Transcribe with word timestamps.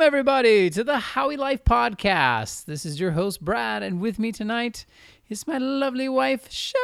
Welcome, 0.00 0.14
everybody, 0.14 0.70
to 0.70 0.82
the 0.82 0.98
Howie 0.98 1.36
Life 1.36 1.62
Podcast. 1.62 2.64
This 2.64 2.86
is 2.86 2.98
your 2.98 3.10
host, 3.10 3.44
Brad, 3.44 3.82
and 3.82 4.00
with 4.00 4.18
me 4.18 4.32
tonight 4.32 4.86
is 5.28 5.46
my 5.46 5.58
lovely 5.58 6.08
wife, 6.08 6.50
Shelly. 6.50 6.80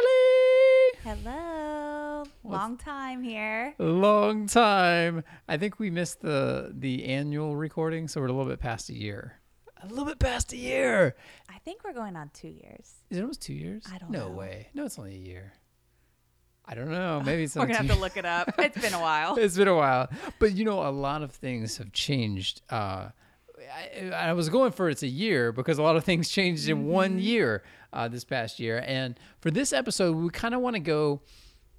Hello. 1.03 2.25
Long 2.45 2.77
time 2.77 3.23
here. 3.23 3.75
Long 3.79 4.47
time. 4.47 5.25
I 5.49 5.57
think 5.57 5.79
we 5.79 5.89
missed 5.89 6.21
the 6.21 6.75
the 6.75 7.07
annual 7.07 7.57
recording, 7.57 8.07
so 8.07 8.21
we're 8.21 8.27
a 8.27 8.33
little 8.35 8.51
bit 8.51 8.61
past 8.61 8.91
a 8.91 8.95
year. 8.95 9.41
A 9.83 9.87
little 9.87 10.05
bit 10.05 10.19
past 10.19 10.53
a 10.53 10.59
year. 10.59 11.17
I 11.49 11.59
think 11.61 11.85
we're 11.85 11.95
going 11.95 12.17
on 12.17 12.31
two 12.35 12.49
years. 12.49 12.97
Is 13.09 13.17
it 13.17 13.23
almost 13.23 13.41
two 13.41 13.55
years? 13.55 13.85
I 13.91 13.97
don't 13.97 14.11
no 14.11 14.29
know. 14.29 14.35
way. 14.35 14.69
No, 14.75 14.85
it's 14.85 14.99
only 14.99 15.15
a 15.15 15.19
year. 15.19 15.55
I 16.69 16.75
don't 16.75 16.91
know. 16.91 17.23
Maybe 17.25 17.45
it's 17.45 17.55
We're 17.57 17.67
gonna 17.67 17.79
have 17.79 17.89
to 17.89 18.01
look 18.01 18.17
it 18.17 18.25
up. 18.25 18.55
It's 18.59 18.81
been 18.81 18.95
a 18.95 19.01
while. 19.01 19.37
it's 19.39 19.57
been 19.57 19.69
a 19.69 19.75
while, 19.75 20.09
but 20.39 20.55
you 20.55 20.65
know, 20.65 20.87
a 20.87 20.91
lot 20.91 21.23
of 21.23 21.33
things 21.33 21.77
have 21.79 21.93
changed. 21.93 22.63
Uh, 22.71 23.09
I, 23.73 24.11
I 24.13 24.33
was 24.33 24.49
going 24.49 24.73
for 24.73 24.89
it's 24.89 25.03
a 25.03 25.09
year 25.09 25.53
because 25.53 25.79
a 25.79 25.83
lot 25.83 25.97
of 25.97 26.05
things 26.05 26.29
changed 26.29 26.69
in 26.69 26.87
one 26.87 27.19
year 27.19 27.63
uh, 27.93 28.09
this 28.09 28.25
past 28.25 28.61
year. 28.61 28.83
And 28.87 29.19
for 29.41 29.51
this 29.51 29.73
episode, 29.73 30.17
we 30.17 30.29
kind 30.31 30.55
of 30.55 30.61
want 30.61 30.75
to 30.75 30.81
go 30.81 31.23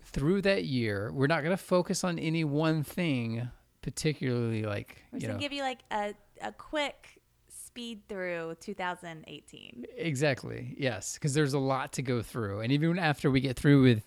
through 0.01 0.41
that 0.43 0.65
year. 0.65 1.11
We're 1.13 1.27
not 1.27 1.43
going 1.43 1.55
to 1.55 1.63
focus 1.63 2.03
on 2.03 2.17
any 2.19 2.43
one 2.43 2.83
thing 2.83 3.49
particularly, 3.87 4.63
like 4.63 5.01
We're 5.13 5.19
you 5.19 5.27
know, 5.27 5.33
gonna 5.35 5.41
give 5.41 5.53
you 5.53 5.61
like 5.61 5.79
a, 5.91 6.13
a 6.41 6.51
quick 6.51 7.21
speed 7.47 8.01
through 8.09 8.57
2018. 8.59 9.85
Exactly. 9.95 10.75
Yes, 10.77 11.13
because 11.13 11.33
there's 11.33 11.53
a 11.53 11.59
lot 11.59 11.93
to 11.93 12.01
go 12.01 12.21
through, 12.21 12.59
and 12.59 12.73
even 12.73 12.99
after 12.99 13.31
we 13.31 13.39
get 13.39 13.55
through 13.55 13.83
with, 13.83 14.03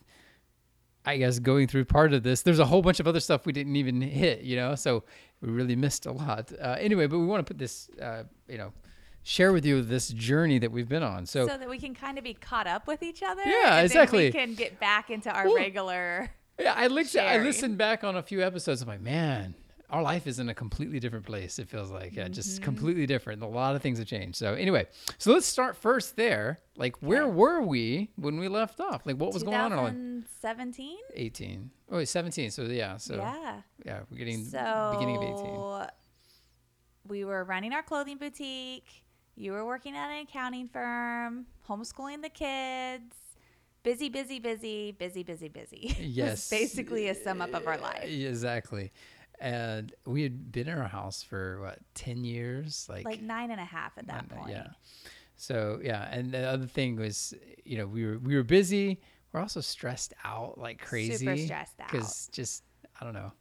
I 1.10 1.16
guess 1.18 1.38
going 1.38 1.66
through 1.68 1.84
part 1.86 2.12
of 2.12 2.22
this, 2.22 2.42
there's 2.42 2.58
a 2.58 2.64
whole 2.66 2.82
bunch 2.82 3.00
of 3.00 3.06
other 3.08 3.20
stuff 3.20 3.46
we 3.46 3.52
didn't 3.52 3.76
even 3.76 4.00
hit. 4.00 4.40
You 4.42 4.56
know, 4.56 4.74
so 4.74 5.04
we 5.40 5.50
really 5.50 5.76
missed 5.76 6.06
a 6.06 6.12
lot. 6.12 6.52
Uh, 6.60 6.76
anyway, 6.78 7.06
but 7.06 7.18
we 7.18 7.26
want 7.26 7.46
to 7.46 7.50
put 7.50 7.58
this, 7.58 7.88
uh, 8.00 8.24
you 8.48 8.58
know, 8.58 8.72
share 9.22 9.52
with 9.52 9.64
you 9.66 9.82
this 9.82 10.08
journey 10.08 10.58
that 10.58 10.72
we've 10.72 10.88
been 10.88 11.02
on. 11.02 11.26
So, 11.26 11.46
So, 11.46 11.58
that 11.58 11.68
we 11.68 11.78
can 11.78 11.94
kind 11.94 12.16
of 12.18 12.24
be 12.24 12.34
caught 12.34 12.66
up 12.66 12.86
with 12.86 13.02
each 13.02 13.22
other. 13.22 13.42
Yeah, 13.44 13.80
exactly. 13.80 14.26
we 14.26 14.32
can 14.32 14.54
get 14.54 14.80
back 14.80 15.10
into 15.10 15.30
our 15.30 15.44
Well, 15.46 15.56
regular. 15.56 16.30
yeah, 16.58 16.74
I 16.76 16.86
listened. 16.86 17.26
I 17.26 17.38
listened 17.38 17.76
back 17.78 18.02
on 18.04 18.16
a 18.16 18.22
few 18.22 18.42
episodes. 18.42 18.82
I'm 18.82 18.88
like, 18.88 19.00
man. 19.02 19.54
Our 19.90 20.02
life 20.02 20.26
is 20.26 20.38
in 20.38 20.48
a 20.48 20.54
completely 20.54 21.00
different 21.00 21.26
place. 21.26 21.58
It 21.58 21.68
feels 21.68 21.90
like, 21.90 22.14
yeah, 22.14 22.28
just 22.28 22.56
mm-hmm. 22.56 22.64
completely 22.64 23.06
different. 23.06 23.42
A 23.42 23.46
lot 23.46 23.74
of 23.74 23.82
things 23.82 23.98
have 23.98 24.06
changed. 24.06 24.36
So 24.36 24.54
anyway, 24.54 24.86
so 25.18 25.32
let's 25.32 25.46
start 25.46 25.76
first 25.76 26.16
there. 26.16 26.60
Like, 26.76 26.96
where 27.02 27.24
Okay. 27.24 27.32
were 27.32 27.60
we 27.62 28.10
when 28.16 28.38
we 28.38 28.48
left 28.48 28.80
off? 28.80 29.04
Like, 29.04 29.16
what 29.16 29.34
was 29.34 29.42
going 29.42 29.56
on 29.56 29.72
in 29.72 29.78
our 29.78 29.90
2017. 29.90 30.96
18. 31.14 31.70
Oh, 31.90 31.96
wait, 31.96 32.08
17. 32.08 32.50
So 32.50 32.62
yeah, 32.62 32.96
so 32.96 33.16
yeah, 33.16 33.60
yeah. 33.84 34.00
we're 34.10 34.18
getting 34.18 34.44
So 34.44 34.90
beginning 34.92 35.16
of 35.16 35.22
18. 35.22 35.86
we 37.08 37.24
were 37.24 37.44
running 37.44 37.72
our 37.72 37.82
clothing 37.82 38.16
boutique. 38.16 39.04
You 39.34 39.52
were 39.52 39.64
working 39.64 39.96
at 39.96 40.10
an 40.10 40.22
accounting 40.22 40.68
firm, 40.68 41.46
homeschooling 41.68 42.22
the 42.22 42.28
kids. 42.28 43.14
Busy, 43.82 44.10
busy, 44.10 44.38
busy, 44.38 44.92
busy, 44.92 45.22
busy, 45.22 45.48
busy. 45.48 45.96
Yes. 46.00 46.50
basically 46.50 47.08
a 47.08 47.14
sum 47.14 47.40
up 47.40 47.54
of 47.54 47.66
our 47.66 47.78
life. 47.78 48.04
Exactly. 48.04 48.92
And 49.40 49.92
we 50.04 50.22
had 50.22 50.52
been 50.52 50.68
in 50.68 50.78
our 50.78 50.86
house 50.88 51.22
for 51.22 51.60
what, 51.62 51.78
10 51.94 52.24
years? 52.24 52.86
Like, 52.90 53.06
Like 53.06 53.22
nine 53.22 53.50
and 53.50 53.58
a 53.60 53.64
half 53.64 53.96
at 53.96 54.06
that 54.08 54.28
nine- 54.30 54.38
point. 54.38 54.50
Yeah. 54.50 54.66
So 55.36 55.80
yeah, 55.82 56.06
and 56.12 56.32
the 56.32 56.44
other 56.46 56.66
thing 56.66 56.96
was, 56.96 57.32
you 57.64 57.78
know, 57.78 57.86
we 57.86 58.04
were 58.04 58.18
we 58.18 58.36
were 58.36 58.42
busy. 58.42 59.00
We're 59.32 59.40
also 59.40 59.62
stressed 59.62 60.12
out 60.22 60.58
like 60.58 60.78
crazy. 60.84 61.46
stressed 61.46 61.80
out. 61.80 61.90
Because 61.90 62.28
just 62.30 62.62
I 63.00 63.04
don't 63.04 63.14
know, 63.14 63.32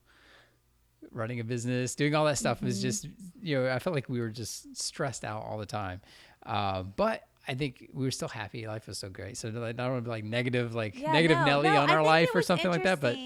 running 1.11 1.41
a 1.41 1.43
business, 1.43 1.95
doing 1.95 2.15
all 2.15 2.23
that 2.25 2.37
stuff 2.37 2.61
was 2.61 2.77
Mm-hmm. 2.77 2.81
just 2.87 3.07
you 3.41 3.57
know 3.61 3.69
I 3.69 3.79
felt 3.79 3.93
like 3.95 4.07
we 4.07 4.21
were 4.21 4.29
just 4.29 4.77
stressed 4.77 5.25
out 5.25 5.43
all 5.43 5.57
the 5.57 5.65
time. 5.65 5.99
Uh, 6.45 6.83
but 6.83 7.23
I 7.47 7.55
think 7.55 7.89
we 7.93 8.05
were 8.05 8.11
still 8.11 8.27
happy. 8.29 8.65
Life 8.65 8.87
was 8.87 8.97
so 8.97 9.09
great. 9.09 9.35
So 9.37 9.49
like, 9.49 9.61
I 9.69 9.71
don't 9.73 9.91
want 9.91 10.03
to 10.05 10.07
be 10.07 10.11
like 10.11 10.23
negative, 10.23 10.73
like 10.75 10.97
Yeah, 10.97 11.11
negative 11.11 11.39
no, 11.39 11.45
Nelly 11.45 11.69
no, 11.69 11.81
on 11.81 11.89
I 11.89 11.95
our 11.95 12.03
life 12.03 12.29
or 12.33 12.41
something 12.41 12.71
like 12.71 12.83
that. 12.83 13.01
But 13.01 13.17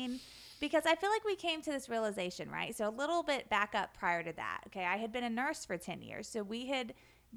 because 0.63 0.85
I 0.85 0.95
feel 0.95 1.09
like 1.09 1.25
we 1.25 1.35
came 1.35 1.61
to 1.63 1.71
this 1.71 1.89
realization, 1.89 2.49
right? 2.49 2.73
So 2.73 2.87
a 2.87 2.89
little 2.89 3.21
bit 3.21 3.49
back 3.49 3.75
up 3.75 3.93
prior 3.97 4.23
to 4.23 4.31
that. 4.31 4.61
Okay, 4.67 4.85
I 4.85 4.95
had 4.95 5.11
been 5.11 5.25
a 5.25 5.29
nurse 5.29 5.65
for 5.65 5.77
10 5.77 6.01
years. 6.01 6.25
So 6.25 6.41
we 6.41 6.67
had 6.67 6.93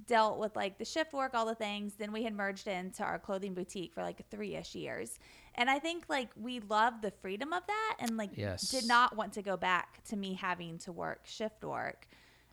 dealt 0.06 0.38
with 0.38 0.54
like 0.54 0.78
the 0.78 0.84
shift 0.84 1.12
work, 1.12 1.34
all 1.34 1.44
the 1.44 1.56
things. 1.56 1.94
Then 1.94 2.12
we 2.12 2.22
had 2.22 2.32
merged 2.32 2.68
into 2.68 3.02
our 3.02 3.18
clothing 3.18 3.52
boutique 3.52 3.92
for 3.92 4.04
like 4.04 4.30
three 4.30 4.54
ish 4.54 4.76
years. 4.76 5.18
And 5.56 5.68
I 5.68 5.80
think 5.80 6.04
like 6.08 6.28
we 6.40 6.60
loved 6.60 7.02
the 7.02 7.10
freedom 7.10 7.52
of 7.52 7.66
that 7.66 7.96
and 7.98 8.16
like 8.16 8.30
Yes. 8.36 8.68
did 8.68 8.86
not 8.86 9.16
want 9.16 9.32
to 9.32 9.42
go 9.42 9.56
back 9.56 10.04
to 10.04 10.16
me 10.16 10.34
having 10.34 10.78
to 10.78 10.92
work 10.92 11.22
shift 11.24 11.64
work 11.64 12.06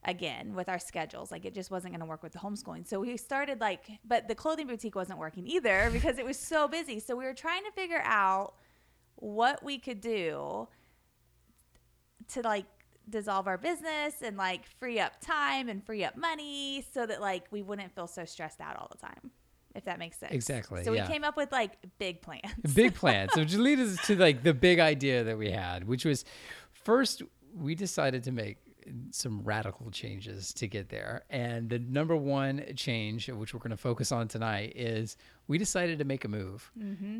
again 0.03 0.55
with 0.55 0.69
our 0.69 0.79
schedules. 0.79 1.31
Like 1.31 1.45
it 1.45 1.53
just 1.53 1.69
wasn't 1.69 1.93
going 1.93 1.99
to 1.99 2.07
work 2.07 2.23
with 2.23 2.31
the 2.31 2.39
homeschooling. 2.39 2.87
So 2.87 2.99
we 2.99 3.15
started 3.17 3.61
like, 3.61 3.91
but 4.03 4.27
the 4.27 4.33
clothing 4.33 4.65
boutique 4.65 4.95
wasn't 4.95 5.19
working 5.19 5.45
either 5.45 5.91
because 5.93 6.17
it 6.17 6.25
was 6.25 6.39
so 6.39 6.67
busy. 6.67 6.99
So 6.99 7.15
we 7.15 7.25
were 7.25 7.35
trying 7.35 7.63
to 7.63 7.71
figure 7.73 8.01
out 8.03 8.55
what 9.23 9.63
we 9.63 9.79
could 9.79 10.01
do 10.01 10.67
to 12.33 12.41
like 12.41 12.65
dissolve 13.09 13.47
our 13.47 13.57
business 13.57 14.15
and 14.21 14.35
like 14.35 14.65
free 14.79 14.99
up 14.99 15.13
time 15.21 15.69
and 15.69 15.85
free 15.85 16.03
up 16.03 16.17
money 16.17 16.85
so 16.93 17.05
that 17.05 17.21
like 17.21 17.45
we 17.49 17.61
wouldn't 17.61 17.95
feel 17.95 18.07
so 18.07 18.25
stressed 18.25 18.59
out 18.59 18.75
all 18.75 18.89
the 18.91 18.97
time. 18.97 19.31
If 19.75 19.85
that 19.85 19.97
makes 19.97 20.19
sense. 20.19 20.33
Exactly, 20.33 20.83
So 20.83 20.91
yeah. 20.91 21.07
we 21.07 21.11
came 21.11 21.23
up 21.23 21.35
with 21.37 21.51
like 21.51 21.77
big 21.97 22.21
plans. 22.21 22.43
big 22.75 22.93
plans 23.01 23.31
So 23.33 23.43
to 23.43 23.57
lead 23.59 23.79
us 23.79 23.97
to 24.07 24.15
like 24.17 24.43
the 24.43 24.53
big 24.53 24.79
idea 24.79 25.23
that 25.23 25.37
we 25.37 25.49
had, 25.49 25.87
which 25.87 26.03
was 26.05 26.25
first 26.73 27.23
we 27.55 27.75
decided 27.75 28.23
to 28.25 28.31
make 28.31 28.57
some 29.11 29.41
radical 29.43 29.91
changes 29.91 30.53
to 30.53 30.67
get 30.67 30.89
there. 30.89 31.23
And 31.29 31.69
the 31.69 31.79
number 31.79 32.15
one 32.15 32.63
change, 32.75 33.29
which 33.29 33.53
we're 33.53 33.59
going 33.59 33.71
to 33.71 33.77
focus 33.77 34.11
on 34.11 34.27
tonight, 34.27 34.73
is 34.75 35.17
we 35.47 35.57
decided 35.57 35.99
to 35.99 36.05
make 36.05 36.25
a 36.25 36.27
move 36.27 36.71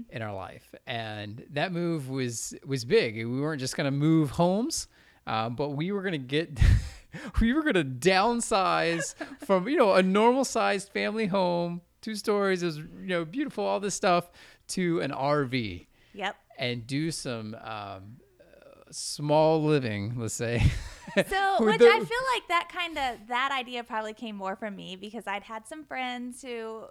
in 0.10 0.22
our 0.22 0.34
life, 0.34 0.74
and 0.88 1.46
that 1.52 1.72
move 1.72 2.10
was 2.10 2.54
was 2.66 2.86
big. 2.86 3.16
We 3.16 3.42
weren't 3.42 3.60
just 3.60 3.76
going 3.76 3.86
to 3.86 3.92
move 3.92 4.32
homes, 4.32 4.88
uh, 5.28 5.50
but 5.50 5.70
we 5.72 5.92
were 5.92 6.02
going 6.02 6.14
to 6.14 6.18
get. 6.18 6.60
we 7.42 7.54
were 7.54 7.62
going 7.62 7.76
to 7.76 7.84
downsize 7.84 9.16
from 9.46 9.68
you 9.68 9.78
know 9.78 9.94
a 9.94 10.04
normal 10.04 10.46
sized 10.46 10.90
family 10.90 11.28
home, 11.28 11.82
two 12.02 12.16
stories, 12.16 12.64
is 12.64 12.78
you 12.78 13.08
know 13.08 13.26
beautiful, 13.26 13.66
all 13.66 13.80
this 13.80 13.96
stuff, 13.96 14.32
to 14.70 15.02
an 15.02 15.12
RV 15.12 15.86
yep. 16.14 16.36
and 16.58 16.86
do 16.88 17.12
some 17.12 17.56
um, 17.56 18.18
uh, 18.40 18.82
small 18.92 19.64
living, 19.64 20.14
let's 20.18 20.34
say. 20.34 20.64
So, 21.30 21.64
which 21.66 21.80
the- 21.80 21.86
I 21.88 22.00
feel 22.00 22.24
like 22.34 22.48
that 22.50 22.70
kind 22.72 22.98
of 22.98 23.28
that 23.28 23.52
idea 23.58 23.84
probably 23.84 24.14
came 24.14 24.36
more 24.36 24.56
from 24.56 24.76
me 24.76 24.96
because 24.96 25.28
I'd 25.28 25.44
had 25.44 25.68
some 25.68 25.84
friends 25.84 26.42
who 26.42 26.86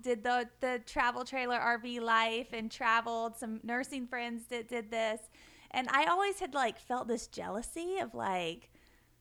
did 0.00 0.22
the 0.24 0.48
the 0.60 0.80
travel 0.84 1.24
trailer 1.24 1.58
RV 1.58 2.00
life 2.00 2.48
and 2.52 2.70
traveled. 2.70 3.36
Some 3.36 3.60
nursing 3.62 4.06
friends 4.06 4.46
that 4.48 4.68
did 4.68 4.90
this, 4.90 5.20
and 5.70 5.88
I 5.90 6.06
always 6.06 6.40
had 6.40 6.54
like 6.54 6.78
felt 6.78 7.08
this 7.08 7.26
jealousy 7.26 7.98
of 7.98 8.14
like, 8.14 8.70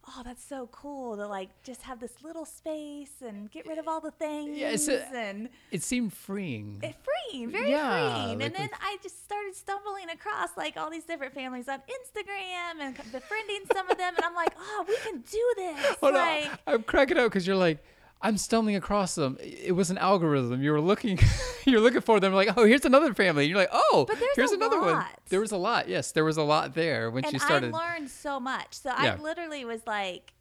oh, 0.10 0.22
that's 0.24 0.44
so 0.44 0.68
cool 0.72 1.16
to 1.18 1.28
like 1.28 1.50
just 1.64 1.82
have 1.84 2.00
this 2.00 2.14
little 2.24 2.46
space 2.46 3.12
and 3.26 3.52
get 3.52 3.68
rid 3.68 3.78
of 3.78 3.88
eh, 3.88 3.92
all 3.92 4.00
the 4.00 4.12
things 4.12 4.58
Yeah, 4.58 4.76
and 5.14 5.50
it 5.72 5.84
seemed 5.84 6.14
freeing. 6.14 6.80
it 6.82 6.96
freeing, 7.30 7.52
very 7.52 7.70
Yeah, 7.72 8.24
freeing. 8.24 8.40
like 8.40 8.48
and 8.48 8.56
then 8.56 8.70
I 8.82 8.98
just 9.04 9.24
started 9.24 9.56
stumbling 9.56 10.10
across 10.14 10.50
like 10.56 10.78
all 10.78 10.90
these 10.90 11.04
different 11.04 11.34
families 11.34 11.68
on 11.68 11.80
Instagram 11.80 12.82
and 12.82 12.96
befriending 13.12 13.62
some 13.74 13.90
of 13.90 13.98
them, 13.98 14.14
and 14.16 14.26
I'm 14.26 14.36
like, 14.36 14.54
oh, 14.58 14.86
we 14.88 14.98
can 15.04 15.22
do 15.22 15.54
this. 15.58 15.96
Hold 16.02 16.16
on. 16.16 16.58
I'm 16.66 16.84
cracking 16.84 17.18
up 17.18 17.26
because 17.26 17.46
you're 17.46 17.56
like, 17.56 17.84
I'm 18.22 18.38
stumbling 18.38 18.76
across 18.76 19.16
them. 19.16 19.38
It 19.42 19.76
was 19.76 19.92
an 19.92 19.98
algorithm. 19.98 20.62
You 20.64 20.72
were 20.72 20.82
looking, 20.82 21.20
you're 21.66 21.80
looking 21.80 22.02
for 22.02 22.20
them. 22.20 22.34
Like, 22.34 22.50
oh, 22.58 22.66
here's 22.66 22.86
another 22.86 23.14
family. 23.14 23.46
You're 23.46 23.58
like, 23.58 23.70
oh, 23.72 24.08
here's 24.36 24.52
another 24.52 24.82
one. 24.82 25.06
There 25.30 25.40
was 25.40 25.52
a 25.52 25.58
lot. 25.58 25.88
Yes, 25.88 26.12
there 26.12 26.26
was 26.26 26.38
a 26.38 26.44
lot 26.44 26.74
there 26.74 27.12
when 27.12 27.24
and 27.26 27.32
she 27.32 27.40
started. 27.40 27.74
I 27.74 27.78
learned 27.78 28.10
so 28.10 28.40
much. 28.40 28.74
So 28.74 28.90
Yeah. 28.90 29.14
I 29.20 29.22
literally 29.22 29.66
was 29.66 29.82
like, 29.86 30.34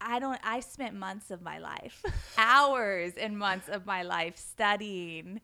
I 0.00 0.18
don't. 0.18 0.38
I 0.44 0.60
spent 0.60 0.94
months 0.94 1.30
of 1.30 1.40
my 1.42 1.58
life, 1.58 2.04
hours 2.38 3.14
and 3.14 3.38
months 3.38 3.68
of 3.68 3.86
my 3.86 4.02
life 4.02 4.36
studying 4.36 5.40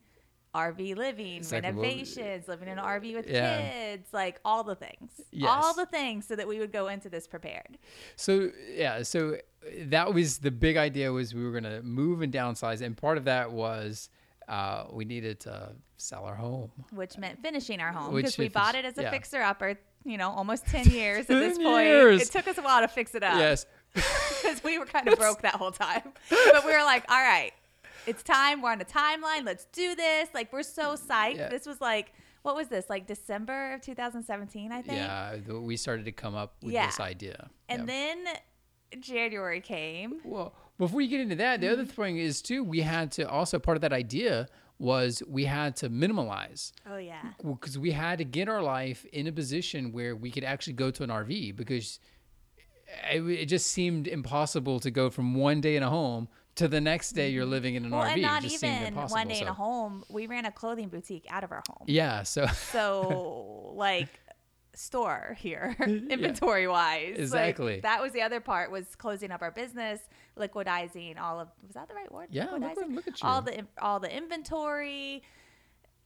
RV 0.53 0.95
living. 0.95 1.41
Well, 1.41 1.61
renovations, 1.61 2.47
living 2.47 2.67
in 2.67 2.77
an 2.77 2.83
RV 2.83 3.15
with 3.15 3.27
yeah. 3.29 3.71
kids, 3.71 4.07
like 4.13 4.39
all 4.45 4.63
the 4.63 4.75
things, 4.75 5.21
Yes. 5.31 5.49
all 5.49 5.73
the 5.73 5.85
things, 5.85 6.27
so 6.27 6.35
that 6.35 6.47
we 6.47 6.59
would 6.59 6.71
go 6.71 6.87
into 6.87 7.09
this 7.09 7.27
prepared. 7.27 7.77
So 8.15 8.51
yeah, 8.69 9.03
so 9.03 9.37
that 9.85 10.13
was 10.13 10.39
the 10.39 10.51
big 10.51 10.77
idea 10.77 11.11
was 11.11 11.33
we 11.33 11.43
were 11.43 11.51
gonna 11.51 11.81
move 11.81 12.21
and 12.21 12.31
downsize, 12.31 12.81
and 12.81 12.95
part 12.95 13.17
of 13.17 13.25
that 13.25 13.51
was 13.51 14.09
uh, 14.47 14.85
we 14.91 15.05
needed 15.05 15.39
to 15.41 15.71
sell 15.97 16.25
our 16.25 16.35
home. 16.35 16.71
which 16.91 17.17
meant 17.17 17.41
finishing 17.41 17.79
our 17.79 17.91
home 17.91 18.13
because 18.13 18.37
we 18.37 18.49
bought 18.49 18.75
it 18.75 18.85
as 18.85 18.97
a 18.97 19.03
yeah. 19.03 19.11
fixer 19.11 19.41
upper. 19.41 19.77
You 20.05 20.17
know, 20.17 20.29
almost 20.29 20.65
ten 20.67 20.85
years 20.89 21.21
at 21.21 21.39
this 21.39 21.57
point. 21.57 21.87
years. 21.87 22.21
It 22.21 22.31
took 22.31 22.47
us 22.47 22.57
a 22.57 22.61
while 22.61 22.81
to 22.81 22.87
fix 22.87 23.15
it 23.15 23.23
up. 23.23 23.37
Yes, 23.37 23.65
because 23.93 24.63
we 24.63 24.77
were 24.77 24.85
kind 24.85 25.07
of 25.07 25.17
broke 25.17 25.41
that 25.41 25.55
whole 25.55 25.71
time. 25.71 26.01
But 26.29 26.65
we 26.65 26.73
were 26.73 26.83
like, 26.83 27.05
all 27.09 27.21
right, 27.21 27.53
it's 28.05 28.23
time. 28.23 28.61
We're 28.61 28.71
on 28.71 28.81
a 28.81 28.85
timeline. 28.85 29.45
Let's 29.45 29.65
do 29.65 29.95
this. 29.95 30.29
Like 30.33 30.51
we're 30.51 30.63
so 30.63 30.95
psyched. 30.95 31.37
Yeah. 31.37 31.49
This 31.49 31.65
was 31.65 31.81
like, 31.81 32.13
what 32.43 32.55
was 32.55 32.67
this? 32.67 32.89
Like 32.89 33.07
December 33.07 33.73
of 33.73 33.81
2017, 33.81 34.71
I 34.71 34.81
think. 34.81 34.97
yeah. 34.97 35.37
We 35.37 35.77
started 35.77 36.05
to 36.05 36.11
come 36.11 36.35
up 36.35 36.55
with 36.61 36.73
Yeah. 36.73 36.85
this 36.85 36.99
idea. 36.99 37.49
And 37.69 37.87
yeah. 37.87 38.13
then 38.93 39.01
January 39.01 39.61
came. 39.61 40.19
Well, 40.23 40.53
before 40.77 41.01
you 41.01 41.07
get 41.07 41.21
into 41.21 41.35
that, 41.35 41.61
the 41.61 41.69
other 41.69 41.83
mm-hmm. 41.83 42.01
thing 42.01 42.17
is 42.17 42.41
too, 42.41 42.63
we 42.63 42.81
had 42.81 43.11
to 43.13 43.29
also 43.29 43.59
part 43.59 43.77
of 43.77 43.81
that 43.81 43.93
idea 43.93 44.47
was 44.79 45.23
we 45.27 45.45
had 45.45 45.75
to 45.77 45.89
minimalize 45.89 46.73
Oh 46.89 46.97
yeah. 46.97 47.21
because 47.43 47.77
we 47.77 47.91
had 47.91 48.17
to 48.17 48.25
get 48.25 48.49
our 48.49 48.61
life 48.61 49.05
in 49.13 49.27
a 49.27 49.31
position 49.31 49.91
where 49.91 50.15
we 50.15 50.31
could 50.31 50.43
actually 50.43 50.73
go 50.73 50.91
to 50.91 51.03
an 51.03 51.09
RV 51.09 51.55
because 51.55 51.99
it, 53.11 53.21
it 53.21 53.45
just 53.45 53.67
seemed 53.67 54.07
impossible 54.07 54.79
to 54.81 54.91
go 54.91 55.09
from 55.09 55.35
one 55.35 55.61
day 55.61 55.75
in 55.75 55.83
a 55.83 55.89
home 55.89 56.27
to 56.55 56.67
the 56.67 56.79
next 56.81 57.11
day 57.13 57.29
you're 57.29 57.45
living 57.45 57.75
in 57.75 57.85
an 57.85 57.91
Well, 57.91 58.03
RV. 58.03 58.09
and 58.09 58.19
it 58.19 58.21
not 58.21 58.43
even 58.45 58.95
one 58.95 59.27
day 59.27 59.39
in 59.39 59.45
so- 59.45 59.51
a 59.51 59.53
home. 59.53 60.03
We 60.09 60.27
ran 60.27 60.45
a 60.45 60.51
clothing 60.51 60.89
boutique 60.89 61.25
out 61.29 61.43
of 61.43 61.51
our 61.51 61.63
home. 61.67 61.85
Yeah, 61.87 62.23
so 62.23 62.45
So 62.71 63.71
like 63.75 64.09
store 64.75 65.35
here, 65.39 65.75
inventory 65.81 66.67
wise. 66.67 67.15
Exactly. 67.17 67.79
that 67.81 68.01
was 68.01 68.11
the 68.11 68.21
other 68.21 68.39
part 68.39 68.71
was 68.71 68.95
closing 68.95 69.31
up 69.31 69.41
our 69.41 69.51
business, 69.51 69.99
liquidizing 70.37 71.19
all 71.19 71.39
of 71.39 71.49
was 71.65 71.73
that 71.75 71.87
the 71.87 71.93
right 71.95 72.11
word? 72.11 72.27
Yeah, 72.31 72.47
Liquidizing? 72.47 72.77
at- 72.83 72.89
look 72.91 73.07
at 73.07 73.13
all 73.23 73.41
the 73.41 73.65
all 73.81 73.99
the 73.99 74.15
inventory. 74.15 75.23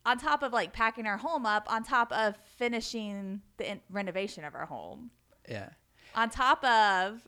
On 0.06 0.18
top 0.18 0.42
of 0.42 0.54
like 0.54 0.72
packing 0.72 1.06
our 1.06 1.18
home 1.18 1.46
up, 1.46 1.70
on 1.70 1.84
top 1.84 2.14
of 2.14 2.36
finishing 2.58 3.42
the 3.58 3.70
in- 3.72 3.82
renovation 3.90 4.46
of 4.46 4.56
our 4.56 4.66
home, 4.66 5.12
yeah. 5.50 5.70
on 6.16 6.30
top 6.30 6.64
of 6.64 7.28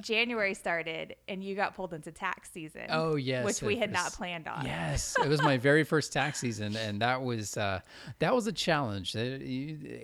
January 0.00 0.54
started 0.54 1.16
and 1.28 1.42
you 1.42 1.54
got 1.54 1.74
pulled 1.74 1.94
into 1.94 2.10
tax 2.12 2.50
season. 2.50 2.86
Oh 2.90 3.16
yes, 3.16 3.44
which 3.44 3.62
we 3.62 3.76
had 3.76 3.92
not 3.92 4.12
planned 4.12 4.48
on. 4.48 4.64
Yes, 4.64 5.14
it 5.22 5.28
was 5.28 5.42
my 5.42 5.56
very 5.56 5.84
first 5.92 6.12
tax 6.12 6.40
season, 6.40 6.76
and 6.76 7.00
that 7.02 7.22
was 7.22 7.56
uh, 7.56 7.80
that 8.18 8.34
was 8.34 8.46
a 8.46 8.52
challenge. 8.52 9.14
Uh, 9.16 9.38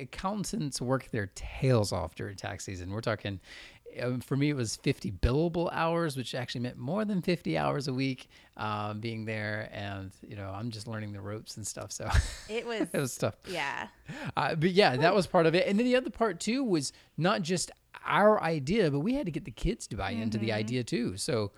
Accountants 0.01 0.81
work 0.81 1.11
their 1.11 1.31
tails 1.35 1.93
off 1.93 2.15
during 2.15 2.37
tax 2.37 2.65
season. 2.65 2.91
We're 2.91 3.01
talking. 3.01 3.41
Um, 4.03 4.21
for 4.21 4.37
me, 4.37 4.51
it 4.51 4.57
was 4.57 4.75
50 4.75 5.13
billable 5.13 5.69
hours, 5.73 6.17
which 6.17 6.35
actually 6.35 6.63
meant 6.63 6.77
more 6.77 7.05
than 7.05 7.23
50 7.23 7.57
hours 7.57 7.87
a 7.87 7.95
week 7.95 8.29
um, 8.57 8.99
being 8.99 9.25
there. 9.25 9.69
And, 9.73 10.11
you 10.27 10.35
know, 10.35 10.51
I'm 10.53 10.73
just 10.73 10.89
learning 10.89 11.13
the 11.13 11.21
ropes 11.21 11.57
and 11.59 11.65
stuff. 11.65 11.93
So 11.93 12.09
It 12.49 12.67
was, 12.67 12.89
it 12.93 12.99
was 12.99 13.17
tough. 13.17 13.37
yeah. 13.49 13.87
Uh, 14.37 14.57
but 14.57 14.71
yeah, 14.73 14.97
that 14.97 15.15
was 15.15 15.29
part 15.29 15.47
of 15.47 15.55
it. 15.55 15.69
And 15.69 15.79
then 15.79 15.87
the 15.87 15.95
other 15.95 16.11
part 16.11 16.41
too 16.41 16.65
was 16.65 16.93
not 17.17 17.43
just 17.43 17.71
our 18.07 18.43
idea, 18.43 18.91
but 18.91 19.01
we 19.01 19.15
had 19.15 19.27
to 19.27 19.33
get 19.33 19.45
the 19.45 19.51
kids 19.51 19.87
to 19.89 19.97
buy 19.97 20.11
into 20.11 20.39
the 20.39 20.49
mm-hmm. 20.49 20.59
idea 20.59 20.85
too. 20.85 21.17
So 21.17 21.53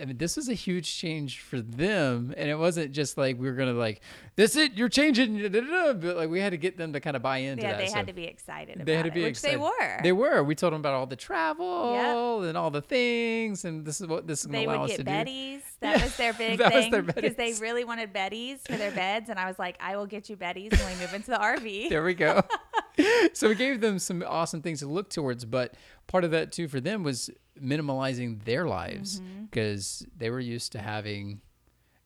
I 0.00 0.04
mean, 0.04 0.18
this 0.18 0.36
was 0.36 0.48
a 0.48 0.54
huge 0.54 0.96
change 0.96 1.40
for 1.40 1.60
them, 1.60 2.34
and 2.36 2.50
it 2.50 2.56
wasn't 2.56 2.92
just 2.92 3.16
like 3.16 3.38
we 3.38 3.48
were 3.48 3.56
gonna 3.56 3.72
like, 3.72 4.00
"This 4.36 4.56
it, 4.56 4.74
you're 4.74 4.88
changing," 4.88 5.38
da, 5.38 5.48
da, 5.48 5.60
da," 5.60 5.92
but 5.92 6.16
like 6.16 6.30
we 6.30 6.40
had 6.40 6.50
to 6.50 6.56
get 6.56 6.76
them 6.76 6.92
to 6.92 7.00
kind 7.00 7.16
of 7.16 7.22
buy 7.22 7.38
into 7.38 7.62
Yeah, 7.62 7.72
that. 7.72 7.78
they 7.78 7.88
so 7.88 7.94
had 7.94 8.06
to 8.06 8.12
be 8.12 8.24
excited 8.24 8.76
about 8.76 8.86
they 8.86 8.96
had 8.96 9.02
to 9.04 9.08
it, 9.08 9.14
be 9.14 9.22
which 9.22 9.30
excited. 9.30 9.58
they 9.58 9.62
were. 9.62 10.00
They 10.02 10.12
were. 10.12 10.42
We 10.42 10.54
told 10.54 10.72
them 10.72 10.80
about 10.80 10.94
all 10.94 11.06
the 11.06 11.16
travel 11.16 12.42
and 12.42 12.56
all 12.56 12.70
the 12.70 12.82
things, 12.82 13.64
and 13.64 13.84
this 13.84 14.00
is 14.00 14.06
what 14.06 14.26
this 14.26 14.40
is 14.40 14.46
gonna 14.46 14.58
they 14.58 14.64
allow 14.64 14.80
would 14.80 14.90
us 14.90 14.96
get 14.96 14.96
to 14.98 15.04
do. 15.04 15.10
That 15.10 15.62
That 15.84 16.02
was 16.02 16.16
their 16.16 16.32
big 16.32 16.58
That 16.58 16.72
thing 16.72 17.02
because 17.04 17.34
they 17.34 17.52
really 17.54 17.84
wanted 17.84 18.12
Betty's 18.12 18.60
for 18.66 18.76
their 18.76 18.90
beds, 18.90 19.28
and 19.28 19.38
I 19.38 19.46
was 19.46 19.58
like, 19.58 19.76
I 19.80 19.96
will 19.96 20.06
get 20.06 20.30
you 20.30 20.36
Betty's 20.36 20.72
when 20.72 20.94
we 20.94 21.00
move 21.00 21.12
into 21.12 21.30
the 21.30 21.36
RV. 21.36 21.88
there 21.90 22.02
we 22.02 22.14
go. 22.14 22.42
so 23.32 23.48
we 23.48 23.54
gave 23.54 23.80
them 23.80 23.98
some 23.98 24.22
awesome 24.26 24.62
things 24.62 24.80
to 24.80 24.86
look 24.86 25.10
towards, 25.10 25.44
but 25.44 25.74
part 26.06 26.24
of 26.24 26.30
that 26.32 26.52
too 26.52 26.68
for 26.68 26.80
them 26.80 27.02
was 27.02 27.30
minimalizing 27.60 28.44
their 28.44 28.66
lives 28.66 29.20
Mm-hmm. 29.20 29.44
because 29.44 30.06
they 30.16 30.30
were 30.30 30.40
used 30.40 30.72
to 30.72 30.78
having, 30.78 31.40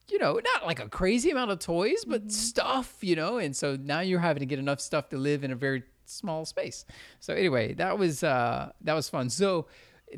you 0.08 0.18
know, 0.18 0.40
not 0.54 0.66
like 0.66 0.80
a 0.80 0.88
crazy 0.88 1.30
amount 1.30 1.50
of 1.50 1.58
toys, 1.58 2.04
but 2.06 2.22
Mm-hmm. 2.22 2.30
stuff, 2.30 2.96
you 3.02 3.16
know, 3.16 3.38
and 3.38 3.54
so 3.56 3.76
now 3.76 4.00
you're 4.00 4.20
having 4.20 4.40
to 4.40 4.46
get 4.46 4.58
enough 4.58 4.80
stuff 4.80 5.08
to 5.10 5.18
live 5.18 5.44
in 5.44 5.50
a 5.50 5.56
very 5.56 5.82
small 6.04 6.44
space. 6.44 6.84
So 7.20 7.34
anyway, 7.34 7.74
that 7.74 7.98
was 7.98 8.22
uh, 8.24 8.72
that 8.82 8.94
was 8.94 9.08
fun. 9.08 9.28
So 9.30 9.66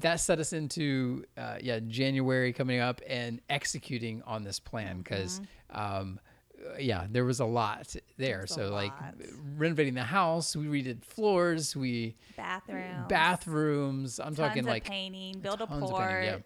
that 0.00 0.20
set 0.20 0.38
us 0.38 0.52
into 0.52 1.24
uh, 1.36 1.56
yeah 1.60 1.80
January 1.80 2.52
coming 2.52 2.78
up 2.78 3.00
and 3.08 3.40
executing 3.50 4.22
on 4.22 4.44
this 4.44 4.60
plan 4.60 4.98
because. 4.98 5.40
Um, 5.70 6.18
uh, 6.22 6.29
yeah, 6.78 7.06
there 7.10 7.24
was 7.24 7.40
a 7.40 7.44
lot 7.44 7.94
there. 8.16 8.42
A 8.42 8.48
so 8.48 8.68
like 8.70 8.92
lot. 9.00 9.14
renovating 9.56 9.94
the 9.94 10.02
house, 10.04 10.54
we 10.54 10.66
redid 10.66 11.04
floors, 11.04 11.74
we 11.76 12.16
Bathroom, 12.36 13.04
bathrooms. 13.08 14.20
I'm 14.20 14.34
talking 14.34 14.64
like 14.64 14.84
painting, 14.84 15.40
build 15.40 15.60
a 15.60 15.66
porch. 15.66 16.22
yeah. 16.24 16.36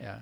yeah, 0.00 0.18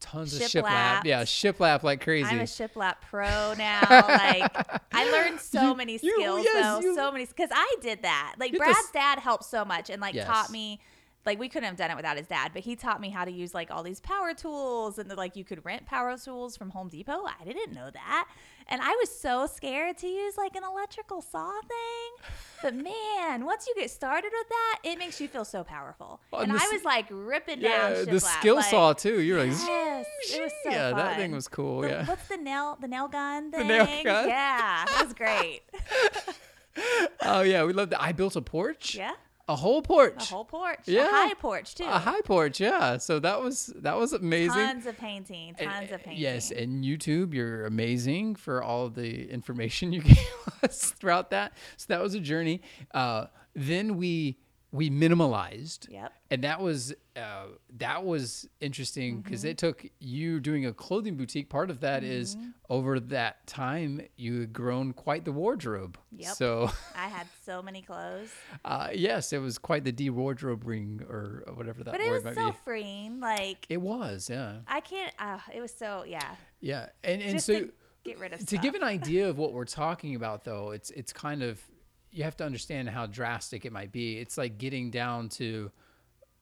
tons 0.00 0.34
of 0.34 0.42
Shiplap. 0.42 1.04
Yeah, 1.04 1.22
shiplap 1.24 1.82
like 1.82 2.02
crazy. 2.02 2.28
I'm 2.28 2.40
a 2.40 2.44
shiplap 2.44 2.96
pro 3.08 3.54
now. 3.58 3.80
like 3.90 4.80
I 4.92 5.10
learned 5.12 5.40
so 5.40 5.62
You- 5.70 5.74
many 5.76 5.92
you- 5.94 5.98
skills 6.18 6.44
yes, 6.44 6.62
though, 6.64 6.80
you- 6.80 6.94
so 6.94 7.12
many 7.12 7.26
because 7.26 7.50
I 7.52 7.76
did 7.82 8.02
that. 8.02 8.34
Like 8.38 8.56
Brad's 8.56 8.90
dad 8.92 9.18
helped 9.18 9.44
so 9.44 9.64
much 9.64 9.90
and 9.90 10.00
like 10.00 10.14
Yes. 10.14 10.26
taught 10.26 10.50
me. 10.50 10.80
Like 11.26 11.38
we 11.40 11.48
couldn't 11.48 11.66
have 11.66 11.76
done 11.76 11.90
it 11.90 11.96
without 11.96 12.16
his 12.16 12.26
dad, 12.28 12.52
but 12.54 12.62
he 12.62 12.76
taught 12.76 13.00
me 13.00 13.10
how 13.10 13.24
to 13.24 13.30
use 13.32 13.52
like 13.52 13.70
all 13.70 13.82
these 13.82 13.98
power 14.00 14.32
tools 14.32 14.98
and 14.98 15.10
the, 15.10 15.16
like 15.16 15.34
you 15.36 15.44
could 15.44 15.64
rent 15.64 15.84
power 15.84 16.16
tools 16.16 16.56
from 16.56 16.70
Home 16.70 16.88
Depot. 16.88 17.24
I 17.26 17.44
didn't 17.44 17.72
know 17.74 17.90
that, 17.92 18.28
and 18.68 18.80
I 18.80 18.90
was 18.90 19.10
so 19.10 19.46
scared 19.46 19.98
to 19.98 20.06
use 20.06 20.38
like 20.38 20.54
an 20.54 20.62
electrical 20.64 21.20
saw 21.20 21.50
thing. 21.62 22.30
But 22.62 22.74
man, 22.82 23.44
once 23.44 23.66
you 23.66 23.74
get 23.74 23.90
started 23.90 24.30
with 24.32 24.48
that, 24.48 24.78
it 24.84 24.98
makes 24.98 25.20
you 25.20 25.26
feel 25.28 25.44
so 25.44 25.64
powerful. 25.64 26.20
Oh, 26.32 26.38
and 26.38 26.52
and 26.52 26.60
I 26.60 26.68
was 26.72 26.84
like 26.84 27.06
ripping 27.10 27.60
yeah, 27.60 27.92
down. 27.94 28.04
the 28.06 28.20
skill 28.20 28.56
like, 28.56 28.64
saw 28.66 28.92
too. 28.92 29.20
You're 29.20 29.40
like, 29.40 29.50
Yes, 29.50 30.06
it 30.32 30.42
was 30.42 30.52
so 30.62 30.70
yeah, 30.70 30.90
that 30.92 31.16
thing 31.16 31.32
was 31.32 31.48
cool. 31.48 31.80
The- 31.82 31.88
yeah. 31.88 32.04
What's 32.06 32.28
the 32.28 32.36
nail? 32.36 32.78
The 32.80 32.88
nail 32.88 33.08
gun 33.08 33.50
The 33.50 33.58
thing? 33.58 33.68
nail 33.68 33.84
gun? 34.04 34.28
Yeah, 34.28 34.84
that 34.86 35.02
was 35.04 35.12
great. 35.12 35.62
Oh 37.22 37.40
yeah, 37.40 37.64
we 37.64 37.72
loved 37.72 37.92
that. 37.92 38.02
I 38.02 38.12
built 38.12 38.36
a 38.36 38.42
porch. 38.42 38.94
Yeah, 38.94 39.12
A 39.48 39.54
whole 39.54 39.80
porch. 39.80 40.30
a 40.30 40.34
whole 40.34 40.44
porch. 40.44 40.80
Yeah. 40.86 41.06
a 41.06 41.10
high 41.28 41.34
porch 41.34 41.76
too. 41.76 41.84
A 41.84 41.98
high 42.00 42.20
porch. 42.22 42.58
Yeah. 42.60 42.96
So 42.98 43.20
that 43.20 43.40
was 43.40 43.72
that 43.76 43.96
was 43.96 44.12
amazing. 44.12 44.54
Tons 44.54 44.86
of 44.86 44.98
painting. 44.98 45.54
And- 45.58 45.70
Tons 45.70 45.92
of 45.92 46.02
painting. 46.02 46.20
Yes, 46.20 46.50
and 46.50 46.82
YouTube, 46.84 47.32
you're 47.32 47.64
amazing 47.66 48.34
for 48.34 48.62
all 48.62 48.88
the 48.88 49.30
information 49.30 49.92
you 49.92 50.02
gave 50.02 50.18
us 50.64 50.90
throughout 50.92 51.30
that. 51.30 51.52
So 51.76 51.86
that 51.90 52.02
was 52.02 52.14
a 52.14 52.20
journey. 52.20 52.60
Uh, 52.92 53.26
then 53.54 53.96
we 53.96 54.38
we 54.72 54.90
minimalized. 54.90 55.88
Yep. 55.90 56.12
And 56.30 56.44
that 56.44 56.60
was 56.60 56.92
uh, 57.16 57.46
that 57.78 58.04
was 58.04 58.48
interesting 58.60 59.20
because 59.20 59.40
Mm-hmm. 59.40 59.48
it 59.50 59.58
took 59.58 59.86
you 60.00 60.40
doing 60.40 60.66
a 60.66 60.72
clothing 60.72 61.16
boutique. 61.16 61.48
Part 61.48 61.70
of 61.70 61.80
that 61.80 62.02
is 62.04 62.36
Mm-hmm. 62.36 62.48
over 62.68 62.98
that 63.00 63.46
time 63.46 64.00
you 64.16 64.40
had 64.40 64.52
grown 64.52 64.92
quite 64.92 65.24
the 65.24 65.32
wardrobe. 65.32 65.96
Yep. 66.12 66.34
So 66.34 66.70
I 66.96 67.08
had 67.08 67.26
so 67.44 67.62
many 67.62 67.80
clothes, 67.82 68.30
uh, 68.64 68.88
yes, 68.92 69.32
it 69.32 69.38
was 69.38 69.56
quite 69.58 69.84
the 69.84 69.92
de 69.92 70.10
wardrobe 70.10 70.66
ring 70.66 71.00
or 71.08 71.44
whatever 71.54 71.84
that 71.84 71.92
but 71.92 72.00
it 72.00 72.10
was 72.10 72.24
might 72.24 72.34
so 72.34 72.50
be. 72.50 72.56
freeing. 72.64 73.20
Like 73.20 73.66
It 73.68 73.80
was, 73.80 74.28
yeah, 74.28 74.56
I 74.66 74.80
can't. 74.80 75.12
Uh, 75.18 75.38
it 75.54 75.60
was 75.60 75.72
so 75.72 76.04
yeah. 76.06 76.34
yeah, 76.60 76.86
and 77.04 77.22
and 77.22 77.32
Just 77.32 77.46
so. 77.46 77.60
to 77.60 77.72
get 78.04 78.18
rid 78.20 78.32
of 78.32 78.40
to 78.40 78.46
stuff. 78.46 78.62
give 78.62 78.74
an 78.74 78.82
idea 78.84 79.28
of 79.28 79.38
what 79.38 79.52
we're 79.52 79.64
talking 79.64 80.14
about 80.14 80.44
though 80.44 80.70
it's 80.70 80.90
it's 80.90 81.12
kind 81.12 81.42
of 81.42 81.60
you 82.16 82.24
have 82.24 82.36
to 82.38 82.44
understand 82.44 82.88
how 82.88 83.06
drastic 83.06 83.64
it 83.66 83.72
might 83.72 83.92
be 83.92 84.18
it's 84.18 84.38
like 84.38 84.56
getting 84.58 84.90
down 84.90 85.28
to 85.28 85.70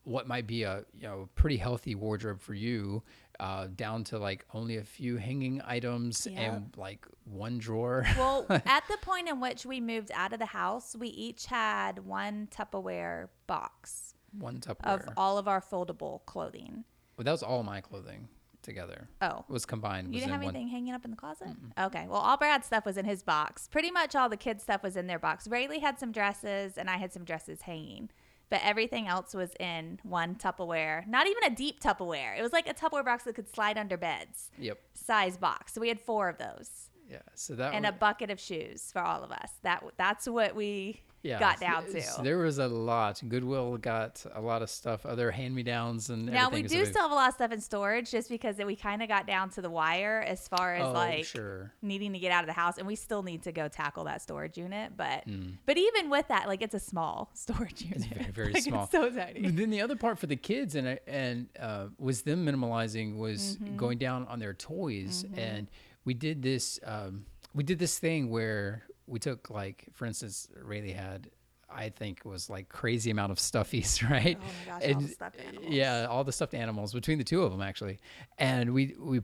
what 0.05 0.29
might 0.29 0.47
be 0.47 0.63
a 0.63 0.85
you 0.97 1.03
know 1.03 1.29
pretty 1.35 1.57
healthy 1.57 1.95
wardrobe 1.95 2.41
for 2.41 2.55
you 2.55 3.03
uh, 3.41 3.67
down 3.75 4.05
to 4.05 4.17
like 4.19 4.45
only 4.55 4.77
a 4.77 4.85
few 4.85 5.17
hanging 5.17 5.61
items 5.67 6.29
Yep. 6.31 6.39
and 6.39 6.75
like 6.77 7.05
one 7.25 7.59
drawer 7.59 8.07
well, 8.17 8.47
at 8.51 8.85
the 8.89 8.97
point 9.03 9.29
in 9.29 9.41
which 9.41 9.67
we 9.67 9.81
moved 9.81 10.13
out 10.15 10.33
of 10.33 10.39
the 10.39 10.47
house, 10.47 10.95
we 10.97 11.09
each 11.09 11.47
had 11.47 11.99
one 12.07 12.47
Tupperware 12.57 13.29
box 13.49 14.15
one 14.39 14.59
Tupperware 14.61 15.09
of 15.09 15.09
all 15.17 15.39
of 15.39 15.49
our 15.49 15.61
foldable 15.61 16.25
clothing. 16.27 16.85
well, 17.17 17.25
that 17.25 17.33
was 17.33 17.43
all 17.43 17.65
my 17.65 17.81
clothing 17.81 18.29
together 18.65 19.09
Oh, 19.23 19.45
was 19.49 19.65
combined 19.65 20.09
You 20.09 20.15
was 20.15 20.23
didn't 20.23 20.33
have 20.33 20.41
in 20.43 20.47
one 20.47 20.55
anything 20.57 20.69
hanging 20.69 20.93
up 20.95 21.05
in 21.05 21.11
the 21.13 21.17
closet? 21.17 21.49
Okay. 21.79 22.07
Well, 22.09 22.21
all 22.21 22.37
Brad's 22.37 22.67
stuff 22.67 22.85
was 22.85 22.97
in 22.97 23.05
his 23.05 23.23
box. 23.23 23.69
Pretty 23.69 23.91
much 23.93 24.17
all 24.17 24.29
the 24.29 24.37
kids' 24.37 24.63
stuff 24.65 24.83
was 24.83 24.97
in 24.97 25.07
their 25.07 25.19
box. 25.21 25.47
Rayleigh 25.47 25.79
had 25.81 25.99
some 26.01 26.11
dresses, 26.11 26.77
and 26.77 26.91
I 26.91 26.97
had 26.97 27.13
some 27.13 27.25
dresses 27.25 27.63
hanging. 27.63 28.11
But 28.51 28.61
everything 28.65 29.07
else 29.09 29.35
was 29.35 29.55
in 29.59 30.01
one 30.03 30.35
Tupperware. 30.35 31.07
Not 31.07 31.27
even 31.27 31.45
a 31.45 31.51
deep 31.55 31.81
Tupperware. 31.81 32.39
It 32.39 32.43
was 32.43 32.53
like 32.53 32.69
a 32.69 32.75
Tupperware 32.75 33.05
box 33.05 33.25
that 33.25 33.35
could 33.35 33.49
slide 33.49 33.79
under 33.79 33.97
beds 33.97 34.51
yep 34.59 34.79
size 34.95 35.37
box. 35.37 35.73
So 35.75 35.81
we 35.81 35.89
had 35.89 36.01
four 36.01 36.29
of 36.29 36.39
those. 36.39 36.91
yeah 37.11 37.19
so 37.35 37.55
that 37.55 37.75
And 37.75 37.87
a 37.87 37.93
bucket 37.93 38.31
of 38.31 38.39
shoes 38.41 38.91
for 38.93 39.01
all 39.01 39.23
of 39.25 39.31
us. 39.33 39.51
That 39.63 39.83
That's 39.97 40.29
what 40.29 40.55
we 40.55 41.03
yeah, 41.25 41.41
got 41.41 41.59
down 41.59 41.85
to. 41.87 42.03
There 42.23 42.39
was 42.39 42.59
a 42.59 42.69
lot. 42.69 43.21
Goodwill 43.29 43.77
got 43.79 44.25
a 44.35 44.41
lot 44.41 44.63
of 44.63 44.71
stuff, 44.71 45.05
other 45.05 45.31
hand 45.33 45.55
me 45.55 45.63
downs 45.65 46.11
and 46.11 46.27
now, 46.27 46.49
we 46.51 46.59
everything, 46.61 46.69
so 46.69 46.75
do 46.77 46.85
they- 46.85 46.91
still 46.91 47.03
have 47.03 47.11
a 47.11 47.15
lot 47.15 47.29
of 47.29 47.35
stuff 47.35 47.51
in 47.51 47.61
storage 47.61 48.11
just 48.11 48.29
because 48.29 48.57
we 48.59 48.77
kind 48.77 49.03
of 49.03 49.09
got 49.09 49.27
down 49.27 49.51
to 49.51 49.63
the 49.63 49.71
wire 49.71 50.23
as 50.27 50.47
far 50.47 50.75
as 50.75 50.85
oh, 50.87 50.93
like 50.93 51.25
sure. 51.25 51.73
needing 51.83 52.13
to 52.13 52.19
get 52.21 52.31
out 52.31 52.45
of 52.45 52.47
the 52.47 52.53
house 52.53 52.79
and 52.79 52.87
we 52.87 52.95
still 52.95 53.23
need 53.23 53.43
to 53.43 53.51
go 53.53 53.67
tackle 53.69 54.05
that 54.05 54.21
storage 54.23 54.57
unit 54.59 54.93
but 54.97 55.27
Mm. 55.27 55.55
but 55.67 55.77
even 55.79 56.11
with 56.11 56.29
that 56.29 56.47
like 56.47 56.61
it's 56.63 56.75
a 56.75 56.79
small 56.81 57.31
storage 57.35 57.83
unit 57.83 58.05
very, 58.13 58.31
very 58.31 58.53
Like, 58.55 58.63
small. 58.63 58.83
it's 58.85 58.93
so 58.93 59.09
tiny 59.11 59.41
But 59.41 59.57
then 59.57 59.71
the 59.71 59.81
other 59.81 59.97
part 59.97 60.19
for 60.19 60.27
the 60.27 60.37
kids 60.37 60.75
and 60.75 60.99
and 61.07 61.47
uh, 61.59 61.87
was 61.99 62.23
them 62.23 62.45
minimalizing 62.47 63.17
was 63.17 63.57
Mm-hmm. 63.57 63.77
going 63.77 63.99
down 63.99 64.27
on 64.27 64.39
their 64.39 64.53
toys 64.55 65.25
and 65.37 65.69
we 66.05 66.13
did 66.15 66.43
this 66.43 66.79
um, 66.85 67.25
we 67.55 67.63
did 67.65 67.79
this 67.79 67.99
thing 67.99 68.29
where 68.31 68.83
we 69.07 69.19
took 69.19 69.51
like 69.51 69.87
for 69.93 70.07
instance 70.07 70.49
Rayleigh 70.63 70.95
had 70.95 71.31
I 71.71 71.89
think 71.89 72.25
was 72.25 72.49
like 72.49 72.69
crazy 72.69 73.11
amount 73.11 73.33
of 73.33 73.39
stuffies, 73.39 74.03
right? 74.11 74.39
Oh 74.41 74.45
my 74.71 74.81
gosh, 74.81 74.95
all 74.95 75.01
the 75.01 75.09
stuffed 75.09 75.41
animals. 75.41 75.67
Yeah, 75.73 76.07
all 76.09 76.25
the 76.25 76.33
stuffed 76.33 76.55
animals 76.55 76.93
between 76.93 77.19
the 77.19 77.25
two 77.25 77.43
of 77.43 77.51
them 77.53 77.63
actually, 77.63 77.99
and 78.39 78.73
we 78.73 78.95
we 78.99 79.21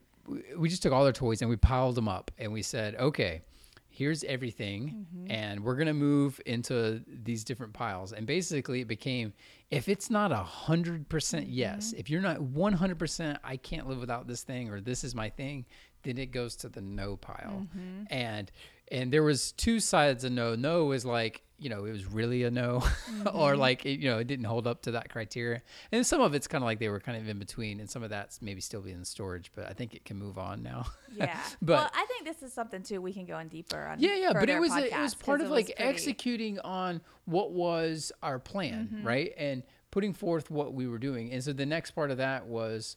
we 0.56 0.68
just 0.68 0.82
took 0.82 0.92
all 0.92 1.04
their 1.04 1.12
toys 1.12 1.40
and 1.42 1.50
we 1.50 1.56
piled 1.56 1.94
them 1.94 2.08
up 2.08 2.30
and 2.38 2.52
we 2.52 2.62
said, 2.62 2.94
okay, 2.96 3.42
here's 3.88 4.22
everything, 4.24 5.06
Mm-hmm. 5.14 5.30
and 5.30 5.64
we're 5.64 5.76
gonna 5.76 5.94
move 5.94 6.40
into 6.46 7.02
these 7.06 7.42
different 7.44 7.72
piles. 7.72 8.12
And 8.12 8.26
basically, 8.26 8.80
it 8.80 8.88
became 8.88 9.32
if 9.70 9.88
it's 9.88 10.10
not 10.10 10.32
a 10.32 10.36
hundred 10.36 11.08
percent 11.08 11.44
Mm-hmm. 11.46 11.54
yes, 11.54 11.94
if 11.96 12.10
you're 12.10 12.20
not 12.22 12.40
one 12.40 12.72
hundred 12.72 12.98
percent, 12.98 13.38
I 13.44 13.56
can't 13.56 13.86
live 13.88 13.98
without 14.00 14.26
this 14.26 14.42
thing 14.42 14.70
or 14.70 14.80
this 14.80 15.04
is 15.04 15.14
my 15.14 15.30
thing, 15.30 15.64
then 16.02 16.18
it 16.18 16.32
goes 16.32 16.56
to 16.56 16.68
the 16.68 16.80
no 16.80 17.16
pile. 17.16 17.66
Mm-hmm. 17.76 18.04
And 18.10 18.50
and 18.90 19.12
there 19.12 19.22
was 19.22 19.52
two 19.52 19.80
sides 19.80 20.24
of 20.24 20.32
no. 20.32 20.54
No 20.54 20.84
was 20.86 21.04
like 21.04 21.42
you 21.58 21.68
know 21.68 21.84
it 21.84 21.92
was 21.92 22.06
really 22.06 22.44
a 22.44 22.50
no, 22.50 22.76
or 23.34 23.52
Mm-hmm. 23.52 23.60
like 23.60 23.84
it, 23.84 24.00
you 24.00 24.08
know 24.10 24.18
it 24.18 24.26
didn't 24.26 24.46
hold 24.46 24.66
up 24.66 24.80
to 24.82 24.92
that 24.92 25.10
criteria. 25.10 25.60
And 25.92 26.06
some 26.06 26.20
of 26.22 26.34
it's 26.34 26.46
kind 26.46 26.62
of 26.64 26.66
like 26.66 26.78
they 26.78 26.88
were 26.88 27.00
kind 27.00 27.18
of 27.20 27.28
in 27.28 27.38
between, 27.38 27.80
and 27.80 27.90
some 27.90 28.02
of 28.02 28.08
that's 28.10 28.40
maybe 28.40 28.60
still 28.62 28.80
being 28.80 28.96
in 28.96 29.04
storage. 29.04 29.52
But 29.54 29.68
I 29.68 29.72
think 29.74 29.94
it 29.94 30.04
can 30.06 30.16
move 30.16 30.38
on 30.38 30.62
now. 30.62 30.86
Yeah. 31.14 31.38
but 31.62 31.74
well, 31.74 31.90
I 31.94 32.06
think 32.06 32.24
this 32.24 32.42
is 32.42 32.52
something 32.54 32.82
too 32.82 33.02
we 33.02 33.12
can 33.12 33.26
go 33.26 33.38
in 33.38 33.48
deeper 33.48 33.78
on. 33.86 34.00
yeah, 34.00 34.14
yeah, 34.16 34.32
but 34.32 34.48
it 34.48 34.58
was 34.58 34.72
a, 34.74 34.86
it 34.94 34.98
was 35.00 35.14
part 35.14 35.40
of 35.42 35.50
like 35.50 35.66
pretty- 35.66 35.82
executing 35.82 36.58
on 36.60 37.00
what 37.26 37.52
was 37.52 38.10
our 38.22 38.38
plan, 38.38 38.88
Mm-hmm. 38.92 39.06
right? 39.06 39.32
And 39.36 39.62
putting 39.90 40.14
forth 40.14 40.50
what 40.50 40.72
we 40.72 40.86
were 40.88 40.98
doing. 40.98 41.30
And 41.32 41.42
so 41.44 41.52
the 41.52 41.66
next 41.66 41.90
part 41.90 42.10
of 42.10 42.16
that 42.18 42.46
was 42.46 42.96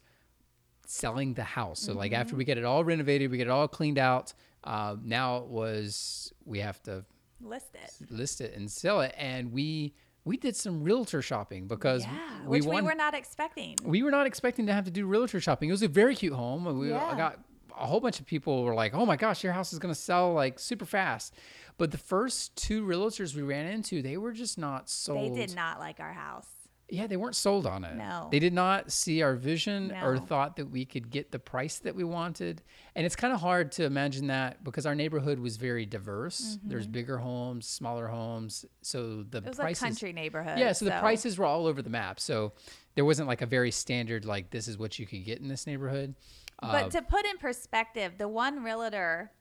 selling 0.86 1.34
the 1.34 1.44
house. 1.44 1.80
So 1.80 1.94
like 1.94 2.12
Mm-hmm. 2.12 2.22
after 2.22 2.36
we 2.36 2.46
get 2.46 2.58
it 2.58 2.66
all 2.66 2.84
renovated, 2.84 3.32
we 3.32 3.38
get 3.38 3.48
it 3.48 3.52
all 3.52 3.68
cleaned 3.68 3.98
out. 3.98 4.34
Uh, 4.64 4.96
now 5.04 5.38
it 5.38 5.48
was 5.48 6.32
we 6.46 6.60
have 6.60 6.82
to 6.84 7.04
list 7.42 7.76
it. 7.76 7.92
list 8.12 8.42
it 8.42 8.56
and 8.56 8.72
sell 8.72 9.02
it, 9.02 9.14
and 9.18 9.52
we 9.52 9.94
we 10.26 10.38
did 10.38 10.56
some 10.56 10.84
realtor 10.84 11.22
shopping 11.22 11.68
because 11.68 12.04
Yeah, 12.04 12.42
we 12.46 12.62
which 12.62 12.66
we 12.66 12.82
were 12.82 12.96
not 12.96 13.14
expecting. 13.14 13.76
we 13.84 14.04
were 14.04 14.12
not 14.12 14.26
expecting 14.26 14.66
to 14.68 14.74
have 14.74 14.86
to 14.86 14.92
do 14.92 15.06
realtor 15.06 15.40
shopping. 15.42 15.70
It 15.70 15.74
was 15.74 15.84
a 15.84 15.88
very 15.90 16.16
cute 16.16 16.34
home. 16.34 16.64
We 16.80 16.92
Yeah. 16.92 17.14
got 17.18 17.40
a 17.78 17.86
whole 17.88 18.00
bunch 18.00 18.20
of 18.20 18.26
people 18.26 18.64
were 18.64 18.76
like, 18.76 18.94
"Oh 18.94 19.06
my 19.06 19.18
gosh, 19.18 19.44
your 19.44 19.52
house 19.54 19.74
is 19.74 19.80
going 19.80 19.94
to 19.94 20.00
sell 20.00 20.32
like 20.34 20.60
super 20.60 20.86
fast." 20.86 21.34
But 21.78 21.92
the 21.92 21.98
first 21.98 22.56
two 22.56 22.86
realtors 22.86 23.36
we 23.36 23.42
ran 23.42 23.66
into, 23.66 24.02
they 24.04 24.16
were 24.16 24.32
just 24.32 24.58
not 24.60 24.90
so 24.90 25.16
They 25.16 25.30
did 25.30 25.56
not 25.56 25.80
like 25.80 26.00
our 26.00 26.14
house. 26.14 26.48
Yeah, 26.90 27.08
they 27.08 27.18
weren't 27.18 27.36
sold 27.36 27.66
on 27.66 27.84
it. 27.86 27.96
No. 27.96 28.28
They 28.30 28.40
did 28.40 28.54
not 28.54 28.92
see 28.92 29.22
our 29.24 29.36
vision 29.36 29.92
or 30.04 30.18
thought 30.20 30.58
that 30.58 30.70
we 30.70 30.86
could 30.86 31.10
get 31.10 31.32
the 31.32 31.40
price 31.40 31.80
that 31.80 31.96
we 31.96 32.04
wanted. 32.04 32.62
And 32.94 33.06
it's 33.06 33.16
kind 33.16 33.34
of 33.34 33.40
hard 33.40 33.72
to 33.74 33.86
imagine 33.86 34.28
that 34.28 34.64
because 34.64 34.86
our 34.86 34.94
neighborhood 34.94 35.40
was 35.40 35.58
very 35.58 35.86
diverse. 35.86 36.60
There's 36.64 36.86
bigger 36.86 37.18
homes, 37.18 37.66
smaller 37.68 38.08
homes. 38.08 38.66
So 38.82 39.24
the 39.24 39.38
Mm-hmm. 39.40 39.46
It 39.46 39.50
was 39.50 39.58
prices 39.58 39.82
a 39.82 39.86
country 39.86 40.14
neighborhood. 40.14 40.60
yeah, 40.60 40.72
so 40.74 40.86
the 40.86 40.92
prices 41.00 41.38
were 41.38 41.46
all 41.46 41.66
over 41.66 41.82
the 41.82 41.90
map. 41.90 42.20
So 42.20 42.54
there 42.96 43.06
wasn't 43.06 43.28
like 43.28 43.42
a 43.42 43.48
very 43.48 43.72
standard 43.72 44.26
like 44.26 44.52
this 44.52 44.68
is 44.68 44.78
what 44.78 45.00
you 45.00 45.08
could 45.08 45.24
get 45.26 45.40
in 45.40 45.48
this 45.48 45.66
neighborhood. 45.66 46.14
Uh, 46.62 46.72
But 46.74 46.92
to 46.92 47.02
put 47.02 47.26
in 47.26 47.38
perspective, 47.38 48.14
the 48.20 48.28
one 48.28 48.62
realtor 48.62 49.32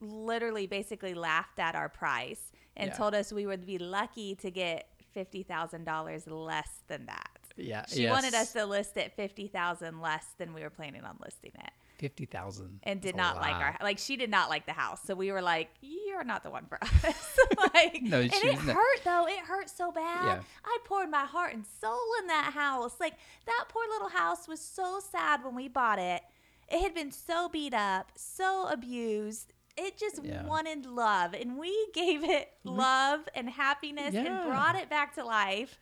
literally 0.00 0.66
basically 0.66 1.14
laughed 1.14 1.58
at 1.58 1.74
our 1.74 1.88
price 1.88 2.52
and 2.76 2.88
Yeah. 2.90 2.96
told 2.96 3.14
us 3.14 3.32
we 3.32 3.46
would 3.46 3.66
be 3.66 3.78
lucky 3.78 4.34
to 4.36 4.50
get 4.50 4.88
fifty 5.12 5.42
thousand 5.42 5.84
dollars 5.84 6.26
less 6.26 6.68
than 6.88 7.06
that. 7.06 7.38
yeah, 7.56 7.84
She 7.86 8.06
wanted 8.08 8.34
us 8.34 8.52
to 8.54 8.64
list 8.66 8.96
it 8.96 9.12
fifty 9.16 9.46
thousand 9.48 10.00
less 10.00 10.24
than 10.38 10.54
we 10.54 10.62
were 10.62 10.70
planning 10.70 11.04
on 11.04 11.16
listing 11.22 11.52
it, 11.54 11.70
fifty 11.98 12.24
thousand 12.26 12.80
and 12.82 13.00
did 13.00 13.14
not 13.16 13.36
like 13.36 13.54
our 13.54 13.76
like. 13.82 13.98
She 13.98 14.16
did 14.16 14.30
not 14.30 14.48
like 14.48 14.66
the 14.66 14.72
house, 14.72 15.00
so 15.04 15.14
we 15.14 15.30
were 15.32 15.42
like, 15.42 15.68
"You're 15.80 16.24
not 16.24 16.42
the 16.42 16.50
one 16.50 16.66
for 16.66 16.78
us." 16.82 16.92
like, 17.74 18.00
No, 18.02 18.20
and 18.20 18.32
it 18.32 18.64
not- 18.64 18.74
hurt 18.76 19.00
though. 19.04 19.26
It 19.28 19.38
hurt 19.40 19.68
so 19.70 19.92
bad. 19.92 20.24
Yeah. 20.24 20.40
I 20.64 20.78
poured 20.84 21.10
my 21.10 21.24
heart 21.24 21.54
and 21.54 21.64
soul 21.80 22.00
in 22.20 22.26
that 22.28 22.52
house. 22.54 22.94
Like 23.00 23.14
that 23.46 23.64
poor 23.68 23.84
little 23.92 24.08
house 24.08 24.48
was 24.48 24.60
so 24.60 25.00
sad 25.10 25.44
when 25.44 25.54
we 25.54 25.68
bought 25.68 25.98
it. 25.98 26.22
It 26.70 26.80
had 26.80 26.94
been 26.94 27.12
so 27.12 27.48
beat 27.50 27.74
up, 27.74 28.12
so 28.16 28.66
abused. 28.70 29.52
It 29.76 29.96
just 29.98 30.22
Yeah. 30.22 30.44
wanted 30.46 30.86
love, 30.86 31.34
and 31.34 31.56
we 31.58 31.88
gave 31.94 32.24
it 32.24 32.52
mm-hmm. 32.64 32.78
love 32.78 33.20
and 33.34 33.48
happiness 33.48 34.12
Yeah. 34.14 34.26
and 34.26 34.48
brought 34.50 34.76
it 34.76 34.90
back 34.90 35.14
to 35.14 35.24
life. 35.24 35.78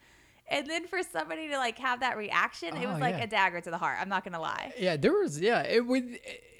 And 0.48 0.66
then 0.68 0.86
for 0.88 1.00
somebody 1.02 1.48
to 1.48 1.56
like 1.58 1.78
have 1.78 2.00
that 2.00 2.16
reaction, 2.16 2.76
it 2.76 2.84
Oh, 2.86 2.90
was 2.92 3.00
like 3.00 3.16
yeah. 3.18 3.24
a 3.24 3.26
dagger 3.26 3.60
to 3.60 3.70
the 3.70 3.78
heart. 3.78 3.98
I'm 4.00 4.08
not 4.08 4.24
gonna 4.24 4.40
lie. 4.40 4.72
Yeah, 4.78 4.96
there 4.96 5.12
was 5.12 5.40
yeah, 5.40 5.62
it 5.62 5.86
would 5.86 6.18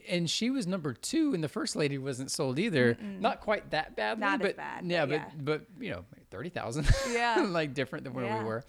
and 0.09 0.29
she 0.29 0.51
was 0.51 0.67
number 0.67 0.93
two, 0.93 1.35
and 1.35 1.43
the 1.45 1.49
first 1.49 1.77
lady 1.77 1.99
wasn't 1.99 2.31
sold 2.31 2.59
either. 2.59 2.97
Not 3.01 3.41
quite 3.41 3.71
that 3.71 3.97
badly, 3.97 4.21
Not 4.21 4.41
as 4.41 4.47
but 4.49 4.57
bad, 4.57 4.85
yeah, 4.87 5.07
but 5.07 5.23
but 5.39 5.67
but 5.77 5.85
you 5.85 5.91
know, 5.91 6.05
thirty 6.31 6.51
thousand. 6.51 6.89
Yeah. 7.11 7.47
like 7.49 7.75
different 7.75 8.05
than 8.05 8.15
where 8.15 8.25
Yeah. 8.25 8.39
we 8.41 8.45
were 8.45 8.65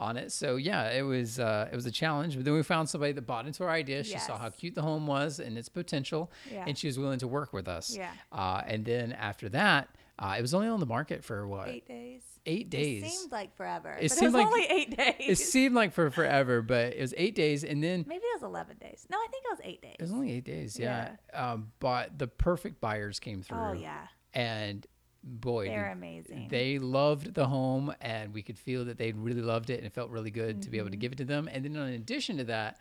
on 0.00 0.16
it. 0.16 0.32
So 0.32 0.56
yeah, 0.56 0.90
it 0.90 1.02
was 1.02 1.38
uh, 1.38 1.68
it 1.70 1.76
was 1.76 1.86
a 1.86 1.90
challenge. 1.92 2.34
But 2.36 2.44
then 2.44 2.54
we 2.54 2.62
found 2.62 2.88
somebody 2.88 3.12
that 3.12 3.22
bought 3.26 3.46
into 3.46 3.62
our 3.64 3.70
idea. 3.70 4.02
She 4.02 4.18
saw 4.18 4.38
how 4.38 4.48
cute 4.50 4.74
the 4.74 4.82
home 4.82 5.06
was 5.06 5.38
and 5.38 5.56
its 5.58 5.68
potential, 5.68 6.32
Yeah. 6.50 6.64
and 6.66 6.76
she 6.76 6.86
was 6.88 6.98
willing 6.98 7.18
to 7.20 7.28
work 7.28 7.52
with 7.52 7.68
us. 7.68 7.94
Yeah. 7.96 8.10
Uh, 8.32 8.62
and 8.66 8.84
then 8.84 9.12
after 9.12 9.48
that, 9.50 9.88
uh, 10.18 10.34
it 10.38 10.42
was 10.42 10.54
only 10.54 10.68
on 10.68 10.80
the 10.80 10.86
market 10.86 11.22
for 11.24 11.46
what 11.46 11.68
Eight 11.68 11.86
days. 11.86 12.22
eight 12.46 12.68
days. 12.70 13.04
It 13.04 13.10
seemed 13.10 13.32
like 13.32 13.54
forever. 13.56 13.92
It 13.92 14.08
but 14.08 14.10
seemed 14.12 14.22
it 14.22 14.24
was 14.26 14.34
like- 14.34 14.46
only 14.46 14.66
eight 14.68 14.96
days. 14.96 15.14
it 15.28 15.38
seemed 15.38 15.74
like 15.74 15.92
for 15.92 16.10
forever, 16.10 16.60
but 16.62 16.94
it 16.94 17.00
was 17.00 17.14
eight 17.16 17.34
days, 17.34 17.64
and 17.64 17.82
then 17.82 18.04
Maybe 18.06 18.22
it 18.24 18.40
was 18.40 18.42
11 18.42 18.76
days. 18.78 19.06
No, 19.10 19.16
I 19.18 19.26
think 19.30 19.44
it 19.44 19.50
was 19.50 19.60
eight 19.64 19.80
days. 19.82 19.96
It 19.98 20.02
was 20.02 20.12
only 20.12 20.32
eight 20.32 20.44
days, 20.44 20.78
yeah. 20.78 21.16
Um, 21.34 21.72
but 21.78 22.18
the 22.18 22.26
perfect 22.26 22.80
buyers 22.80 23.18
came 23.20 23.42
through. 23.42 23.58
oh, 23.58 23.72
yeah. 23.72 24.06
And 24.34 24.86
boy, 25.22 25.66
They're 25.68 25.90
amazing. 25.92 26.48
they 26.50 26.78
loved 26.78 27.34
the 27.34 27.46
home, 27.46 27.92
and 28.00 28.32
we 28.32 28.42
could 28.42 28.58
feel 28.58 28.84
that 28.86 28.98
they 28.98 29.12
really 29.12 29.42
loved 29.42 29.70
it, 29.70 29.78
and 29.78 29.86
it 29.86 29.92
felt 29.92 30.10
really 30.10 30.30
good 30.30 30.62
to 30.62 30.70
be 30.70 30.78
able 30.78 30.88
to 30.88 30.92
Mm-hmm. 30.96 31.00
give 31.00 31.12
it 31.12 31.18
to 31.18 31.24
them. 31.24 31.48
And 31.52 31.64
then, 31.64 31.76
in 31.76 31.94
addition 31.94 32.36
to 32.38 32.44
that, 32.44 32.78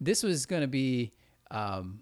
this 0.00 0.22
was 0.22 0.46
going 0.46 0.62
to 0.62 0.68
be 0.68 1.12
um, 1.50 2.00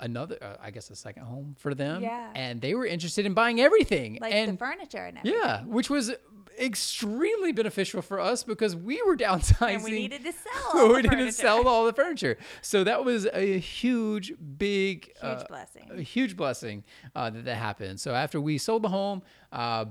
another, 0.00 0.36
uh, 0.42 0.56
I 0.60 0.70
guess, 0.70 0.90
a 0.90 0.96
second 0.96 1.24
home 1.24 1.54
for 1.58 1.74
them. 1.74 2.02
Yeah. 2.02 2.30
And 2.34 2.60
they 2.60 2.74
were 2.74 2.86
interested 2.86 3.26
in 3.26 3.34
buying 3.34 3.60
everything. 3.60 4.18
like 4.20 4.32
and 4.34 4.54
the 4.54 4.56
furniture 4.58 5.04
and 5.04 5.18
everything. 5.18 5.40
yeah, 5.42 5.62
which 5.64 5.90
was 5.90 6.12
extremely 6.58 7.52
beneficial 7.52 8.02
for 8.02 8.20
us 8.20 8.42
because 8.44 8.74
we 8.76 9.02
were 9.02 9.16
downsizing. 9.16 9.74
And 9.76 9.84
we 9.84 9.90
needed 9.92 10.24
to 10.24 10.32
sell. 10.32 10.70
all 10.74 10.88
we 10.88 11.02
the 11.02 11.02
needed 11.02 11.10
to 11.10 11.16
furniture. 11.18 11.32
sell 11.32 11.68
all 11.68 11.86
the 11.86 11.92
furniture. 11.92 12.38
So 12.62 12.84
that 12.84 13.04
was 13.04 13.26
a 13.32 13.58
huge, 13.58 14.32
big, 14.58 15.06
Huge 15.06 15.14
uh, 15.22 15.44
blessing. 15.48 15.90
a 15.92 16.02
huge 16.02 16.36
blessing 16.36 16.84
uh, 17.14 17.30
that 17.30 17.44
that 17.44 17.56
happened. 17.56 18.00
So 18.00 18.14
after 18.14 18.40
we 18.40 18.58
sold 18.58 18.82
the 18.82 18.88
home, 18.88 19.22
uh, 19.52 19.86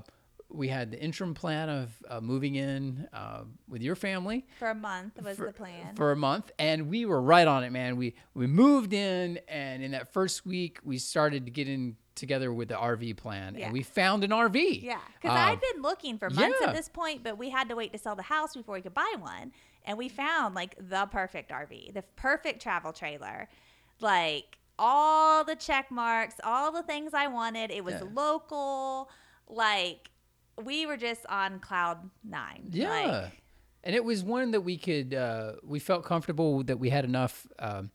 we 0.48 0.68
had 0.68 0.92
the 0.92 1.02
interim 1.02 1.34
plan 1.34 1.68
of 1.68 1.90
uh, 2.08 2.20
moving 2.20 2.54
in 2.54 3.08
uh, 3.12 3.40
with 3.68 3.82
your 3.82 3.96
family 3.96 4.46
For 4.60 4.68
a 4.70 4.74
month 4.76 5.20
was 5.20 5.36
for, 5.36 5.46
the 5.46 5.52
plan. 5.52 5.96
for 5.96 6.12
a 6.12 6.16
month, 6.16 6.52
and 6.58 6.88
we 6.88 7.04
were 7.04 7.20
right 7.20 7.48
on 7.48 7.64
it, 7.64 7.70
man. 7.72 7.96
We 7.96 8.14
we 8.32 8.46
moved 8.46 8.92
in, 8.92 9.40
and 9.48 9.82
in 9.82 9.90
that 9.90 10.12
first 10.12 10.46
week, 10.46 10.78
we 10.84 10.98
started 10.98 11.46
to 11.46 11.50
get 11.50 11.68
in 11.68 11.96
together 12.16 12.52
with 12.52 12.68
the 12.68 12.74
RV 12.74 13.16
plan, 13.16 13.54
Yeah. 13.54 13.66
and 13.66 13.72
we 13.72 13.82
found 13.82 14.24
an 14.24 14.30
RV. 14.32 14.82
yeah. 14.82 14.98
Because 15.20 15.36
Uh, 15.36 15.40
I'd 15.42 15.60
been 15.60 15.82
looking 15.82 16.18
for 16.18 16.28
months 16.30 16.58
yeah. 16.60 16.68
at 16.70 16.74
this 16.74 16.88
point, 16.88 17.22
but 17.22 17.38
we 17.38 17.50
had 17.50 17.68
to 17.68 17.76
wait 17.76 17.92
to 17.92 17.98
sell 17.98 18.16
the 18.16 18.22
house 18.22 18.54
before 18.56 18.74
we 18.74 18.80
could 18.82 18.94
buy 18.94 19.14
one. 19.18 19.52
And 19.84 19.96
we 19.96 20.08
found 20.08 20.54
like 20.54 20.74
the 20.78 21.06
perfect 21.06 21.50
RV, 21.52 21.92
the 21.94 22.02
perfect 22.16 22.60
travel 22.60 22.92
trailer. 22.92 23.48
Like 24.00 24.58
all 24.78 25.44
the 25.44 25.54
check 25.54 25.90
marks, 25.90 26.34
all 26.42 26.72
the 26.72 26.82
things 26.82 27.14
I 27.14 27.28
wanted. 27.28 27.70
It 27.70 27.84
was 27.84 27.94
Yeah. 27.94 28.08
local. 28.12 29.08
Like 29.48 30.10
we 30.62 30.86
were 30.86 30.96
just 30.96 31.24
on 31.26 31.60
cloud 31.60 32.10
nine. 32.24 32.68
Yeah. 32.72 32.90
Like, 32.90 33.42
and 33.84 33.94
it 33.94 34.04
was 34.04 34.24
one 34.24 34.50
that 34.50 34.62
we 34.62 34.76
could, 34.76 35.14
uh, 35.14 35.52
we 35.62 35.78
felt 35.78 36.04
comfortable 36.04 36.64
that 36.64 36.78
we 36.80 36.90
had 36.90 37.04
enough. 37.04 37.46
Um, 37.58 37.90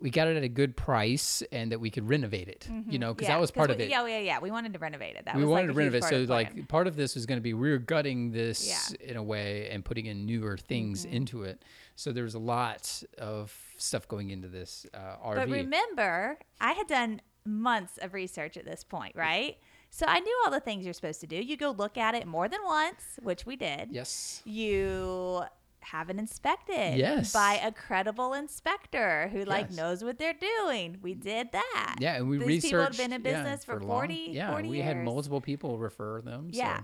we 0.00 0.10
got 0.10 0.28
it 0.28 0.36
at 0.36 0.42
a 0.44 0.48
good 0.48 0.76
price 0.76 1.42
and 1.50 1.72
that 1.72 1.80
we 1.80 1.90
could 1.90 2.08
renovate 2.08 2.46
it, 2.48 2.68
you 2.88 2.98
know, 2.98 3.12
because 3.12 3.24
Mm-hmm. 3.26 3.30
yeah, 3.32 3.36
that 3.36 3.40
was 3.40 3.50
part 3.50 3.68
we, 3.68 3.74
of 3.74 3.80
it. 3.80 3.90
Yeah, 3.90 4.06
yeah, 4.06 4.18
yeah. 4.20 4.38
We 4.38 4.50
wanted 4.52 4.72
to 4.74 4.78
renovate 4.78 5.16
it. 5.16 5.24
That 5.24 5.34
we 5.34 5.42
was 5.42 5.50
wanted 5.50 5.66
like 5.68 5.74
to 5.74 5.78
renovate. 5.78 6.04
So, 6.04 6.18
like, 6.32 6.52
plan. 6.52 6.66
part 6.66 6.86
of 6.86 6.94
this 6.96 7.14
was 7.16 7.26
going 7.26 7.38
to 7.38 7.42
be 7.42 7.52
we 7.54 7.70
were 7.70 7.78
gutting 7.78 8.30
this 8.30 8.68
Yeah. 8.68 9.08
in 9.10 9.16
a 9.16 9.22
way 9.22 9.68
and 9.70 9.84
putting 9.84 10.06
in 10.06 10.24
newer 10.24 10.56
things 10.56 11.04
Mm-hmm. 11.04 11.16
into 11.16 11.42
it. 11.42 11.64
So, 11.96 12.12
there 12.12 12.22
was 12.24 12.34
a 12.34 12.38
lot 12.38 13.02
of 13.18 13.52
stuff 13.76 14.06
going 14.06 14.30
into 14.30 14.46
this 14.48 14.86
uh, 14.94 15.16
RV. 15.26 15.34
But 15.34 15.48
remember, 15.48 16.38
I 16.60 16.72
had 16.72 16.86
done 16.86 17.20
months 17.44 17.98
of 17.98 18.14
research 18.14 18.56
at 18.56 18.64
this 18.64 18.84
point, 18.84 19.16
right? 19.16 19.56
So 19.90 20.04
I 20.06 20.20
knew 20.20 20.42
all 20.44 20.50
the 20.50 20.60
things 20.60 20.84
you're 20.84 20.92
supposed 20.92 21.20
to 21.22 21.26
do. 21.26 21.36
You 21.36 21.56
go 21.56 21.70
look 21.70 21.96
at 21.96 22.14
it 22.14 22.26
more 22.26 22.46
than 22.46 22.60
once, 22.64 23.02
which 23.22 23.46
we 23.46 23.56
did. 23.56 23.88
yes. 23.90 24.42
You 24.44 25.44
have 25.90 26.10
it 26.10 26.18
inspected 26.18 26.96
Yes. 26.98 27.32
by 27.32 27.54
a 27.62 27.72
credible 27.72 28.34
inspector 28.34 29.28
who 29.32 29.44
like 29.44 29.66
Yes. 29.70 29.76
knows 29.76 30.04
what 30.04 30.18
they're 30.18 30.34
doing. 30.34 30.98
We 31.02 31.14
did 31.14 31.52
that. 31.52 31.96
Yeah, 32.00 32.16
and 32.16 32.28
we 32.28 32.38
These 32.38 32.46
researched. 32.46 32.62
people 32.72 32.84
had 32.84 32.96
been 32.96 33.12
in 33.12 33.24
yeah, 33.24 33.42
business 33.42 33.64
for, 33.64 33.78
long- 33.80 33.88
40, 33.88 34.28
Yeah, 34.32 34.50
40 34.50 34.68
we 34.68 34.76
years. 34.78 34.86
had 34.88 34.96
multiple 35.04 35.40
people 35.40 35.78
refer 35.78 36.20
them. 36.20 36.52
so, 36.52 36.58
Yeah. 36.58 36.80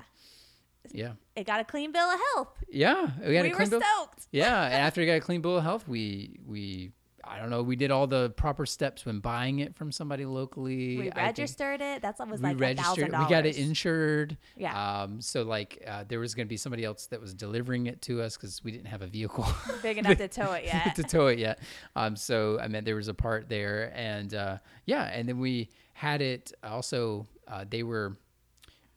yeah, 0.92 1.12
It 1.37 1.44
got 1.44 1.61
a 1.61 1.64
clean 1.64 1.92
bill 1.92 2.08
of 2.11 2.20
health. 2.34 2.49
yeah. 2.70 3.11
We 3.26 3.34
had 3.37 3.44
we 3.44 3.50
a 3.52 3.56
were 3.56 3.66
bill. 3.66 3.80
stoked. 3.80 4.26
Yeah, 4.32 4.64
and 4.64 4.75
after 4.87 5.00
we 5.00 5.06
got 5.06 5.14
a 5.14 5.20
clean 5.20 5.40
bill 5.40 5.56
of 5.58 5.64
health, 5.64 5.87
we 5.88 6.38
we 6.46 6.92
I 7.26 7.38
don't 7.38 7.50
know. 7.50 7.62
We 7.62 7.76
did 7.76 7.90
all 7.90 8.07
the 8.07 8.31
proper 8.31 8.66
steps 8.66 9.04
when 9.07 9.21
buying 9.21 9.61
it 9.61 9.75
from 9.75 9.93
somebody 9.93 10.25
locally. 10.25 10.99
We 10.99 11.11
registered 11.11 11.81
it. 11.81 12.02
That's 12.02 12.21
was 12.21 12.40
we 12.40 12.49
like 12.50 12.61
registered. 12.61 12.85
thousand 12.85 13.11
dollars. 13.12 13.26
We 13.26 13.35
got 13.35 13.47
it 13.47 13.57
insured. 13.57 14.37
Yeah. 14.57 15.02
Um. 15.02 15.21
So 15.21 15.43
like, 15.43 15.83
uh, 15.87 16.04
there 16.07 16.21
was 16.21 16.35
going 16.35 16.47
to 16.47 16.49
be 16.49 16.57
somebody 16.57 16.85
else 16.85 17.07
that 17.07 17.21
was 17.21 17.35
delivering 17.35 17.87
it 17.87 18.02
to 18.02 18.23
us 18.23 18.37
because 18.37 18.62
we 18.64 18.71
didn't 18.71 18.87
have 18.87 19.02
a 19.02 19.07
vehicle 19.07 19.47
big 19.83 19.99
enough 19.99 20.19
to 20.19 20.28
tow 20.28 20.52
it 20.52 20.64
yet. 20.73 20.95
to 20.97 21.02
tow 21.02 21.26
it 21.28 21.38
yet. 21.38 21.61
Um. 21.97 22.16
So 22.16 22.59
I 22.61 22.69
mean, 22.69 22.85
there 22.85 22.97
was 22.97 23.09
a 23.09 23.14
part 23.14 23.49
there, 23.49 23.93
and 23.95 24.35
uh, 24.35 24.59
yeah, 24.87 25.04
and 25.04 25.28
then 25.28 25.38
we 25.38 25.71
had 25.93 26.23
it. 26.23 26.52
Also, 26.62 27.26
uh, 27.49 27.64
they 27.69 27.83
were 27.83 28.16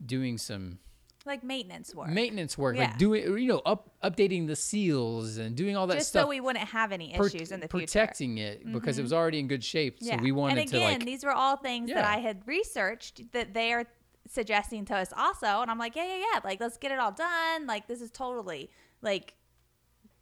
doing 0.06 0.38
some 0.38 0.80
like 1.28 1.44
maintenance 1.44 1.94
work. 1.94 2.10
maintenance 2.10 2.58
work, 2.58 2.76
Yeah. 2.76 2.86
like 2.86 2.98
doing 2.98 3.38
you 3.38 3.48
know 3.48 3.62
up 3.66 3.92
updating 4.04 4.48
the 4.48 4.56
seals 4.56 5.38
and 5.38 5.56
doing 5.56 5.76
all 5.78 5.88
that 5.88 5.96
just 5.98 6.10
stuff. 6.10 6.24
so 6.24 6.28
we 6.30 6.40
wouldn't 6.40 6.68
have 6.70 6.92
any 6.92 7.14
issues 7.14 7.52
in 7.52 7.60
the 7.60 7.68
future. 7.68 7.78
Mm-hmm. 7.78 7.78
protecting 7.80 8.38
it 8.38 8.72
because 8.72 8.98
it 8.98 9.02
was 9.04 9.14
already 9.14 9.40
in 9.40 9.48
good 9.48 9.64
shape. 9.64 10.02
So 10.02 10.16
we 10.18 10.32
wanted 10.32 10.56
to. 10.56 10.62
and 10.62 10.70
to 10.70 10.78
again, 10.78 11.00
like 11.00 11.06
these 11.06 11.24
were 11.24 11.32
all 11.34 11.58
things 11.58 11.90
that 11.92 12.06
I 12.06 12.18
had 12.18 12.42
researched 12.48 13.32
that 13.34 13.54
they 13.54 13.74
are 13.74 13.86
suggesting 14.30 14.86
to 14.86 14.96
us 14.96 15.14
also, 15.16 15.62
and 15.62 15.72
I'm 15.72 15.78
like, 15.78 15.96
yeah, 15.96 16.06
yeah, 16.06 16.24
yeah, 16.34 16.40
like 16.44 16.60
let's 16.60 16.78
get 16.78 16.92
it 16.92 17.00
all 17.00 17.12
done. 17.12 17.66
Like 17.68 17.88
this 17.88 18.02
is 18.02 18.12
totally 18.12 18.70
like 19.02 19.34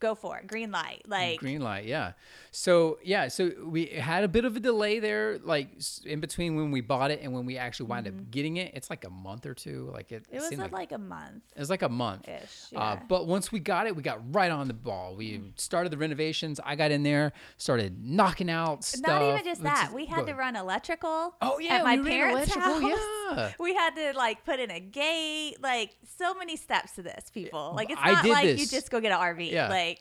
go 0.05 0.15
for 0.15 0.37
it, 0.37 0.47
green 0.47 0.71
light. 0.71 1.01
Like 1.07 1.39
green 1.39 1.61
light 1.61 1.85
yeah 1.85 2.13
so 2.51 2.97
yeah 3.03 3.27
so 3.27 3.51
we 3.65 3.85
had 3.87 4.23
a 4.23 4.27
bit 4.27 4.45
of 4.45 4.55
a 4.55 4.59
delay 4.59 4.99
there 4.99 5.39
like 5.43 5.69
in 6.05 6.19
between 6.19 6.55
when 6.55 6.71
we 6.71 6.81
bought 6.81 7.11
it 7.11 7.19
and 7.21 7.33
when 7.33 7.45
we 7.45 7.57
actually 7.57 7.87
wound 7.87 8.07
up 8.07 8.13
getting 8.31 8.57
it 8.57 8.71
it's 8.73 8.89
like 8.89 9.03
a 9.05 9.09
month 9.09 9.45
or 9.45 9.53
two 9.53 9.89
like 9.93 10.11
it, 10.11 10.23
Mm-hmm. 10.25 10.35
it 10.37 10.49
was 10.49 10.59
like, 10.59 10.71
like 10.71 10.91
a 10.91 10.97
month 10.97 11.43
it 11.55 11.59
was 11.59 11.69
like 11.69 11.81
a 11.81 11.89
month 11.89 12.27
ish. 12.27 12.69
Uh, 12.75 12.97
but 13.07 13.27
once 13.27 13.51
we 13.51 13.59
got 13.59 13.87
it, 13.87 13.95
we 13.95 14.01
got 14.03 14.19
right 14.33 14.51
on 14.51 14.67
the 14.67 14.73
ball. 14.73 15.15
We 15.15 15.41
started 15.55 15.91
the 15.91 15.97
renovations. 15.97 16.59
I 16.63 16.75
got 16.75 16.91
in 16.91 17.03
there, 17.03 17.33
started 17.57 18.03
knocking 18.03 18.49
out 18.49 18.83
stuff. 18.83 19.07
Not 19.07 19.21
even 19.21 19.43
just 19.43 19.63
that. 19.63 19.91
We 19.93 20.05
had 20.05 20.25
to 20.27 20.33
run 20.33 20.55
electrical. 20.55 21.35
Oh, 21.41 21.59
yeah, 21.59 21.75
at 21.75 21.83
my 21.83 21.97
we 21.97 22.09
parents' 22.09 22.53
house. 22.55 22.81
yeah. 22.81 23.51
We 23.59 23.73
had 23.73 23.95
to 23.95 24.13
like 24.17 24.45
put 24.45 24.59
in 24.59 24.69
a 24.71 24.79
gate. 24.79 25.55
Like 25.61 25.91
so 26.17 26.33
many 26.33 26.55
steps 26.55 26.93
to 26.93 27.01
this, 27.03 27.29
people. 27.33 27.73
Like 27.75 27.89
it's 27.89 28.01
not 28.03 28.25
like 28.25 28.57
you 28.59 28.65
just 28.65 28.89
go 28.91 28.99
get 28.99 29.11
an 29.11 29.19
RV. 29.19 29.51
Yeah. 29.51 29.69
Like 29.69 29.94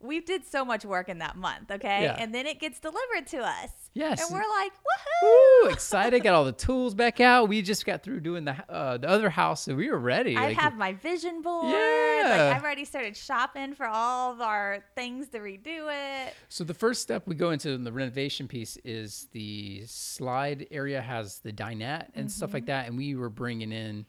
we 0.00 0.20
did 0.20 0.44
so 0.46 0.64
much 0.64 0.84
work 0.84 1.08
in 1.08 1.18
that 1.18 1.36
month. 1.36 1.70
Okay, 1.70 2.02
Yeah. 2.04 2.16
and 2.18 2.34
then 2.34 2.46
it 2.46 2.60
gets 2.60 2.78
delivered 2.80 3.26
to 3.28 3.38
us. 3.38 3.70
Yes. 3.94 4.22
and 4.22 4.30
we're 4.30 4.46
like, 4.60 4.72
woohoo! 4.72 5.62
Woo, 5.64 5.70
excited! 5.70 6.22
Got 6.22 6.34
all 6.34 6.44
the 6.44 6.52
tools 6.52 6.94
back 6.94 7.18
out. 7.20 7.48
We 7.48 7.62
just 7.62 7.86
got 7.86 8.02
through 8.02 8.20
doing 8.20 8.44
the 8.44 8.54
uh, 8.70 8.98
the 8.98 9.08
other 9.08 9.30
house, 9.30 9.62
so 9.62 9.74
we 9.74 9.90
were 9.90 9.98
ready. 9.98 10.36
I 10.36 10.48
Like, 10.48 10.56
have 10.58 10.76
my 10.76 10.92
vision 10.92 11.40
board. 11.40 11.70
Yeah. 11.72 12.22
Like 12.28 12.56
I've 12.56 12.62
already 12.62 12.84
started 12.84 13.16
shopping 13.16 13.74
for 13.74 13.86
all 13.86 14.32
of 14.32 14.40
our 14.42 14.84
things 14.96 15.28
to 15.28 15.38
redo 15.38 15.88
it. 15.90 16.34
So 16.50 16.62
the 16.64 16.74
first 16.74 17.00
step 17.02 17.22
we 17.26 17.34
go 17.34 17.50
into 17.50 17.70
in 17.70 17.84
the 17.84 17.92
renovation 17.92 18.48
piece 18.48 18.76
is 18.84 19.28
the 19.32 19.82
slide 19.86 20.66
area 20.70 21.00
has 21.00 21.38
the 21.38 21.52
dinette 21.52 22.08
and 22.14 22.30
stuff 22.30 22.48
Mm-hmm. 22.50 22.54
like 22.56 22.66
that, 22.66 22.86
and 22.88 22.96
we 22.98 23.14
were 23.14 23.30
bringing 23.30 23.72
in 23.72 24.04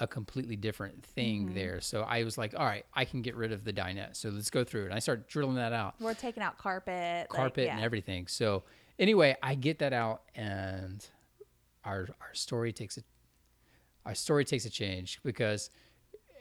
a 0.00 0.06
completely 0.06 0.56
different 0.56 1.04
thing 1.04 1.46
Mm-hmm. 1.46 1.54
there. 1.54 1.80
So 1.80 2.02
I 2.02 2.24
was 2.24 2.36
like, 2.36 2.54
all 2.58 2.64
right, 2.66 2.84
I 2.94 3.04
can 3.04 3.22
get 3.22 3.36
rid 3.36 3.52
of 3.52 3.64
the 3.64 3.72
dinette. 3.72 4.16
So 4.16 4.28
let's 4.30 4.50
go 4.50 4.64
through 4.64 4.82
it. 4.82 4.86
And 4.86 4.94
I 4.94 4.98
started 4.98 5.26
drilling 5.28 5.56
that 5.56 5.72
out, 5.72 5.94
We're 6.00 6.14
taking 6.14 6.42
out 6.42 6.58
carpet, 6.58 7.28
like, 7.28 7.28
carpet 7.30 7.68
and 7.68 7.80
everything. 7.80 8.26
So 8.26 8.64
anyway, 8.98 9.36
I 9.42 9.54
get 9.54 9.78
that 9.80 9.92
out, 9.92 10.22
and 10.34 11.04
our 11.84 12.08
our 12.20 12.34
story 12.34 12.72
takes 12.72 12.96
a 12.98 13.02
our 14.06 14.14
story 14.14 14.44
takes 14.44 14.64
a 14.64 14.70
change 14.70 15.20
because 15.24 15.70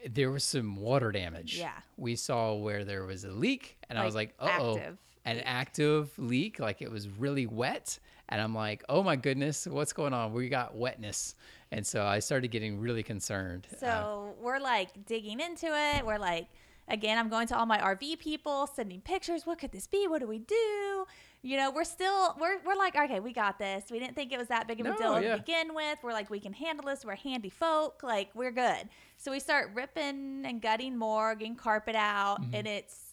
there 0.10 0.32
was 0.32 0.44
some 0.44 0.76
water 0.76 1.12
damage. 1.12 1.58
Yeah. 1.58 1.72
we 1.96 2.16
saw 2.18 2.56
where 2.56 2.84
there 2.84 3.06
was 3.06 3.24
a 3.24 3.32
leak, 3.32 3.78
and 3.90 3.98
I 3.98 4.04
was 4.06 4.16
like, 4.16 4.34
Like, 4.42 4.52
uh 4.60 4.64
oh 4.64 4.78
active 4.78 4.98
an 5.26 5.40
active 5.46 6.12
leak, 6.18 6.60
like 6.60 6.82
it 6.82 6.92
was 6.92 7.08
really 7.08 7.46
wet. 7.46 8.00
And 8.30 8.42
I'm 8.42 8.56
like, 8.56 8.84
oh 8.90 9.04
my 9.04 9.16
goodness, 9.16 9.68
what's 9.68 9.94
going 9.94 10.14
on? 10.14 10.34
We 10.34 10.50
got 10.50 10.76
wetness. 10.76 11.36
And 11.72 11.86
so 11.86 12.06
I 12.06 12.20
started 12.20 12.50
getting 12.52 12.80
really 12.80 13.04
concerned. 13.04 13.68
Uh, 13.72 13.76
So 13.78 14.36
we're 14.42 14.60
like 14.60 15.06
digging 15.06 15.40
into 15.40 15.68
it. 15.68 16.06
We're 16.06 16.18
like, 16.20 16.48
again, 16.88 17.18
I'm 17.18 17.30
going 17.30 17.48
to 17.48 17.58
all 17.58 17.66
my 17.66 17.80
RV 17.80 18.20
people, 18.20 18.68
sending 18.68 19.02
pictures. 19.02 19.46
What 19.46 19.60
could 19.60 19.72
this 19.72 19.88
be? 19.88 20.08
What 20.08 20.20
do 20.22 20.28
we 20.28 20.40
do? 20.40 21.06
You 21.46 21.58
know, 21.58 21.72
we're 21.72 21.84
still 21.84 22.36
we're 22.40 22.60
we're 22.66 22.76
like, 22.76 22.96
okay, 22.96 23.20
we 23.20 23.34
got 23.34 23.60
this. 23.60 23.86
We 23.92 24.00
didn't 24.00 24.16
think 24.16 24.32
it 24.32 24.38
was 24.40 24.48
that 24.48 24.66
big 24.68 24.80
of 24.80 24.86
a 24.86 24.90
No, 24.92 24.98
deal 24.98 25.22
yeah. 25.22 25.32
to 25.32 25.38
begin 25.42 25.74
with. 25.76 25.98
We're 26.02 26.14
like, 26.14 26.30
we 26.30 26.40
can 26.40 26.54
handle 26.54 26.86
this. 26.86 27.04
We're 27.04 27.16
handy 27.16 27.50
folk. 27.50 28.02
Like, 28.02 28.30
we're 28.34 28.52
good. 28.52 28.88
So 29.18 29.32
we 29.32 29.40
start 29.42 29.72
ripping 29.74 30.44
and 30.46 30.62
gutting 30.62 30.98
more, 30.98 31.36
getting 31.36 31.56
carpet 31.56 31.96
out, 31.96 32.42
Mm-hmm. 32.42 32.56
and 32.56 32.68
it's 32.68 33.13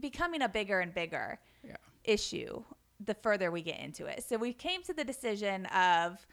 becoming 0.00 0.42
a 0.42 0.48
bigger 0.48 0.80
and 0.80 0.94
bigger 0.94 1.38
Yeah. 1.64 1.76
issue 2.04 2.64
the 3.00 3.14
further 3.14 3.50
we 3.50 3.62
get 3.62 3.80
into 3.80 4.06
it. 4.06 4.22
So 4.24 4.36
we 4.36 4.52
came 4.52 4.82
to 4.84 4.94
the 4.94 5.04
decision 5.04 5.66
of 5.66 6.24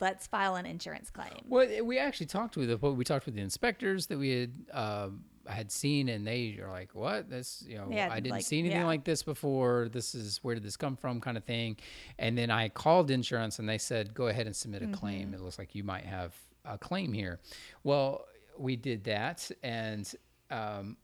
let's 0.00 0.26
file 0.26 0.56
an 0.56 0.66
insurance 0.66 1.10
claim. 1.10 1.44
Well, 1.46 1.84
we 1.84 1.98
actually 1.98 2.26
talked 2.26 2.56
with 2.56 2.68
the 2.68 2.76
we 2.92 3.04
talked 3.04 3.26
with 3.26 3.34
the 3.34 3.42
inspectors 3.42 4.06
that 4.06 4.18
we 4.18 4.30
had 4.40 4.52
um, 4.72 5.24
had 5.46 5.70
seen, 5.70 6.08
and 6.08 6.26
they 6.26 6.58
are 6.62 6.70
like, 6.70 6.94
"What? 6.94 7.28
This, 7.28 7.64
you 7.66 7.76
know, 7.76 7.88
Yeah, 7.90 8.08
I 8.10 8.16
didn't 8.16 8.32
like, 8.32 8.44
see 8.44 8.58
anything 8.58 8.78
yeah. 8.80 8.86
like 8.86 9.04
this 9.04 9.22
before. 9.22 9.88
This 9.92 10.14
is 10.14 10.38
where 10.42 10.54
did 10.54 10.64
this 10.64 10.76
come 10.76 10.96
from?" 10.96 11.20
Kind 11.20 11.36
of 11.36 11.44
thing. 11.44 11.76
And 12.18 12.36
then 12.36 12.50
I 12.50 12.68
called 12.68 13.10
insurance, 13.10 13.58
and 13.58 13.68
they 13.68 13.78
said, 13.78 14.14
"Go 14.14 14.28
ahead 14.28 14.46
and 14.46 14.56
submit 14.56 14.82
a 14.82 14.88
claim. 14.88 15.26
Mm-hmm. 15.26 15.34
It 15.34 15.40
looks 15.42 15.58
like 15.58 15.74
you 15.74 15.84
might 15.84 16.04
have 16.04 16.34
a 16.64 16.78
claim 16.78 17.12
here." 17.12 17.40
Well, 17.82 18.26
we 18.56 18.76
did 18.76 19.04
that, 19.04 19.50
and 19.62 20.12
um, 20.54 20.96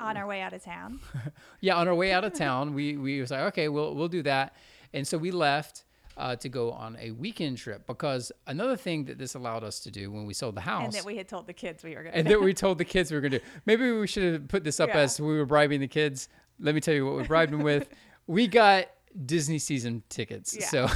on 0.00 0.16
our 0.16 0.26
way 0.26 0.40
out 0.40 0.52
of 0.52 0.62
town. 0.62 1.00
yeah, 1.60 1.76
on 1.76 1.88
our 1.88 1.94
way 1.94 2.12
out 2.12 2.24
of 2.24 2.32
town, 2.32 2.74
we 2.74 2.96
we 2.96 3.20
was 3.20 3.30
like, 3.30 3.40
okay, 3.52 3.68
we'll 3.68 3.94
we'll 3.94 4.08
do 4.08 4.22
that, 4.22 4.54
and 4.92 5.06
so 5.06 5.18
we 5.18 5.30
left 5.30 5.84
uh, 6.16 6.36
to 6.36 6.48
go 6.48 6.70
on 6.72 6.96
a 7.00 7.10
weekend 7.12 7.56
trip 7.58 7.86
because 7.86 8.30
another 8.46 8.76
thing 8.76 9.04
that 9.06 9.18
this 9.18 9.34
allowed 9.34 9.64
us 9.64 9.80
to 9.80 9.90
do 9.90 10.10
when 10.10 10.26
we 10.26 10.34
sold 10.34 10.54
the 10.54 10.60
house, 10.60 10.84
And 10.84 10.92
that 10.92 11.04
we 11.04 11.16
had 11.16 11.28
told 11.28 11.46
the 11.46 11.52
kids 11.54 11.82
we 11.82 11.94
were 11.96 12.02
going 12.02 12.12
to 12.12 12.18
and 12.18 12.26
to 12.28 12.34
that 12.34 12.42
we 12.42 12.52
told 12.52 12.78
the 12.78 12.84
kids 12.84 13.10
we 13.10 13.16
were 13.16 13.22
gonna 13.22 13.38
do. 13.38 13.44
Maybe 13.66 13.90
we 13.92 14.06
should 14.06 14.32
have 14.32 14.48
put 14.48 14.62
this 14.64 14.78
up 14.78 14.90
Yeah. 14.90 14.98
as 14.98 15.20
we 15.20 15.36
were 15.36 15.46
bribing 15.46 15.80
the 15.80 15.88
kids. 15.88 16.28
Let 16.60 16.74
me 16.74 16.80
tell 16.80 16.94
you 16.94 17.06
what 17.06 17.16
we 17.16 17.22
bribed 17.24 17.52
them 17.52 17.62
with. 17.62 17.88
We 18.28 18.46
got 18.46 18.86
Disney 19.26 19.58
season 19.58 20.04
tickets. 20.08 20.56
Yeah. 20.58 20.66
So 20.66 20.86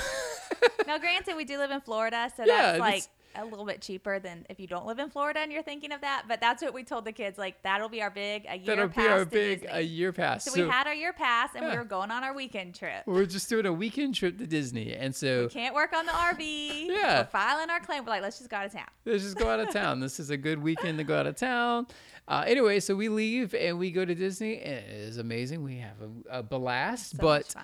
Now, 0.87 0.97
granted, 0.99 1.35
we 1.37 1.45
do 1.45 1.59
live 1.59 1.73
in 1.73 1.81
Florida, 1.81 2.31
so 2.37 2.45
Yeah, 2.45 2.79
that's 2.79 2.79
like 2.81 3.03
a 3.39 3.45
little 3.45 3.65
bit 3.65 3.81
cheaper 3.81 4.19
than 4.19 4.47
if 4.49 4.59
you 4.61 4.67
don't 4.67 4.87
live 4.87 4.99
in 4.99 5.11
Florida 5.11 5.41
and 5.41 5.53
you're 5.53 5.63
thinking 5.63 5.93
of 5.93 6.01
that. 6.01 6.25
But 6.29 6.41
that's 6.41 6.63
what 6.63 6.75
we 6.75 6.85
told 6.85 7.05
the 7.05 7.13
kids. 7.13 7.39
Like, 7.39 7.63
that'll 7.63 7.89
be 7.89 8.03
our 8.03 8.11
big 8.11 8.47
a 8.49 8.57
year 8.57 8.67
that'll 8.67 8.89
pass 8.89 9.05
be 9.05 9.09
our 9.09 9.25
big 9.25 9.61
Disney. 9.63 9.77
a 9.77 9.81
year 9.81 10.13
pass. 10.13 10.45
So, 10.45 10.63
we 10.65 10.69
had 10.69 10.87
our 10.87 10.95
year 10.95 11.13
pass 11.13 11.51
and 11.55 11.65
we 11.65 11.77
were 11.77 11.85
going 11.85 12.11
on 12.11 12.25
our 12.25 12.35
weekend 12.35 12.75
trip. 12.75 13.03
we're 13.07 13.27
just 13.27 13.49
doing 13.49 13.67
a 13.67 13.73
weekend 13.73 14.15
trip 14.15 14.39
to 14.39 14.47
Disney, 14.47 14.95
and 14.95 15.15
so 15.15 15.45
we 15.45 15.49
Can't 15.49 15.75
work 15.75 15.93
on 15.95 16.07
the 16.07 16.13
RV. 16.13 16.87
Yeah. 16.87 17.21
We're 17.21 17.25
filing 17.27 17.71
our 17.71 17.81
claim. 17.81 18.05
We're 18.05 18.11
like, 18.11 18.23
let's 18.23 18.39
just 18.39 18.51
go 18.51 18.57
out 18.57 18.67
of 18.67 18.73
town. 18.73 18.87
Let's 19.05 19.23
just 19.25 19.37
go 19.37 19.49
out 19.49 19.61
of 19.61 19.71
town. 19.71 20.01
This 20.01 20.19
is 20.21 20.31
a 20.31 20.37
good 20.37 20.63
weekend 20.63 20.99
to 20.99 21.05
go 21.05 21.19
out 21.19 21.27
of 21.27 21.37
town. 21.37 21.87
Uh, 22.29 22.43
anyway, 22.47 22.81
so 22.81 22.95
we 22.97 23.09
leave 23.09 23.55
and 23.55 23.79
we 23.79 23.93
go 23.93 24.05
to 24.05 24.15
Disney. 24.15 24.55
It 24.55 24.85
is 24.91 25.19
amazing. 25.19 25.63
We 25.63 25.77
have 25.79 25.95
a, 26.31 26.39
a 26.39 26.43
blast, 26.43 27.13
So 27.13 27.19
but 27.21 27.55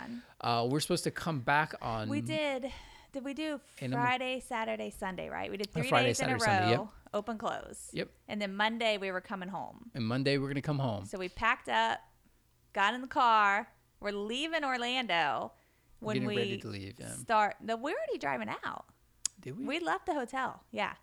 uh, 0.40 0.66
we're 0.70 0.78
supposed 0.80 1.02
to 1.04 1.10
come 1.10 1.40
back 1.40 1.74
on. 1.82 2.08
We 2.08 2.20
did. 2.20 2.70
Did 3.12 3.24
we 3.24 3.34
do 3.34 3.60
Friday, 3.90 4.40
Saturday, 4.40 4.90
Sunday? 4.90 5.28
Right. 5.28 5.50
We 5.50 5.56
did 5.58 5.68
Uh, 5.68 5.80
three 5.80 5.88
Friday, 5.88 6.08
days 6.08 6.20
in 6.20 6.30
a 6.30 6.32
row. 6.32 6.38
Sunday, 6.38 6.70
yep. 6.70 6.86
Open 7.14 7.36
close. 7.38 7.90
Yep. 7.92 8.08
And 8.28 8.40
then 8.40 8.54
Monday 8.56 8.96
we 8.98 9.10
were 9.10 9.20
coming 9.20 9.50
home. 9.50 9.90
And 9.94 10.04
Monday 10.06 10.38
we're 10.38 10.48
gonna 10.48 10.62
come 10.62 10.78
home. 10.78 11.04
So 11.04 11.18
we 11.18 11.28
packed 11.28 11.68
up, 11.68 12.00
got 12.72 12.94
in 12.94 13.02
the 13.02 13.06
car. 13.06 13.68
We're 14.00 14.12
leaving 14.12 14.64
Orlando 14.64 15.52
when 16.00 16.14
Getting 16.14 16.26
we 16.28 16.36
ready 16.36 16.58
to 16.58 16.68
leave. 16.68 16.94
Yeah. 16.98 17.14
start. 17.16 17.56
No, 17.60 17.76
we're 17.76 17.94
already 17.96 18.18
driving 18.18 18.48
out. 18.64 18.86
Did 19.40 19.58
we? 19.58 19.64
We 19.66 19.80
left 19.80 20.06
the 20.06 20.14
hotel. 20.14 20.64
Yeah. 20.70 20.94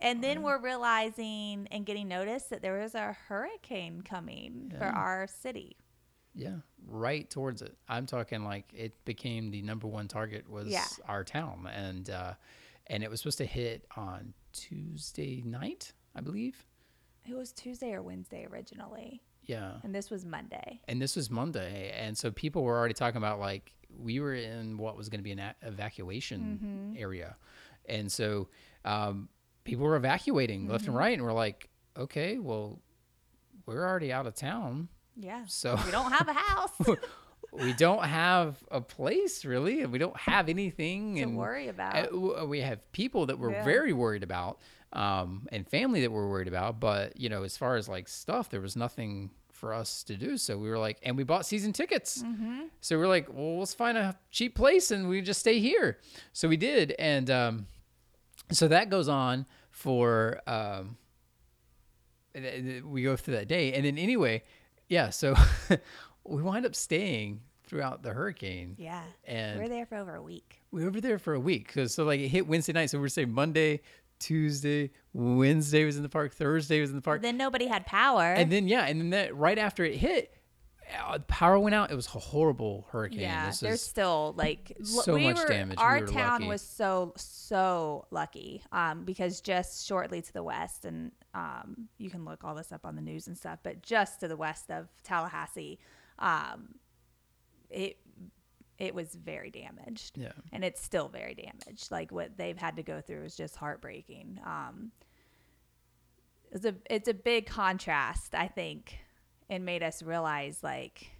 And 0.00 0.22
then 0.22 0.42
we're 0.42 0.58
realizing 0.60 1.68
and 1.70 1.86
getting 1.86 2.08
notice 2.08 2.44
that 2.44 2.60
there 2.60 2.80
was 2.80 2.96
a 2.96 3.12
hurricane 3.28 4.02
coming 4.02 4.72
for 4.76 4.84
our 4.86 5.28
city. 5.28 5.76
Yeah, 6.34 6.56
right 6.86 7.28
towards 7.28 7.60
it. 7.62 7.76
I'm 7.88 8.06
talking 8.06 8.44
like 8.44 8.72
it 8.74 9.04
became 9.04 9.50
the 9.50 9.62
number 9.62 9.86
one 9.86 10.08
target 10.08 10.48
was 10.48 10.68
Yeah. 10.68 10.84
our 11.06 11.24
town, 11.24 11.68
and 11.72 12.08
uh, 12.08 12.34
and 12.86 13.02
it 13.02 13.10
was 13.10 13.20
supposed 13.20 13.38
to 13.38 13.46
hit 13.46 13.86
on 13.96 14.32
Tuesday 14.52 15.42
night, 15.44 15.92
I 16.14 16.20
believe. 16.20 16.64
It 17.28 17.34
was 17.36 17.52
Tuesday 17.52 17.92
or 17.92 18.02
Wednesday 18.02 18.46
originally, 18.50 19.22
Yeah. 19.44 19.74
and 19.84 19.94
this 19.94 20.10
was 20.10 20.24
Monday. 20.24 20.80
and 20.88 21.00
this 21.00 21.14
was 21.16 21.30
Monday, 21.30 21.92
and 21.96 22.16
so 22.16 22.30
people 22.30 22.62
were 22.64 22.76
already 22.78 22.94
talking 22.94 23.18
about 23.18 23.38
like 23.38 23.72
we 23.98 24.18
were 24.20 24.34
in 24.34 24.78
what 24.78 24.96
was 24.96 25.08
going 25.10 25.18
to 25.20 25.24
be 25.24 25.32
an 25.32 25.38
a- 25.38 25.54
evacuation 25.62 26.94
area, 26.98 27.36
and 27.86 28.10
so 28.10 28.48
um, 28.86 29.28
people 29.64 29.84
were 29.84 29.96
evacuating 29.96 30.66
left 30.66 30.86
and 30.86 30.96
right, 30.96 31.12
and 31.16 31.22
we're 31.22 31.32
like, 31.32 31.68
okay, 31.96 32.38
well, 32.38 32.80
we're 33.66 33.86
already 33.86 34.10
out 34.12 34.26
of 34.26 34.34
town, 34.34 34.88
Yeah. 35.16 35.44
so 35.46 35.78
We 35.84 35.90
don't 35.90 36.12
have 36.12 36.28
a 36.28 36.32
house 36.32 36.72
we 37.52 37.74
don't 37.74 38.04
have 38.04 38.56
a 38.70 38.80
place 38.80 39.44
really, 39.44 39.82
and 39.82 39.92
we 39.92 39.98
don't 39.98 40.16
have 40.16 40.48
anything, 40.48 41.20
and 41.20 41.36
worry 41.36 41.66
uh, 41.68 41.72
about. 41.72 42.10
w- 42.10 42.44
we 42.46 42.60
have 42.62 42.80
people 42.92 43.26
that 43.26 43.38
we're 43.38 43.50
Yeah. 43.52 43.64
very 43.64 43.92
worried 43.92 44.22
about, 44.22 44.58
um, 44.94 45.46
and 45.52 45.68
family 45.68 46.00
that 46.00 46.10
we're 46.10 46.28
worried 46.28 46.48
about, 46.48 46.80
but 46.80 47.14
you 47.20 47.28
know, 47.28 47.42
as 47.42 47.56
far 47.58 47.76
as 47.76 47.88
like 47.90 48.08
stuff, 48.08 48.48
there 48.48 48.62
was 48.62 48.74
nothing 48.74 49.30
for 49.50 49.74
us 49.74 50.02
to 50.04 50.16
do 50.16 50.38
so. 50.38 50.56
We 50.56 50.70
were 50.70 50.78
like, 50.78 50.98
and 51.02 51.14
we 51.16 51.24
bought 51.24 51.44
season 51.44 51.72
tickets. 51.74 52.22
Mm-hmm. 52.22 52.62
So 52.80 52.96
we 52.98 53.04
are 53.04 53.08
like, 53.08 53.28
well, 53.30 53.58
let's 53.58 53.74
find 53.74 53.98
a 53.98 54.18
cheap 54.30 54.54
place 54.56 54.90
and 54.90 55.06
we 55.08 55.20
just 55.20 55.38
stay 55.40 55.60
here. 55.60 55.98
So 56.32 56.48
we 56.48 56.56
did, 56.56 56.94
and 56.98 57.30
um, 57.30 57.66
so 58.50 58.66
that 58.68 58.88
goes 58.88 59.08
on 59.08 59.44
for 59.70 60.40
um, 60.46 60.96
th- 62.34 62.82
we 62.82 63.02
go 63.02 63.16
through 63.16 63.34
that 63.34 63.48
day, 63.48 63.72
and 63.74 63.84
then 63.84 63.98
anyway, 63.98 64.42
yeah. 64.92 65.08
So 65.10 65.34
we 66.24 66.42
wind 66.42 66.66
up 66.66 66.74
staying 66.74 67.40
throughout 67.64 68.02
the 68.02 68.12
hurricane. 68.12 68.76
Yeah. 68.78 69.02
And 69.24 69.58
we 69.58 69.64
are 69.64 69.68
there 69.68 69.86
for 69.86 69.96
over 69.96 70.14
a 70.14 70.22
week. 70.22 70.60
We 70.70 70.82
were 70.82 70.88
over 70.88 71.00
there 71.00 71.18
for 71.18 71.32
a 71.32 71.40
week 71.40 71.66
because 71.66 71.94
so 71.94 72.04
like 72.04 72.20
it 72.20 72.28
hit 72.28 72.46
Wednesday 72.46 72.74
night. 72.74 72.90
So 72.90 72.98
we 72.98 73.06
are 73.06 73.08
saying 73.08 73.32
Monday, 73.32 73.80
Tuesday, 74.18 74.90
Wednesday 75.14 75.84
was 75.86 75.96
in 75.96 76.02
the 76.02 76.10
park, 76.10 76.34
Thursday 76.34 76.80
was 76.82 76.90
in 76.90 76.96
the 76.96 77.02
park, 77.02 77.22
Then 77.22 77.38
nobody 77.38 77.66
had 77.66 77.86
power. 77.86 78.34
and 78.34 78.52
then 78.52 78.68
yeah, 78.68 78.84
and 78.84 79.00
then 79.00 79.10
that 79.10 79.34
right 79.34 79.58
after 79.58 79.82
it 79.84 79.96
hit, 79.96 80.34
power 81.26 81.58
went 81.58 81.74
out. 81.74 81.90
It 81.90 81.94
was 81.94 82.06
a 82.06 82.18
horrible 82.18 82.86
hurricane. 82.90 83.20
yeah, 83.20 83.46
This 83.46 83.60
there's 83.60 83.82
still 83.82 84.34
like 84.36 84.76
so 84.82 85.14
we 85.14 85.24
much 85.24 85.38
were, 85.38 85.46
damage. 85.48 85.78
We 85.78 85.82
Our 85.84 86.00
were 86.00 86.06
town 86.06 86.32
lucky. 86.40 86.48
was 86.48 86.62
so 86.62 87.12
so 87.16 88.06
lucky 88.10 88.62
um, 88.72 89.04
because 89.04 89.40
just 89.40 89.86
shortly 89.86 90.22
to 90.22 90.32
the 90.32 90.42
west, 90.42 90.84
and 90.84 91.12
um, 91.34 91.88
you 91.98 92.10
can 92.10 92.24
look 92.24 92.44
all 92.44 92.54
this 92.54 92.72
up 92.72 92.84
on 92.84 92.96
the 92.96 93.02
news 93.02 93.26
and 93.26 93.36
stuff, 93.36 93.58
but 93.62 93.82
just 93.82 94.20
to 94.20 94.28
the 94.28 94.36
west 94.36 94.70
of 94.70 94.88
Tallahassee, 95.02 95.78
um, 96.18 96.74
it 97.70 97.98
it 98.78 98.94
was 98.94 99.14
very 99.14 99.50
damaged. 99.50 100.18
yeah. 100.18 100.32
and 100.52 100.64
it's 100.64 100.82
still 100.82 101.08
very 101.08 101.34
damaged. 101.34 101.90
Like 101.90 102.10
what 102.10 102.36
they've 102.36 102.56
had 102.58 102.76
to 102.76 102.82
go 102.82 103.00
through 103.00 103.22
is 103.24 103.36
just 103.36 103.56
heartbreaking. 103.56 104.40
Um, 104.44 104.90
it's 106.50 106.64
a 106.66 106.74
it's 106.90 107.08
a 107.08 107.14
big 107.14 107.46
contrast, 107.46 108.34
I 108.34 108.48
think, 108.48 108.98
and 109.52 109.64
made 109.64 109.82
us 109.82 110.02
realize 110.02 110.62
like 110.62 111.10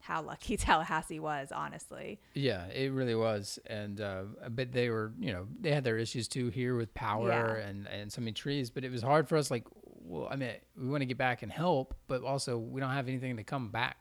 how 0.00 0.22
lucky 0.22 0.56
Tallahassee 0.58 1.18
was. 1.20 1.50
Honestly, 1.52 2.20
Yeah, 2.34 2.66
it 2.68 2.92
really 2.92 3.14
was, 3.14 3.58
and 3.66 4.00
uh, 4.00 4.22
but 4.50 4.72
they 4.72 4.90
were, 4.90 5.12
you 5.18 5.32
know, 5.32 5.46
they 5.60 5.72
had 5.72 5.84
their 5.84 5.98
issues 5.98 6.28
too 6.28 6.48
here 6.48 6.76
with 6.76 6.92
power 6.94 7.58
Yeah. 7.58 7.68
and 7.68 7.86
and 7.88 8.12
so 8.12 8.20
many 8.20 8.32
trees. 8.32 8.70
But 8.70 8.84
it 8.84 8.92
was 8.92 9.02
hard 9.02 9.28
for 9.28 9.36
us. 9.36 9.50
Like, 9.50 9.64
well, 10.06 10.28
I 10.30 10.36
mean, 10.36 10.50
we 10.76 10.88
want 10.88 11.00
to 11.02 11.06
get 11.06 11.18
back 11.18 11.42
and 11.42 11.50
help, 11.50 11.94
but 12.06 12.22
also 12.22 12.58
we 12.58 12.80
don't 12.80 12.90
have 12.90 13.08
anything 13.08 13.36
to 13.38 13.44
come 13.44 13.70
back 13.70 13.96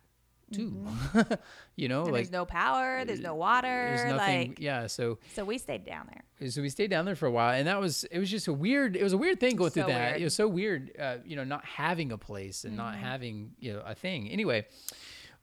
to. 0.53 1.37
you 1.75 1.87
know, 1.87 2.03
like 2.03 2.13
there's 2.13 2.31
no 2.31 2.45
power, 2.45 3.03
there's 3.05 3.19
no 3.19 3.35
water, 3.35 3.67
there's 3.67 4.11
nothing. 4.11 4.49
like 4.49 4.59
yeah, 4.59 4.87
so 4.87 5.19
so 5.35 5.43
we 5.45 5.57
stayed 5.57 5.85
down 5.85 6.07
there. 6.09 6.49
so 6.49 6.61
we 6.61 6.69
stayed 6.69 6.89
down 6.89 7.05
there 7.05 7.15
for 7.15 7.25
a 7.25 7.31
while, 7.31 7.53
and 7.53 7.67
that 7.67 7.79
was 7.79 8.03
it 8.05 8.19
was 8.19 8.29
just 8.31 8.47
a 8.47 8.53
weird. 8.53 8.95
It 8.95 9.03
was 9.03 9.13
a 9.13 9.17
weird 9.17 9.39
thing 9.39 9.55
going 9.55 9.71
through 9.71 9.83
that. 9.87 10.11
weird. 10.11 10.21
It 10.21 10.23
was 10.23 10.35
so 10.35 10.47
weird, 10.47 10.91
uh, 10.99 11.17
you 11.25 11.35
know, 11.35 11.43
not 11.43 11.65
having 11.65 12.11
a 12.11 12.17
place 12.17 12.63
and 12.63 12.73
Mm-hmm. 12.73 12.77
not 12.83 12.95
having 12.95 13.51
you 13.59 13.73
know 13.73 13.81
a 13.85 13.95
thing. 13.95 14.29
Anyway, 14.29 14.65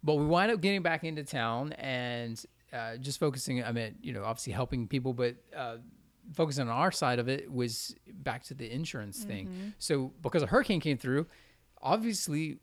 but 0.03 0.15
we 0.17 0.25
wind 0.27 0.51
up 0.53 0.61
getting 0.61 0.83
back 0.83 1.05
into 1.05 1.25
town 1.25 1.73
and 1.75 2.43
uh, 2.73 2.97
just 2.97 3.19
focusing. 3.21 3.63
I 3.65 3.73
mean, 3.73 3.97
you 4.03 4.13
know, 4.13 4.25
obviously 4.25 4.53
helping 4.53 4.87
people, 4.89 5.13
but. 5.13 5.37
Uh, 5.57 5.77
Focusing 6.35 6.63
on 6.63 6.69
our 6.69 6.93
side 6.93 7.19
of 7.19 7.29
it 7.29 7.51
was 7.51 7.97
back 8.09 8.45
to 8.45 8.55
the 8.55 8.73
insurance 8.73 9.19
Mm-hmm. 9.21 9.29
thing. 9.29 9.75
So 9.81 10.13
because 10.23 10.45
a 10.45 10.47
hurricane 10.47 10.79
came 10.79 10.97
through, 10.97 11.27
obviously, 11.83 12.59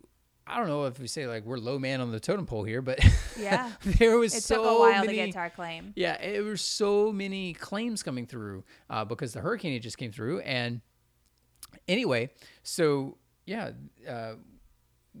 I 0.48 0.56
don't 0.58 0.68
know 0.68 0.84
if 0.86 0.98
we 0.98 1.06
say 1.06 1.26
like 1.26 1.44
we're 1.44 1.58
low 1.58 1.78
man 1.78 2.00
on 2.00 2.10
the 2.10 2.20
totem 2.20 2.46
pole 2.46 2.64
here, 2.64 2.82
but 2.82 2.98
Yeah. 3.38 3.70
there 3.84 4.18
was 4.18 4.34
It 4.34 4.42
so 4.42 4.56
took 4.56 4.64
a 4.64 4.78
while 4.80 5.04
many, 5.04 5.08
to 5.08 5.14
get 5.26 5.32
to 5.32 5.38
our 5.38 5.50
claim. 5.50 5.92
yeah, 5.96 6.20
it 6.22 6.42
was 6.42 6.60
so 6.60 7.12
many 7.12 7.52
claims 7.54 8.02
coming 8.02 8.26
through 8.26 8.64
uh, 8.90 9.04
because 9.04 9.32
the 9.32 9.40
hurricane 9.40 9.72
had 9.72 9.82
just 9.82 9.98
came 9.98 10.12
through. 10.12 10.40
And 10.40 10.80
anyway, 11.86 12.30
so 12.62 13.18
yeah, 13.46 13.72
uh, 14.08 14.34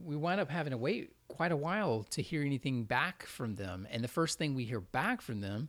we 0.04 0.16
wound 0.16 0.40
up 0.40 0.50
having 0.50 0.70
to 0.72 0.76
wait 0.78 1.12
quite 1.28 1.52
a 1.52 1.56
while 1.56 2.04
to 2.10 2.22
hear 2.22 2.42
anything 2.42 2.84
back 2.84 3.24
from 3.26 3.54
them. 3.56 3.86
And 3.90 4.02
the 4.02 4.08
first 4.08 4.38
thing 4.38 4.54
we 4.54 4.64
hear 4.64 4.80
back 4.80 5.20
from 5.20 5.40
them 5.40 5.68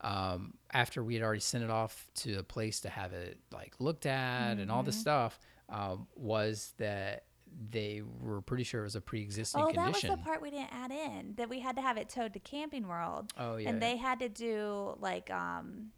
um, 0.00 0.54
after 0.72 1.02
we 1.02 1.14
had 1.14 1.22
already 1.22 1.40
sent 1.40 1.64
it 1.64 1.70
off 1.70 2.10
to 2.16 2.38
a 2.38 2.42
place 2.42 2.80
to 2.80 2.88
have 2.88 3.12
it 3.12 3.38
like 3.52 3.74
looked 3.78 4.06
at 4.06 4.58
and 4.58 4.70
all 4.70 4.82
this 4.82 4.98
stuff 4.98 5.38
um, 5.68 6.06
was 6.14 6.74
that 6.78 7.24
they 7.70 8.02
were 8.20 8.42
pretty 8.42 8.64
sure 8.64 8.82
it 8.82 8.84
was 8.84 8.96
a 8.96 9.00
pre-existing 9.00 9.60
condition. 9.60 9.80
Oh, 9.80 9.84
that 9.84 9.92
was 9.94 10.02
the 10.02 10.16
part 10.24 10.42
we 10.42 10.50
didn't 10.50 10.72
add 10.72 10.90
in 10.90 11.34
that 11.36 11.48
we 11.48 11.60
had 11.60 11.76
to 11.76 11.82
have 11.82 11.96
it 11.96 12.08
towed 12.08 12.32
to 12.34 12.38
Camping 12.38 12.86
World. 12.86 13.32
Oh, 13.38 13.56
yeah, 13.56 13.70
and 13.70 13.80
yeah. 13.80 13.88
they 13.88 13.96
had 13.96 14.18
to 14.20 14.28
do 14.28 14.96
like 15.00 15.30
um 15.30 15.90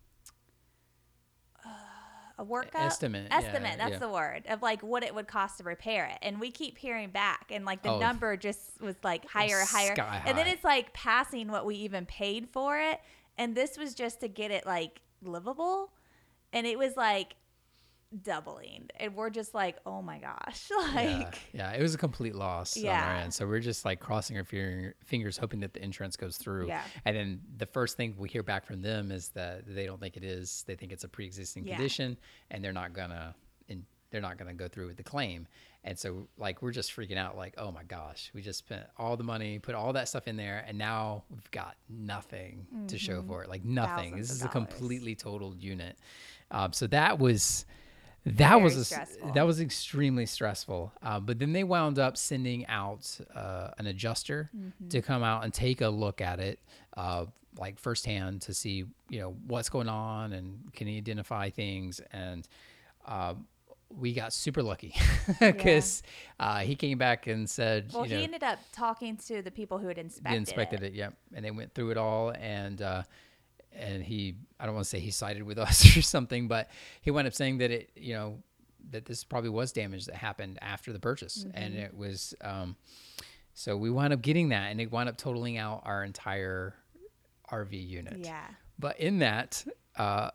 uh, 1.65 1.69
a 2.39 2.45
workup 2.45 2.75
estimate, 2.77 3.27
yeah, 3.31 3.39
Estimate. 3.39 3.79
that's 3.79 3.93
yeah. 3.93 3.99
the 3.99 4.09
word 4.09 4.45
of 4.49 4.63
like 4.63 4.83
what 4.83 5.03
it 5.03 5.15
would 5.15 5.27
cost 5.27 5.59
to 5.59 5.65
repair 5.65 6.07
it. 6.07 6.19
And 6.23 6.39
we 6.39 6.51
keep 6.53 6.79
hearing 6.79 7.11
back, 7.11 7.51
and 7.51 7.65
like 7.65 7.83
the 7.83 7.91
Oh. 7.91 7.99
number 7.99 8.37
just 8.37 8.81
was 8.81 8.95
like 9.03 9.27
higher, 9.27 9.65
higher, 9.65 9.95
Sky 9.95 10.23
and 10.25 10.39
then 10.39 10.47
it's 10.47 10.63
like 10.65 10.93
passing 10.93 11.49
what 11.49 11.67
we 11.67 11.75
even 11.77 12.07
paid 12.07 12.49
for 12.49 12.79
it. 12.79 13.01
And 13.37 13.55
this 13.55 13.77
was 13.77 13.95
just 13.95 14.21
to 14.21 14.29
get 14.29 14.51
it 14.53 14.65
like 14.67 15.01
livable, 15.23 15.91
and 16.53 16.67
it 16.67 16.79
was 16.79 16.97
like 16.97 17.35
doubling 18.23 18.89
and 18.97 19.15
we're 19.15 19.29
just 19.29 19.53
like 19.55 19.77
oh 19.85 20.01
my 20.01 20.19
gosh 20.19 20.71
like 20.95 21.05
yeah, 21.05 21.31
yeah, 21.53 21.73
it 21.73 21.83
was 21.83 21.95
a 21.95 21.99
complete 21.99 22.35
loss 22.35 22.77
on 22.77 22.85
our 22.87 22.91
Yeah. 22.91 23.21
end. 23.25 23.35
So 23.35 23.47
we're 23.47 23.61
just 23.61 23.85
like 23.85 24.01
crossing 24.01 24.37
our 24.39 24.45
fingers, 24.45 25.37
hoping 25.37 25.61
that 25.61 25.75
the 25.75 25.83
insurance 25.85 26.17
goes 26.17 26.37
through. 26.39 26.69
Yeah. 26.69 26.83
And 27.05 27.15
then 27.15 27.41
the 27.59 27.67
first 27.67 27.97
thing 27.99 28.15
we 28.17 28.29
hear 28.29 28.43
back 28.43 28.65
from 28.65 28.81
them 28.81 29.13
is 29.13 29.29
that 29.31 29.65
they 29.67 29.85
don't 29.85 30.01
think 30.01 30.17
it 30.17 30.25
is. 30.25 30.65
They 30.67 30.75
think 30.75 30.93
it's 30.93 31.05
a 31.05 31.09
pre-existing 31.09 31.67
Yeah. 31.67 31.77
condition, 31.77 32.17
and 32.51 32.65
they're 32.65 32.73
not 32.73 32.95
gonna, 32.95 33.35
and 33.69 33.85
they're 34.11 34.23
not 34.23 34.39
gonna 34.39 34.55
go 34.55 34.69
through 34.69 34.87
with 34.87 34.97
the 34.97 35.03
claim. 35.03 35.47
And 35.85 35.99
so 35.99 36.29
like 36.39 36.63
we're 36.63 36.73
just 36.73 36.95
freaking 36.97 37.19
out, 37.19 37.37
like 37.37 37.55
oh 37.59 37.71
my 37.71 37.83
gosh, 37.85 38.31
we 38.35 38.41
just 38.41 38.61
spent 38.61 38.85
all 38.97 39.19
the 39.19 39.25
money, 39.25 39.59
put 39.59 39.75
all 39.75 39.93
that 39.93 40.09
stuff 40.09 40.27
in 40.29 40.37
there, 40.37 40.65
and 40.67 40.79
now 40.79 41.25
we've 41.31 41.51
got 41.51 41.77
nothing 41.91 42.67
to 42.89 42.97
show 42.99 43.23
for 43.23 43.43
it. 43.45 43.51
Like 43.51 43.65
nothing. 43.67 43.91
Mm-hmm. 43.91 44.05
Thousands 44.13 44.29
this 44.29 44.37
is 44.39 44.45
a 44.45 44.49
completely 44.49 45.15
totaled 45.15 45.63
unit. 45.63 45.99
Um, 46.51 46.73
so 46.73 46.87
that 46.87 47.19
was. 47.19 47.67
That 48.27 48.61
was 48.61 48.75
Very 48.75 48.79
a, 48.79 48.81
s- 48.81 48.87
stressful. 48.89 49.33
that 49.33 49.47
was 49.47 49.61
extremely 49.61 50.27
stressful. 50.27 50.93
Uh, 51.03 51.19
but 51.21 51.39
then 51.39 51.53
they 51.53 51.65
wound 51.65 51.99
up 51.99 52.17
sending 52.17 52.67
out 52.67 53.19
uh, 53.35 53.71
an 53.79 53.87
adjuster 53.87 54.51
Mm-hmm. 54.57 54.89
to 54.89 55.01
come 55.03 55.23
out 55.23 55.45
and 55.45 55.55
take 55.55 55.81
a 55.81 55.89
look 55.89 56.21
at 56.21 56.39
it, 56.41 56.59
uh, 56.97 57.25
like 57.59 57.79
firsthand, 57.79 58.43
to 58.43 58.55
see 58.55 58.85
you 59.09 59.21
know 59.21 59.35
what's 59.47 59.69
going 59.69 59.89
on 59.89 60.33
and 60.33 60.73
can 60.75 60.87
he 60.87 60.97
identify 60.99 61.49
things. 61.51 62.01
And 62.13 62.47
uh, 63.07 63.35
we 63.97 64.13
got 64.13 64.35
super 64.35 64.63
lucky 64.63 64.95
because 65.41 66.03
uh, 66.39 66.59
he 66.59 66.75
came 66.77 66.99
back 66.99 67.27
and 67.27 67.49
said, 67.49 67.91
well 67.95 68.05
you 68.05 68.11
know, 68.11 68.19
he 68.19 68.25
ended 68.25 68.43
up 68.43 68.59
talking 68.73 69.17
to 69.29 69.41
the 69.41 69.51
people 69.51 69.79
who 69.79 69.89
had 69.89 69.97
inspected, 69.97 70.37
inspected 70.39 70.83
it. 70.83 70.87
it. 70.89 70.95
Yep, 70.95 71.15
and 71.35 71.45
they 71.45 71.51
went 71.51 71.73
through 71.73 71.91
it 71.93 71.97
all, 71.97 72.31
and 72.39 72.83
uh, 72.83 73.03
and 73.79 74.03
he, 74.03 74.35
I 74.61 74.67
don't 74.67 74.75
want 74.75 74.85
to 74.85 74.91
say 74.91 74.99
he 75.01 75.11
sided 75.11 75.43
with 75.45 75.59
us 75.67 75.97
or 75.97 76.03
something, 76.03 76.49
but 76.49 76.69
he 77.01 77.11
wound 77.11 77.27
up 77.27 77.35
saying 77.35 77.59
that 77.59 77.71
it, 77.71 77.91
you 77.97 78.15
know, 78.15 78.39
that 78.91 79.05
this 79.05 79.25
probably 79.25 79.51
was 79.51 79.73
damage 79.73 80.07
that 80.07 80.15
happened 80.15 80.59
after 80.63 80.93
the 80.93 80.99
purchase, 81.01 81.45
and 81.55 81.75
Mm-hmm. 81.75 81.83
it 81.83 81.97
was, 81.97 82.35
um, 82.43 82.77
so 83.55 83.77
we 83.77 83.91
wound 83.91 84.13
up 84.13 84.23
getting 84.23 84.51
that, 84.51 84.71
and 84.71 84.81
it 84.81 84.91
wound 84.91 85.09
up 85.09 85.17
totaling 85.17 85.59
out 85.59 85.83
our 85.85 86.05
entire 86.05 86.75
RV 87.51 87.73
unit. 87.89 88.19
yeah 88.25 88.45
But 88.79 88.99
in 89.01 89.19
that, 89.21 89.65
uh, 89.97 90.31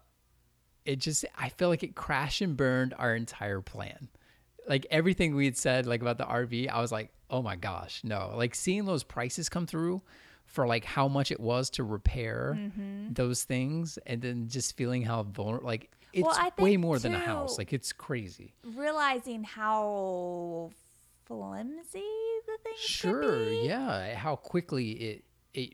it 0.85 0.97
just 0.99 1.23
I 1.37 1.49
feel 1.49 1.69
like 1.69 1.83
it 1.83 1.95
crashed 1.95 2.41
and 2.41 2.57
burned 2.57 2.93
our 2.97 3.15
entire 3.15 3.61
plan. 3.61 4.09
Like 4.67 4.85
everything 4.91 5.35
we 5.35 5.45
had 5.45 5.57
said, 5.57 5.85
like 5.85 6.01
about 6.01 6.17
the 6.17 6.25
RV, 6.25 6.69
I 6.69 6.81
was 6.81 6.91
like, 6.91 7.11
oh 7.29 7.41
my 7.41 7.55
gosh, 7.55 8.01
no. 8.03 8.33
Like 8.35 8.53
seeing 8.55 8.85
those 8.85 9.03
prices 9.03 9.47
come 9.49 9.65
through 9.65 10.01
for 10.53 10.65
like 10.67 10.85
how 10.85 11.07
much 11.07 11.31
it 11.31 11.39
was 11.39 11.69
to 11.71 11.83
repair 11.83 12.55
Mm-hmm. 12.57 13.13
those 13.13 13.43
things, 13.43 13.97
and 14.05 14.21
then 14.21 14.47
just 14.47 14.77
feeling 14.77 15.01
how 15.03 15.23
vulnerable, 15.23 15.65
like 15.67 15.91
it's 16.13 16.25
Well, 16.25 16.51
way 16.59 16.77
more 16.77 16.97
than 16.99 17.13
a 17.15 17.19
house. 17.19 17.57
Like 17.57 17.73
it's 17.73 17.91
crazy. 17.91 18.53
realizing 18.63 19.43
how 19.43 20.69
flimsy 21.25 22.03
the 22.45 22.57
thing 22.63 22.73
Sure, 22.77 23.21
could 23.21 23.49
be. 23.49 23.61
yeah. 23.67 24.15
How 24.15 24.35
quickly 24.35 24.91
it 24.91 25.23
it. 25.53 25.73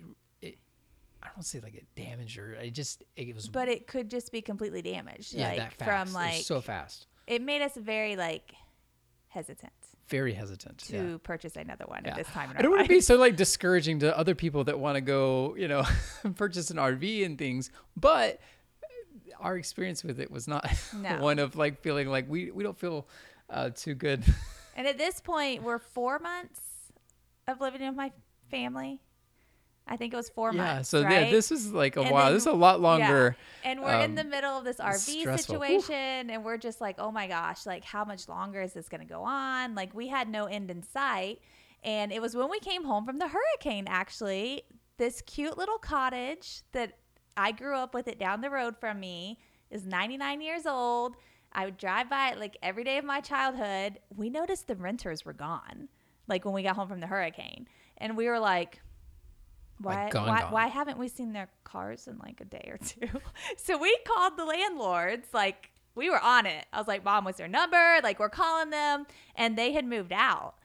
I 1.21 1.27
don't 1.35 1.43
say 1.43 1.59
like 1.59 1.75
it 1.75 1.85
damaged 1.95 2.37
or 2.39 2.53
it 2.53 2.71
just 2.73 3.03
it 3.17 3.35
was 3.35 3.49
but 3.49 3.67
it 3.67 3.87
could 3.87 4.09
just 4.09 4.31
be 4.31 4.41
completely 4.41 4.81
damaged 4.81 5.33
yeah 5.33 5.49
like 5.49 5.57
that 5.57 5.73
fast. 5.73 5.89
from 5.89 5.99
It 5.99 6.03
was 6.05 6.13
like 6.13 6.43
so 6.45 6.61
fast, 6.61 7.07
it 7.27 7.41
made 7.41 7.61
us 7.61 7.75
very 7.75 8.15
like 8.15 8.53
hesitant 9.27 9.73
very 10.09 10.33
hesitant. 10.33 10.79
to 10.79 10.95
yeah. 11.11 11.17
purchase 11.23 11.55
another 11.55 11.85
one 11.87 12.01
Yeah. 12.03 12.11
at 12.11 12.17
this 12.17 12.27
time 12.27 12.49
in 12.49 12.55
I 12.55 12.59
our 12.59 12.63
don't 12.63 12.71
want 12.71 12.83
to 12.83 12.89
be 12.89 13.01
so 13.01 13.15
like 13.15 13.35
discouraging 13.35 13.99
to 13.99 14.17
other 14.17 14.35
people 14.35 14.63
that 14.65 14.79
want 14.79 14.95
to 14.95 15.01
go, 15.01 15.55
you 15.57 15.67
know, 15.67 15.83
purchase 16.35 16.69
an 16.71 16.77
RV 16.77 17.25
and 17.25 17.37
things, 17.37 17.71
but 17.95 18.39
our 19.39 19.57
experience 19.57 20.03
with 20.03 20.19
it 20.19 20.29
was 20.29 20.47
not 20.47 20.67
No. 20.95 21.21
one 21.21 21.39
of 21.39 21.55
like 21.55 21.81
feeling 21.81 22.09
like 22.09 22.29
we 22.29 22.51
we 22.51 22.63
don't 22.63 22.77
feel 22.77 23.07
uh, 23.49 23.69
too 23.69 23.93
good. 23.95 24.23
and 24.75 24.87
at 24.87 24.97
this 24.97 25.21
point 25.21 25.63
we're 25.63 25.79
four 25.79 26.19
months 26.19 26.61
of 27.47 27.61
living 27.61 27.81
with 27.87 27.95
my 27.95 28.11
family 28.51 29.01
I 29.89 29.97
think 29.97 30.13
it 30.13 30.15
was 30.15 30.29
four 30.29 30.53
yeah. 30.53 30.63
months. 30.75 30.89
So 30.89 31.03
right? 31.03 31.25
yeah, 31.25 31.31
this 31.31 31.51
is 31.51 31.73
like 31.73 31.97
a 31.97 32.01
And 32.01 32.11
while. 32.11 32.25
then- 32.25 32.33
This 32.35 32.43
is 32.43 32.47
a 32.47 32.53
lot 32.53 32.79
longer. 32.79 33.35
Yeah. 33.63 33.71
And 33.71 33.81
we're 33.81 33.99
in 33.99 34.11
um, 34.11 34.15
the 34.15 34.23
middle 34.23 34.57
of 34.57 34.63
this 34.63 34.77
RV 34.77 35.21
stressful. 35.21 35.55
Whew. 35.59 35.81
situation, 35.81 36.29
and 36.29 36.45
we're 36.45 36.57
just 36.57 36.79
like, 36.79 36.95
oh 36.99 37.11
my 37.11 37.27
gosh, 37.27 37.65
like 37.65 37.83
how 37.83 38.05
much 38.05 38.29
longer 38.29 38.61
is 38.61 38.73
this 38.73 38.87
going 38.87 39.01
to 39.01 39.07
go 39.07 39.23
on? 39.23 39.73
Like 39.75 39.93
we 39.95 40.07
had 40.07 40.29
no 40.29 40.45
end 40.45 40.69
in 40.69 40.83
sight. 40.83 41.39
And 41.83 42.11
it 42.11 42.21
was 42.21 42.35
when 42.35 42.49
we 42.49 42.59
came 42.59 42.83
home 42.85 43.05
from 43.05 43.17
the 43.17 43.27
hurricane, 43.27 43.85
actually, 43.87 44.63
this 44.97 45.21
cute 45.21 45.57
little 45.57 45.77
cottage 45.77 46.61
that 46.73 46.93
I 47.35 47.51
grew 47.51 47.75
up 47.75 47.93
with 47.93 48.07
it 48.07 48.19
down 48.19 48.41
the 48.41 48.49
road 48.49 48.77
from 48.77 48.99
me 48.99 49.39
is 49.71 49.85
99 49.87 50.41
years 50.41 50.65
old. 50.65 51.15
I 51.51 51.65
would 51.65 51.77
drive 51.77 52.09
by 52.09 52.29
it 52.29 52.39
like 52.39 52.57
every 52.61 52.83
day 52.83 52.97
of 52.97 53.05
my 53.05 53.21
childhood. 53.21 53.99
We 54.15 54.29
noticed 54.29 54.67
the 54.67 54.75
renters 54.75 55.25
were 55.25 55.33
gone, 55.33 55.87
like 56.27 56.45
when 56.45 56.53
we 56.53 56.61
got 56.63 56.75
home 56.75 56.87
from 56.87 56.99
the 56.99 57.07
hurricane. 57.07 57.67
And 57.97 58.15
we 58.15 58.27
were 58.27 58.39
like, 58.39 58.81
why, 59.81 60.05
Like, 60.05 60.13
why, 60.13 60.45
why 60.49 60.67
haven't 60.67 60.97
we 60.97 61.07
seen 61.07 61.33
their 61.33 61.49
cars 61.63 62.07
in 62.07 62.17
like 62.19 62.41
a 62.41 62.45
day 62.45 62.69
or 62.71 62.77
two? 62.77 63.07
so 63.57 63.77
we 63.77 63.97
called 64.05 64.37
the 64.37 64.45
landlords, 64.45 65.27
like 65.33 65.71
we 65.95 66.09
were 66.09 66.19
on 66.21 66.45
it. 66.45 66.65
I 66.71 66.77
was 66.77 66.87
like, 66.87 67.03
Mom, 67.03 67.25
what's 67.25 67.37
their 67.37 67.47
number? 67.47 67.99
Like 68.03 68.19
we're 68.19 68.29
calling 68.29 68.69
them, 68.69 69.05
and 69.35 69.57
they 69.57 69.71
had 69.73 69.85
moved 69.85 70.11
out. 70.13 70.55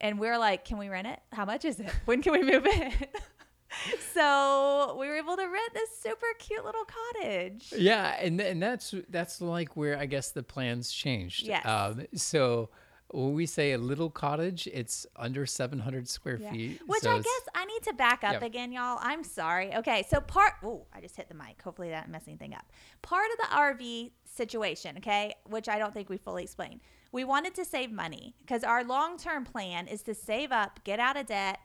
And 0.00 0.18
we 0.18 0.26
are 0.28 0.38
like, 0.38 0.64
Can 0.64 0.78
we 0.78 0.88
rent 0.88 1.06
it? 1.06 1.20
How 1.32 1.44
much 1.44 1.64
is 1.64 1.78
it? 1.80 1.90
When 2.06 2.22
can 2.22 2.32
we 2.32 2.42
move 2.42 2.66
in? 2.66 2.92
so 4.14 4.96
we 4.98 5.06
were 5.08 5.16
able 5.16 5.36
to 5.36 5.44
rent 5.46 5.74
this 5.74 5.90
super 6.00 6.26
cute 6.38 6.64
little 6.64 6.84
cottage. 6.84 7.72
Yeah, 7.76 8.16
and 8.20 8.40
and 8.40 8.62
that's 8.62 8.94
that's 9.08 9.40
like 9.40 9.76
where 9.76 9.98
I 9.98 10.06
guess 10.06 10.30
the 10.30 10.42
plans 10.42 10.90
changed. 10.92 11.46
Yes. 11.46 11.64
Um, 11.66 12.06
so 12.14 12.70
when 13.08 13.34
we 13.34 13.44
say 13.46 13.72
a 13.72 13.78
little 13.78 14.08
cottage, 14.10 14.66
it's 14.72 15.06
under 15.16 15.44
700 15.44 16.08
square 16.08 16.38
Yeah. 16.40 16.50
feet. 16.50 16.80
Which 16.86 17.02
so 17.02 17.10
I 17.12 17.16
guess 17.18 17.42
I 17.54 17.61
need 17.84 17.90
to 17.90 17.96
back 17.96 18.24
up 18.24 18.40
Yeah. 18.40 18.44
again, 18.44 18.72
y'all. 18.72 18.98
I'm 19.00 19.24
sorry. 19.24 19.74
Okay, 19.76 20.04
so 20.08 20.20
part. 20.20 20.54
Oh, 20.62 20.86
I 20.92 21.00
just 21.00 21.16
hit 21.16 21.28
the 21.28 21.34
mic. 21.34 21.60
Hopefully 21.62 21.90
that 21.90 22.02
didn't 22.02 22.12
mess 22.12 22.24
anything 22.26 22.54
up. 22.54 22.66
Part 23.02 23.26
of 23.32 23.38
the 23.38 23.54
RV 23.54 24.12
situation, 24.24 24.96
okay, 24.98 25.34
which 25.48 25.68
I 25.68 25.78
don't 25.78 25.92
think 25.92 26.08
we 26.08 26.16
fully 26.16 26.42
explained. 26.44 26.80
We 27.10 27.24
wanted 27.24 27.54
to 27.56 27.64
save 27.64 27.90
money 27.92 28.34
because 28.40 28.64
our 28.64 28.84
long 28.84 29.18
term 29.18 29.44
plan 29.44 29.86
is 29.88 30.02
to 30.04 30.14
save 30.14 30.52
up, 30.52 30.80
get 30.84 30.98
out 30.98 31.16
of 31.16 31.26
debt, 31.26 31.60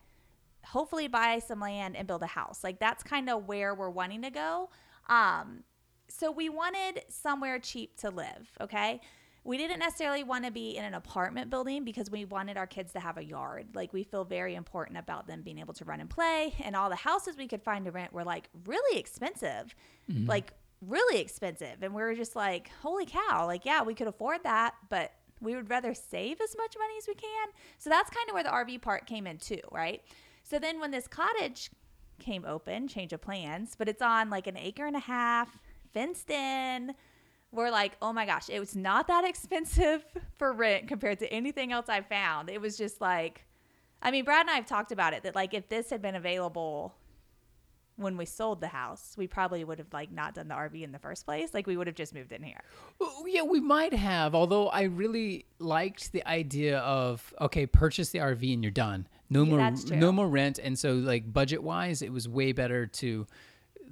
hopefully 0.65 1.08
buy 1.08 1.39
some 1.39 1.60
land 1.62 1.95
and 1.95 2.08
build 2.08 2.23
a 2.23 2.27
house. 2.27 2.63
Like 2.63 2.80
that's 2.80 3.03
kind 3.03 3.30
of 3.30 3.47
where 3.47 3.73
we're 3.73 3.89
wanting 3.89 4.21
to 4.23 4.30
go. 4.30 4.69
Um, 5.08 5.63
so 6.10 6.32
we 6.32 6.49
wanted 6.49 7.03
somewhere 7.10 7.60
cheap 7.60 7.97
to 7.99 8.10
live, 8.10 8.51
okay? 8.62 8.99
We 9.47 9.57
didn't 9.57 9.79
necessarily 9.79 10.23
want 10.23 10.43
to 10.43 10.51
be 10.51 10.75
in 10.75 10.83
an 10.83 10.93
apartment 10.93 11.49
building 11.49 11.86
because 11.86 12.12
we 12.12 12.25
wanted 12.25 12.57
our 12.57 12.67
kids 12.67 12.91
to 12.91 12.99
have 12.99 13.17
a 13.17 13.23
yard. 13.23 13.67
Like 13.73 13.93
we 13.93 14.03
feel 14.03 14.25
very 14.25 14.55
important 14.55 14.97
about 14.97 15.25
them 15.25 15.41
being 15.41 15.57
able 15.60 15.73
to 15.75 15.86
run 15.86 16.01
and 16.01 16.10
play. 16.10 16.53
And 16.62 16.75
all 16.75 16.89
the 16.89 16.97
houses 16.97 17.38
we 17.38 17.47
could 17.47 17.63
find 17.63 17.86
to 17.86 17.91
rent 17.91 18.12
were 18.12 18.25
like 18.25 18.49
really 18.65 18.99
expensive. 18.99 19.73
Mm-hmm. 20.12 20.27
Like 20.27 20.51
really 20.86 21.21
expensive. 21.21 21.77
And 21.81 21.93
we 21.93 22.01
were 22.01 22.13
just 22.13 22.36
like, 22.36 22.69
holy 22.81 23.05
cow, 23.05 23.45
like 23.45 23.63
yeah, 23.63 23.83
we 23.83 23.93
could 23.93 24.07
afford 24.07 24.43
that, 24.43 24.75
but 24.89 25.13
we 25.39 25.55
would 25.55 25.69
rather 25.69 25.93
save 25.93 26.41
as 26.41 26.53
much 26.57 26.75
money 26.77 26.95
as 26.97 27.07
we 27.07 27.15
can. 27.15 27.47
So 27.77 27.89
that's 27.89 28.10
kind 28.10 28.27
of 28.27 28.33
where 28.33 28.43
the 28.43 28.49
RV 28.49 28.81
part 28.81 29.05
came 29.05 29.25
in 29.25 29.38
too, 29.38 29.62
right? 29.71 30.01
So 30.43 30.60
then 30.60 30.81
when 30.81 30.91
this 30.91 31.07
cottage 31.07 31.71
came 32.19 32.43
open, 32.43 32.89
change 32.89 33.13
of 33.13 33.21
plans, 33.21 33.75
but 33.77 33.88
it's 33.88 34.01
on 34.01 34.29
like 34.29 34.47
an 34.47 34.57
acre 34.57 34.86
and 34.86 34.97
a 34.97 34.99
half, 34.99 35.57
fenced 35.93 36.29
in. 36.29 36.95
We're 37.51 37.71
like, 37.71 37.93
oh 38.01 38.13
my 38.13 38.25
gosh, 38.25 38.49
it 38.49 38.60
was 38.60 38.75
not 38.75 39.07
that 39.07 39.25
expensive 39.25 40.03
for 40.38 40.51
rent 40.53 40.88
compared 40.88 41.19
to 41.19 41.31
anything 41.31 41.71
else 41.71 41.88
I 41.89 42.01
found. 42.01 42.49
It 42.49 42.62
was 42.62 42.77
just 42.77 42.99
like, 43.01 43.45
I 44.01 44.12
mean, 44.12 44.25
Brad 44.25 44.41
and 44.41 44.49
I 44.49 44.55
have 44.55 44.65
talked 44.65 44.91
about 44.91 45.13
it 45.13 45.23
that 45.23 45.36
like 45.36 45.53
if 45.53 45.69
this 45.69 45.89
had 45.89 46.01
been 46.01 46.15
available 46.15 46.93
when 47.97 48.15
we 48.15 48.25
sold 48.25 48.62
the 48.62 48.67
house, 48.67 49.15
we 49.17 49.27
probably 49.27 49.63
would 49.63 49.79
have 49.79 49.91
like 49.91 50.12
not 50.12 50.36
done 50.36 50.47
the 50.47 50.53
RV 50.53 50.83
in 50.83 50.91
the 50.91 50.99
first 50.99 51.25
place. 51.25 51.53
Like 51.53 51.65
we 51.65 51.75
would 51.75 51.88
have 51.88 51.95
just 51.95 52.13
moved 52.13 52.31
in 52.31 52.43
here. 52.43 52.62
Oh, 53.01 53.25
Yeah, 53.27 53.41
we 53.41 53.60
might 53.60 53.93
have. 53.93 54.36
Although 54.36 54.67
I 54.69 54.83
really 54.83 55.45
liked 55.60 56.12
the 56.12 56.25
idea 56.27 56.79
of 56.79 57.33
okay, 57.41 57.65
purchase 57.65 58.10
the 58.10 58.19
RV 58.19 58.53
and 58.53 58.63
you're 58.63 58.71
done. 58.71 59.07
No 59.29 59.43
Yeah, 59.43 59.71
more, 59.71 59.97
no 59.97 60.12
more 60.12 60.27
rent. 60.27 60.60
And 60.60 60.77
so, 60.77 60.93
like 60.93 61.33
budget 61.33 61.63
wise, 61.63 62.01
it 62.01 62.13
was 62.13 62.29
way 62.29 62.51
better 62.51 62.86
to 62.86 63.25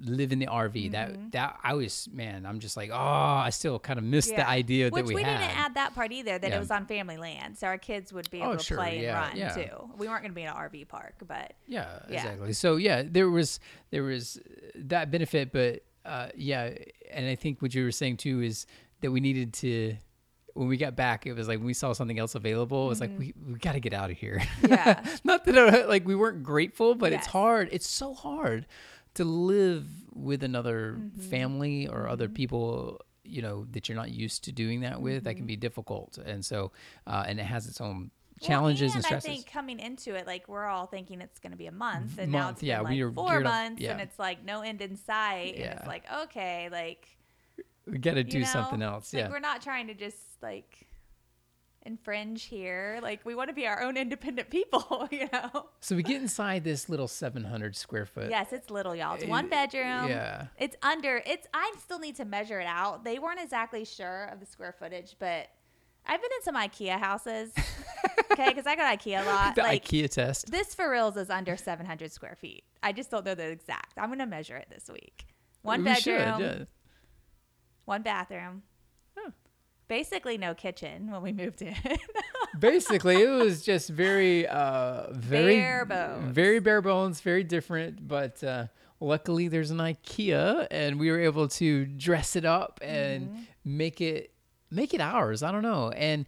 live 0.00 0.32
in 0.32 0.38
the 0.38 0.46
RV. 0.46 0.72
Mm-hmm. 0.74 0.92
That 0.92 1.32
that 1.32 1.58
I 1.62 1.74
was 1.74 2.08
man. 2.12 2.46
I'm 2.46 2.60
just 2.60 2.76
like, 2.76 2.90
oh, 2.92 2.96
I 2.96 3.50
still 3.50 3.78
kind 3.78 3.98
of 3.98 4.04
miss 4.04 4.26
the 4.30 4.46
idea 4.46 4.90
Which 4.90 5.04
that 5.04 5.08
we, 5.08 5.14
we, 5.16 5.22
had. 5.22 5.38
didn't 5.38 5.56
add 5.58 5.74
that 5.74 5.94
part 5.94 6.12
either, 6.12 6.38
that 6.38 6.50
Yeah. 6.50 6.56
it 6.56 6.58
was 6.60 6.70
on 6.70 6.86
family 6.86 7.16
land. 7.16 7.56
So 7.58 7.66
our 7.66 7.78
kids 7.78 8.12
would 8.12 8.30
be 8.30 8.40
Oh, 8.40 8.48
able 8.50 8.56
to 8.58 8.64
sure, 8.64 8.76
play 8.76 9.04
and 9.06 9.16
run 9.16 9.36
yeah. 9.36 9.54
too. 9.54 9.90
We 9.96 10.08
weren't 10.08 10.22
going 10.22 10.32
to 10.32 10.34
be 10.36 10.42
in 10.42 10.48
an 10.48 10.54
RV 10.54 10.88
park, 10.88 11.14
but 11.26 11.54
Yeah, 11.66 11.86
Yeah. 12.08 12.16
exactly. 12.16 12.52
So 12.52 12.76
yeah, 12.76 13.02
there 13.06 13.30
was 13.30 13.60
there 13.90 14.02
was 14.02 14.38
that 14.76 15.10
benefit, 15.10 15.52
but 15.52 15.82
uh, 16.04 16.28
yeah, 16.36 16.70
and 17.10 17.26
I 17.26 17.34
think 17.34 17.60
what 17.62 17.74
you 17.74 17.82
were 17.84 17.90
saying 17.92 18.18
too 18.18 18.40
is 18.42 18.66
that 19.00 19.10
we 19.10 19.20
needed 19.20 19.52
to. 19.54 19.96
When 20.54 20.68
we 20.68 20.78
got 20.78 20.96
back, 20.96 21.26
it 21.26 21.34
was 21.34 21.48
like 21.48 21.58
when 21.58 21.66
we 21.66 21.74
saw 21.74 21.92
something 21.92 22.18
else 22.18 22.34
available. 22.34 22.86
It 22.86 22.88
was 22.88 23.00
like 23.02 23.10
we, 23.18 23.34
we 23.46 23.58
got 23.58 23.72
to 23.72 23.80
get 23.80 23.92
out 23.92 24.10
of 24.10 24.16
here. 24.16 24.38
Mm-hmm. 24.62 24.66
Yeah. 24.72 25.04
Not 25.24 25.44
that 25.44 25.54
uh, 25.84 25.86
like 25.86 26.06
we 26.06 26.14
weren't 26.14 26.42
grateful, 26.42 26.94
but 26.94 27.12
it's 27.12 27.26
hard. 27.26 27.68
It's 27.72 27.86
so 27.86 28.14
hard 28.14 28.64
to 29.16 29.24
live 29.24 29.86
with 30.14 30.42
another 30.42 30.96
Mm-hmm. 30.98 31.20
family 31.30 31.88
or 31.88 32.08
other 32.08 32.28
people. 32.28 33.00
You 33.24 33.42
know 33.42 33.66
that 33.72 33.88
you're 33.88 33.96
not 33.96 34.10
used 34.12 34.44
to 34.44 34.52
doing 34.52 34.80
that 34.82 35.00
with. 35.02 35.24
That 35.24 35.30
Mm-hmm. 35.30 35.36
can 35.38 35.46
be 35.46 35.56
difficult, 35.56 36.16
and 36.18 36.44
so 36.44 36.70
uh, 37.06 37.24
and 37.26 37.40
it 37.40 37.44
has 37.44 37.66
its 37.66 37.80
own 37.80 38.10
challenges 38.40 38.90
well, 38.90 38.96
and, 38.96 38.96
and 38.96 39.04
stresses. 39.04 39.28
I 39.30 39.32
think 39.34 39.50
coming 39.50 39.80
into 39.80 40.14
it, 40.14 40.26
like 40.28 40.46
we're 40.48 40.66
all 40.66 40.86
thinking 40.86 41.20
it's 41.20 41.40
going 41.40 41.50
to 41.50 41.56
be 41.56 41.66
a 41.66 41.72
month, 41.72 42.18
and 42.18 42.30
now 42.30 42.44
Month, 42.44 42.58
it's 42.58 42.62
yeah, 42.64 42.80
like 42.82 43.14
four 43.14 43.30
geared 43.30 43.46
up- 43.46 43.52
months, 43.52 43.82
and 43.82 44.00
it's 44.00 44.18
like 44.18 44.44
no 44.44 44.60
end 44.62 44.80
in 44.80 44.94
sight, 44.96 45.54
and 45.56 45.64
it's 45.74 45.86
like 45.88 46.04
okay, 46.24 46.68
like 46.70 47.08
we 47.86 47.98
got 47.98 48.14
to 48.14 48.22
do 48.24 48.40
know, 48.40 48.46
something 48.46 48.80
else. 48.82 49.12
like 49.12 49.24
Yeah. 49.24 49.30
we're 49.30 49.40
not 49.40 49.60
trying 49.62 49.88
to 49.88 49.94
just 49.94 50.18
like 50.40 50.85
infringe 51.86 52.44
here. 52.44 52.98
Like 53.02 53.24
we 53.24 53.34
want 53.34 53.48
to 53.48 53.54
be 53.54 53.66
our 53.66 53.82
own 53.82 53.96
independent 53.96 54.50
people, 54.50 55.08
you 55.12 55.28
know. 55.32 55.68
So 55.80 55.96
we 55.96 56.02
get 56.02 56.20
inside 56.20 56.64
this 56.64 56.88
little 56.88 57.08
700 57.08 57.76
square 57.76 58.06
foot. 58.06 58.28
Yes, 58.30 58.52
it's 58.52 58.70
little, 58.70 58.94
y'all. 58.94 59.14
It's 59.14 59.24
one 59.26 59.48
bedroom. 59.48 60.08
yeah. 60.08 60.46
It's 60.58 60.76
under. 60.82 61.22
It's. 61.26 61.46
I 61.54 61.72
still 61.80 61.98
need 61.98 62.16
to 62.16 62.24
measure 62.24 62.60
it 62.60 62.66
out. 62.66 63.04
They 63.04 63.18
weren't 63.18 63.40
exactly 63.40 63.84
sure 63.84 64.24
of 64.32 64.40
the 64.40 64.46
square 64.46 64.74
footage, 64.78 65.16
but 65.18 65.48
I've 66.06 66.20
been 66.20 66.30
in 66.38 66.42
some 66.42 66.56
IKEA 66.56 66.98
houses. 66.98 67.52
okay, 68.32 68.48
because 68.48 68.66
I 68.66 68.76
got 68.76 68.98
IKEA 68.98 69.22
a 69.22 69.26
lot. 69.26 69.54
The 69.54 69.62
like 69.62 69.84
IKEA 69.84 70.10
test. 70.10 70.50
this 70.50 70.74
for 70.74 70.90
reals 70.90 71.16
is 71.16 71.30
under 71.30 71.56
700 71.56 72.12
square 72.12 72.36
feet. 72.36 72.64
I 72.82 72.92
just 72.92 73.10
don't 73.10 73.24
know 73.24 73.34
the 73.34 73.48
exact. 73.48 73.98
I'm 73.98 74.08
gonna 74.10 74.26
measure 74.26 74.56
it 74.56 74.68
this 74.70 74.88
week. 74.92 75.26
One 75.62 75.82
We 75.82 75.94
should, 75.96 76.18
bedroom, 76.18 76.40
yeah. 76.40 76.64
one 77.86 78.02
bathroom. 78.02 78.62
Basically, 79.88 80.36
no 80.38 80.54
kitchen 80.54 81.10
when 81.10 81.22
we 81.22 81.32
moved 81.32 81.62
in. 81.62 81.74
Basically, 82.58 83.22
it 83.22 83.28
was 83.30 83.62
just 83.62 83.88
very, 83.90 84.46
uh, 84.46 85.12
very 85.12 85.56
Bare 85.56 85.84
bones. 85.84 86.34
very 86.34 86.58
bare 86.58 86.80
bones, 86.82 87.20
very 87.20 87.44
different. 87.44 88.06
But 88.08 88.42
uh, 88.42 88.66
luckily, 89.00 89.48
there's 89.48 89.70
an 89.70 89.78
IKEA, 89.78 90.66
and 90.70 90.98
we 90.98 91.10
were 91.10 91.20
able 91.20 91.48
to 91.48 91.84
dress 91.84 92.34
it 92.36 92.44
up 92.44 92.80
and 92.82 93.28
Mm-hmm. 93.28 93.42
make 93.64 94.00
it 94.00 94.32
make 94.70 94.94
it 94.94 95.00
ours. 95.00 95.42
I 95.42 95.52
don't 95.52 95.62
know, 95.62 95.90
and 95.90 96.26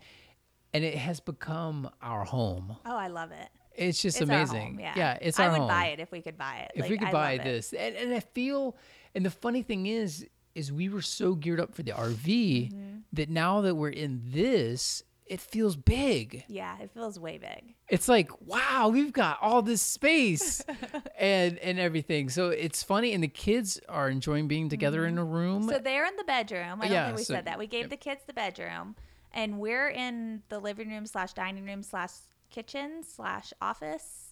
and 0.74 0.84
it 0.84 0.94
has 0.96 1.18
become 1.20 1.90
our 2.02 2.24
home. 2.24 2.76
oh, 2.84 2.96
I 2.96 3.08
love 3.08 3.32
it. 3.32 3.48
It's 3.74 4.02
just 4.02 4.20
It's 4.20 4.28
our 4.30 4.36
home, 4.44 4.56
amazing. 4.56 4.80
yeah. 4.80 5.18
it's 5.20 5.38
I 5.40 5.46
our 5.46 5.52
would 5.52 5.58
home. 5.60 5.68
buy 5.68 5.86
it 5.86 6.00
if 6.00 6.10
we 6.12 6.20
could 6.20 6.36
buy 6.36 6.58
it. 6.66 6.72
if 6.74 6.82
Like, 6.82 6.90
we 6.90 6.98
could 6.98 7.08
I 7.08 7.12
buy 7.12 7.36
love 7.36 7.40
it. 7.46 7.50
this 7.50 7.72
and, 7.72 7.94
and 7.94 8.12
i 8.12 8.18
feel 8.18 8.76
and 9.14 9.24
the 9.24 9.30
funny 9.30 9.62
thing 9.62 9.86
is 9.86 10.26
is 10.58 10.72
we 10.72 10.88
were 10.88 11.02
so 11.02 11.34
geared 11.34 11.60
up 11.60 11.74
for 11.74 11.82
the 11.82 11.92
rv 11.92 12.26
Mm-hmm. 12.26 12.98
that 13.12 13.28
now 13.30 13.60
that 13.62 13.74
we're 13.76 13.88
in 13.90 14.20
this 14.26 15.02
it 15.26 15.40
feels 15.42 15.76
big 15.76 16.44
Yeah, 16.48 16.74
it 16.80 16.90
feels 16.94 17.18
way 17.20 17.36
big. 17.36 17.74
it's 17.88 18.08
like 18.08 18.30
wow 18.40 18.88
we've 18.90 19.12
got 19.12 19.38
all 19.42 19.60
this 19.62 19.82
space 19.82 20.62
and 21.18 21.58
and 21.58 21.78
everything 21.78 22.28
so 22.30 22.48
it's 22.48 22.82
funny 22.82 23.12
and 23.12 23.22
the 23.22 23.28
kids 23.28 23.78
are 23.88 24.08
enjoying 24.08 24.48
being 24.48 24.68
together 24.70 25.04
in 25.06 25.18
a 25.18 25.24
room 25.24 25.62
Mm-hmm. 25.62 25.70
So 25.70 25.78
they're 25.78 26.06
in 26.06 26.16
the 26.16 26.24
bedroom. 26.24 26.80
I 26.80 26.84
don't 26.86 26.92
Yeah, 26.92 27.06
think 27.06 27.18
we 27.18 27.24
so- 27.24 27.34
said 27.34 27.44
that. 27.44 27.58
We 27.58 27.66
gave 27.66 27.90
the 27.90 27.96
kids 27.96 28.22
the 28.26 28.32
bedroom, 28.32 28.96
and 29.32 29.58
we're 29.58 29.88
in 29.88 30.42
the 30.48 30.58
living 30.60 30.88
room 30.88 31.04
slash 31.06 31.32
dining 31.34 31.64
room 31.66 31.82
slash 31.82 32.12
kitchen 32.50 33.02
slash 33.02 33.52
office 33.60 34.27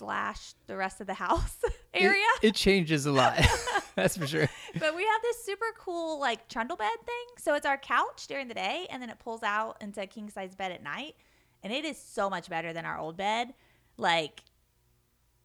slash 0.00 0.54
the 0.66 0.76
rest 0.76 1.00
of 1.02 1.06
the 1.06 1.14
house 1.14 1.56
area. 1.94 2.24
it, 2.42 2.54
changes 2.54 3.04
a 3.06 3.12
lot 3.12 3.36
that's 3.94 4.16
for 4.16 4.26
sure 4.26 4.48
but 4.78 4.96
we 4.96 5.04
have 5.04 5.22
this 5.22 5.44
super 5.44 5.66
cool 5.78 6.18
like 6.18 6.48
trundle 6.48 6.76
bed 6.76 6.88
thing. 7.04 7.26
So 7.38 7.54
it's 7.54 7.66
our 7.66 7.76
couch 7.76 8.26
during 8.28 8.48
the 8.48 8.54
day, 8.54 8.86
and 8.90 9.02
then 9.02 9.10
it 9.10 9.18
pulls 9.18 9.42
out 9.42 9.76
into 9.80 10.00
a 10.00 10.06
king 10.06 10.30
size 10.30 10.54
bed 10.54 10.70
at 10.72 10.82
night, 10.82 11.16
and 11.62 11.72
it 11.72 11.84
is 11.84 11.98
so 11.98 12.30
much 12.30 12.48
better 12.48 12.72
than 12.72 12.84
our 12.84 12.98
old 12.98 13.16
bed. 13.16 13.52
Like 13.96 14.42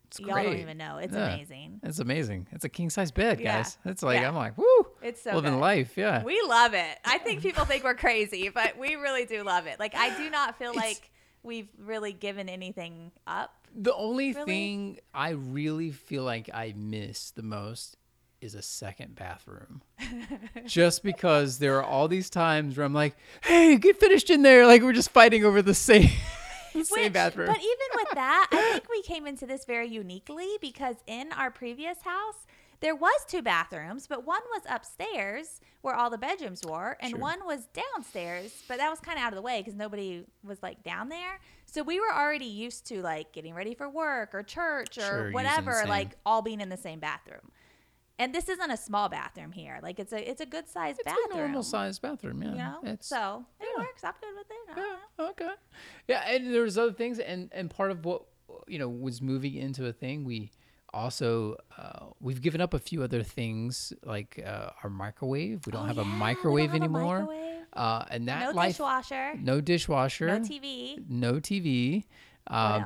it's 0.08 0.20
y'all 0.20 0.42
don't 0.44 0.58
even 0.60 0.78
know. 0.78 0.98
It's 0.98 1.14
Yeah. 1.14 1.34
amazing. 1.34 1.80
it's 1.84 2.00
amazing 2.00 2.48
it's 2.52 2.64
a 2.64 2.70
king 2.70 2.90
size 2.90 3.12
bed 3.12 3.40
Yeah. 3.40 3.58
guys 3.58 3.78
it's 3.86 4.04
like 4.04 4.22
Yeah. 4.22 4.30
i'm 4.30 4.36
like 4.36 4.56
woo 4.58 4.88
It's 5.02 5.22
so 5.24 5.34
living 5.36 5.54
good. 5.54 5.60
life 5.60 5.98
yeah 5.98 6.24
We 6.24 6.40
love 6.48 6.74
it. 6.74 6.98
I 7.04 7.18
think 7.18 7.42
people 7.42 7.66
think 7.66 7.84
we're 7.84 7.96
crazy, 7.96 8.50
but 8.50 8.78
we 8.78 8.96
really 8.96 9.26
do 9.26 9.44
love 9.44 9.66
it. 9.66 9.80
Like 9.80 9.96
I 9.96 10.16
do 10.16 10.30
not 10.30 10.58
feel 10.58 10.72
It's- 10.72 10.86
like 10.86 11.12
we've 11.44 11.70
really 11.80 12.14
given 12.14 12.48
anything 12.50 13.12
up. 13.28 13.65
The 13.78 13.94
only 13.94 14.32
Really? 14.34 14.46
thing 14.46 15.00
I 15.14 15.30
really 15.32 15.92
feel 15.92 16.24
like 16.24 16.50
I 16.54 16.74
miss 16.78 17.32
the 17.32 17.44
most 17.44 17.98
is 18.42 18.56
a 18.56 18.62
second 18.62 19.16
bathroom. 19.16 19.82
just 20.66 21.04
because 21.04 21.58
there 21.60 21.78
are 21.78 21.84
all 21.84 22.08
these 22.08 22.30
times 22.30 22.78
where 22.78 22.86
I'm 22.86 22.94
like, 22.94 23.16
hey, 23.44 23.76
get 23.78 24.00
finished 24.00 24.30
in 24.30 24.42
there. 24.44 24.66
Like 24.66 24.82
we're 24.82 24.94
just 24.94 25.12
fighting 25.12 25.44
over 25.44 25.62
the 25.62 25.74
same, 25.90 26.10
the 26.74 26.86
same 26.86 27.04
Which- 27.06 27.14
bathroom. 27.14 27.48
But 27.48 27.58
even 27.58 27.88
with 27.96 28.10
that, 28.14 28.48
I 28.52 28.72
think 28.74 28.90
we 28.90 29.02
came 29.04 29.28
into 29.28 29.46
this 29.46 29.66
very 29.66 29.88
uniquely 29.88 30.48
because 30.62 30.96
in 31.08 31.32
our 31.34 31.52
previous 31.52 32.02
house, 32.04 32.46
there 32.82 32.96
was 32.96 33.26
two 33.28 33.42
bathrooms, 33.42 34.06
but 34.06 34.26
one 34.28 34.42
was 34.52 34.62
upstairs 34.70 35.60
where 35.82 35.96
all 35.96 36.10
the 36.10 36.18
bedrooms 36.18 36.62
were, 36.68 36.98
and 37.00 37.12
Sure. 37.12 37.20
one 37.20 37.40
was 37.46 37.68
downstairs. 37.94 38.64
But 38.68 38.78
that 38.78 38.90
was 38.90 39.00
kind 39.00 39.18
of 39.18 39.24
out 39.24 39.32
of 39.32 39.38
the 39.38 39.42
way 39.42 39.62
because 39.62 39.76
nobody 39.76 40.26
was 40.44 40.62
like 40.62 40.84
down 40.84 41.10
there. 41.10 41.40
So 41.76 41.84
we 41.84 42.00
were 42.00 42.14
already 42.16 42.46
used 42.46 42.88
to 42.88 43.02
like 43.02 43.34
getting 43.34 43.54
ready 43.54 43.76
for 43.76 43.90
work 43.90 44.34
or 44.34 44.44
church 44.44 44.98
or 44.98 45.02
Sure, 45.02 45.32
whatever, 45.32 45.84
like 45.90 46.16
all 46.26 46.42
being 46.42 46.62
in 46.62 46.70
the 46.70 46.78
same 46.78 47.02
bathroom. 47.02 47.52
And 48.18 48.34
this 48.34 48.48
isn't 48.48 48.72
a 48.72 48.78
small 48.78 49.10
bathroom 49.10 49.52
here; 49.52 49.80
like 49.84 50.00
it's 50.00 50.14
a 50.14 50.30
it's 50.32 50.40
a 50.40 50.46
good 50.46 50.70
sized 50.70 51.00
it's 51.00 51.04
bathroom. 51.06 51.26
It's 51.26 51.36
a 51.36 51.38
normal 51.38 51.64
sized 51.64 52.02
bathroom. 52.02 52.42
Yeah. 52.42 52.50
you 52.52 52.56
know. 52.56 52.80
It's, 52.84 53.08
so 53.08 53.46
it 53.60 53.68
yeah. 53.76 53.84
works. 53.84 54.06
I'm 54.06 54.14
good 54.22 54.36
with 54.38 54.48
it. 54.50 54.78
Yeah. 55.20 55.26
Okay. 55.32 55.52
Yeah, 56.08 56.22
and 56.30 56.54
there's 56.54 56.78
other 56.78 56.94
things, 56.94 57.20
and 57.20 57.50
and 57.52 57.70
part 57.70 57.92
of 57.92 58.06
what 58.06 58.22
you 58.70 58.80
know 58.80 58.88
was 58.88 59.22
moving 59.22 59.56
into 59.56 59.86
a 59.86 59.92
thing. 59.92 60.24
We 60.24 60.52
also 60.94 61.58
uh, 61.78 62.06
we've 62.22 62.42
given 62.42 62.62
up 62.62 62.74
a 62.74 62.80
few 62.80 63.04
other 63.04 63.22
things 63.22 63.92
like 64.02 64.42
uh, 64.46 64.70
our 64.82 64.90
microwave. 64.90 65.66
We 65.66 65.74
don't 65.74 65.84
Oh, 65.84 65.88
have 65.88 65.98
yeah, 65.98 66.04
a 66.04 66.06
don't 66.06 66.18
microwave 66.18 66.72
have 66.72 66.82
a 66.82 66.86
anymore. 66.86 67.20
microwave. 67.20 67.45
Uh, 67.76 68.06
and 68.10 68.28
that 68.28 68.42
No 68.42 68.52
life, 68.52 68.70
dishwasher. 68.70 69.34
no 69.36 69.60
dishwasher, 69.62 70.28
No 70.28 70.40
TV. 70.40 71.04
no 71.10 71.34
TV. 71.34 72.04
Um? 72.48 72.86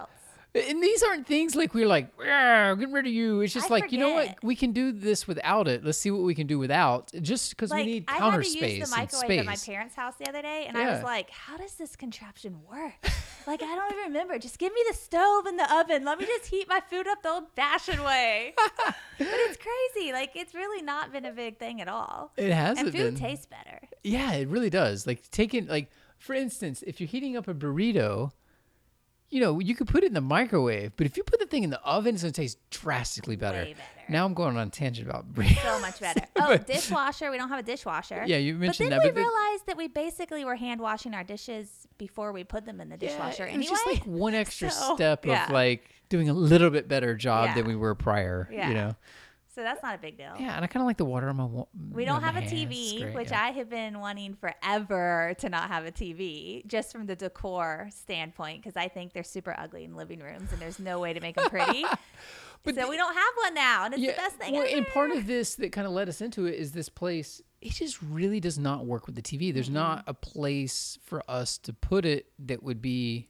And 0.55 0.81
these 0.81 1.03
aren't 1.03 1.27
things 1.27 1.55
like 1.55 1.75
we're 1.75 1.87
like, 1.87 2.11
"Yeah, 2.19 2.73
get 2.75 2.89
rid 2.89 3.05
of 3.05 3.13
you. 3.13 3.41
It's 3.41 3.53
just 3.53 3.69
I 3.69 3.75
like, 3.75 3.91
you 3.91 3.99
know 3.99 4.13
what? 4.13 4.43
We 4.43 4.55
can 4.55 4.71
do 4.71 4.91
this 4.91 5.27
without 5.27 5.67
it. 5.67 5.83
Let's 5.83 5.99
see 5.99 6.09
what 6.09 6.23
we 6.23 6.33
can 6.33 6.47
do 6.47 6.57
without. 6.57 7.11
Just 7.21 7.51
because 7.51 7.69
Like 7.69 7.85
we 7.85 7.91
need 7.91 8.07
counter 8.07 8.43
space. 8.43 8.55
I 8.55 8.65
had 8.65 8.71
to 8.71 8.77
use 8.77 8.89
the 8.89 8.95
microwave 8.97 9.39
at 9.39 9.45
my 9.45 9.55
parents' 9.55 9.95
house 9.95 10.15
the 10.17 10.27
other 10.27 10.41
day, 10.41 10.65
and 10.67 10.75
I 10.75 10.91
was 10.91 11.03
like, 11.03 11.29
"How 11.29 11.55
does 11.57 11.75
this 11.75 11.95
contraption 11.95 12.57
work? 12.69 12.93
like 13.47 13.61
I 13.61 13.75
don't 13.75 13.91
even 13.91 14.05
remember. 14.05 14.39
Just 14.39 14.57
give 14.57 14.73
me 14.73 14.81
the 14.89 14.95
stove 14.95 15.45
and 15.45 15.59
the 15.59 15.71
oven. 15.71 16.03
Let 16.03 16.17
me 16.17 16.25
just 16.25 16.47
heat 16.47 16.67
my 16.67 16.81
food 16.89 17.07
up 17.07 17.21
the 17.21 17.29
old-fashioned 17.29 18.03
way." 18.03 18.55
but 18.85 18.95
it's 19.19 19.57
crazy. 19.57 20.11
Like 20.11 20.31
it's 20.35 20.55
really 20.55 20.81
not 20.81 21.11
been 21.11 21.25
a 21.25 21.31
big 21.31 21.59
thing 21.59 21.79
at 21.79 21.87
all. 21.87 22.31
It 22.37 22.51
hasn't 22.51 22.87
and 22.87 22.95
food 22.95 23.13
been. 23.13 23.15
tastes 23.15 23.45
better. 23.45 23.81
Yeah, 24.03 24.33
it 24.33 24.47
really 24.47 24.71
does. 24.71 25.05
Like 25.05 25.29
taking 25.29 25.67
like 25.67 25.91
for 26.17 26.33
instance, 26.33 26.83
if 26.85 26.99
you're 26.99 27.07
heating 27.07 27.37
up 27.37 27.47
a 27.47 27.53
burrito, 27.53 28.31
you 29.29 29.39
know, 29.41 29.59
you 29.59 29.75
could 29.75 29.87
put 29.87 30.03
it 30.03 30.07
in 30.07 30.13
the 30.13 30.21
microwave, 30.21 30.93
but 30.95 31.05
if 31.05 31.15
you 31.17 31.23
put 31.23 31.39
the 31.39 31.45
thing 31.45 31.63
in 31.63 31.69
the 31.69 31.81
oven, 31.81 32.15
it's 32.15 32.23
gonna 32.23 32.31
taste 32.31 32.57
drastically 32.71 33.35
better. 33.35 33.59
Way 33.59 33.73
better. 33.73 34.11
Now 34.11 34.25
I'm 34.25 34.33
going 34.33 34.57
on 34.57 34.67
a 34.67 34.71
tangent 34.71 35.07
about. 35.07 35.25
So 35.63 35.79
much 35.79 35.99
better. 35.99 36.21
Oh, 36.35 36.47
But- 36.47 36.65
dishwasher. 36.67 37.29
We 37.29 37.37
don't 37.37 37.49
have 37.49 37.59
a 37.59 37.63
dishwasher. 37.63 38.23
Yeah, 38.25 38.37
you 38.37 38.53
But 38.53 38.59
mentioned 38.61 38.91
then 38.91 38.99
that, 38.99 39.05
we 39.05 39.11
but 39.11 39.19
realized 39.19 39.65
that 39.67 39.77
we 39.77 39.87
basically 39.87 40.43
were 40.45 40.55
hand 40.55 40.81
washing 40.81 41.13
our 41.13 41.23
dishes 41.23 41.87
before 41.97 42.31
we 42.31 42.43
put 42.43 42.65
them 42.65 42.81
in 42.81 42.89
the 42.89 42.97
dishwasher 42.97 43.45
yeah, 43.45 43.53
it 43.53 43.57
was 43.57 43.67
anyway. 43.67 43.69
just 43.69 43.87
like 43.87 44.03
one 44.05 44.33
extra 44.33 44.71
So, 44.71 44.95
step 44.95 45.25
yeah. 45.25 45.45
of 45.45 45.51
like 45.51 45.87
doing 46.09 46.27
a 46.29 46.33
little 46.33 46.71
bit 46.71 46.87
better 46.87 47.13
job 47.15 47.55
than 47.55 47.65
we 47.67 47.75
were 47.75 47.93
prior. 47.93 48.49
Yeah. 48.51 48.67
You 48.69 48.73
know. 48.73 48.95
So 49.59 49.63
that's 49.63 49.83
not 49.83 49.93
a 49.95 49.97
big 49.97 50.15
deal. 50.17 50.31
Yeah, 50.39 50.55
and 50.55 50.63
I 50.63 50.67
kind 50.67 50.81
of 50.81 50.87
like 50.87 50.95
the 50.95 51.03
water 51.03 51.27
on 51.27 51.35
my. 51.35 51.43
wa- 51.43 51.65
We 51.91 52.05
don't 52.05 52.23
have 52.23 52.37
a 52.37 52.39
hands. 52.41 52.53
TV, 52.53 53.01
great, 53.01 53.13
which 53.15 53.31
yeah. 53.31 53.43
I 53.43 53.51
have 53.51 53.69
been 53.69 53.99
wanting 53.99 54.35
forever 54.35 55.33
to 55.39 55.49
not 55.49 55.67
have 55.67 55.85
a 55.85 55.91
TV, 55.91 56.65
just 56.65 56.93
from 56.93 57.05
the 57.07 57.15
decor 57.17 57.89
standpoint, 57.93 58.63
because 58.63 58.77
I 58.77 58.87
think 58.87 59.11
they're 59.11 59.23
super 59.23 59.53
ugly 59.57 59.83
in 59.83 59.95
living 59.95 60.19
rooms, 60.19 60.51
and 60.53 60.61
there's 60.61 60.79
no 60.79 60.99
way 60.99 61.11
to 61.13 61.19
make 61.19 61.35
them 61.35 61.49
pretty. 61.49 61.83
But 62.61 62.75
so 62.75 62.81
the- 62.81 62.87
we 62.89 62.97
don't 62.97 63.13
have 63.15 63.33
one 63.43 63.53
now, 63.53 63.85
and 63.85 63.93
it's 63.93 64.03
the 64.03 64.11
best 64.21 64.35
thing 64.35 64.53
well, 64.53 64.63
ever. 64.67 64.75
and 64.77 64.87
part 64.87 65.11
of 65.11 65.27
this 65.27 65.55
that 65.55 65.71
kind 65.71 65.87
of 65.87 65.93
led 65.93 66.09
us 66.09 66.19
into 66.19 66.45
it 66.45 66.55
is 66.55 66.73
this 66.73 66.89
place. 66.89 67.41
It 67.61 67.71
just 67.71 68.01
really 68.01 68.41
does 68.41 68.59
not 68.59 68.85
work 68.85 69.05
with 69.05 69.15
the 69.15 69.21
TV. 69.21 69.53
There's 69.53 69.69
not 69.69 70.03
a 70.07 70.13
place 70.13 70.97
for 71.05 71.23
us 71.29 71.57
to 71.59 71.71
put 71.71 72.05
it 72.05 72.25
that 72.39 72.61
would 72.61 72.81
be 72.81 73.29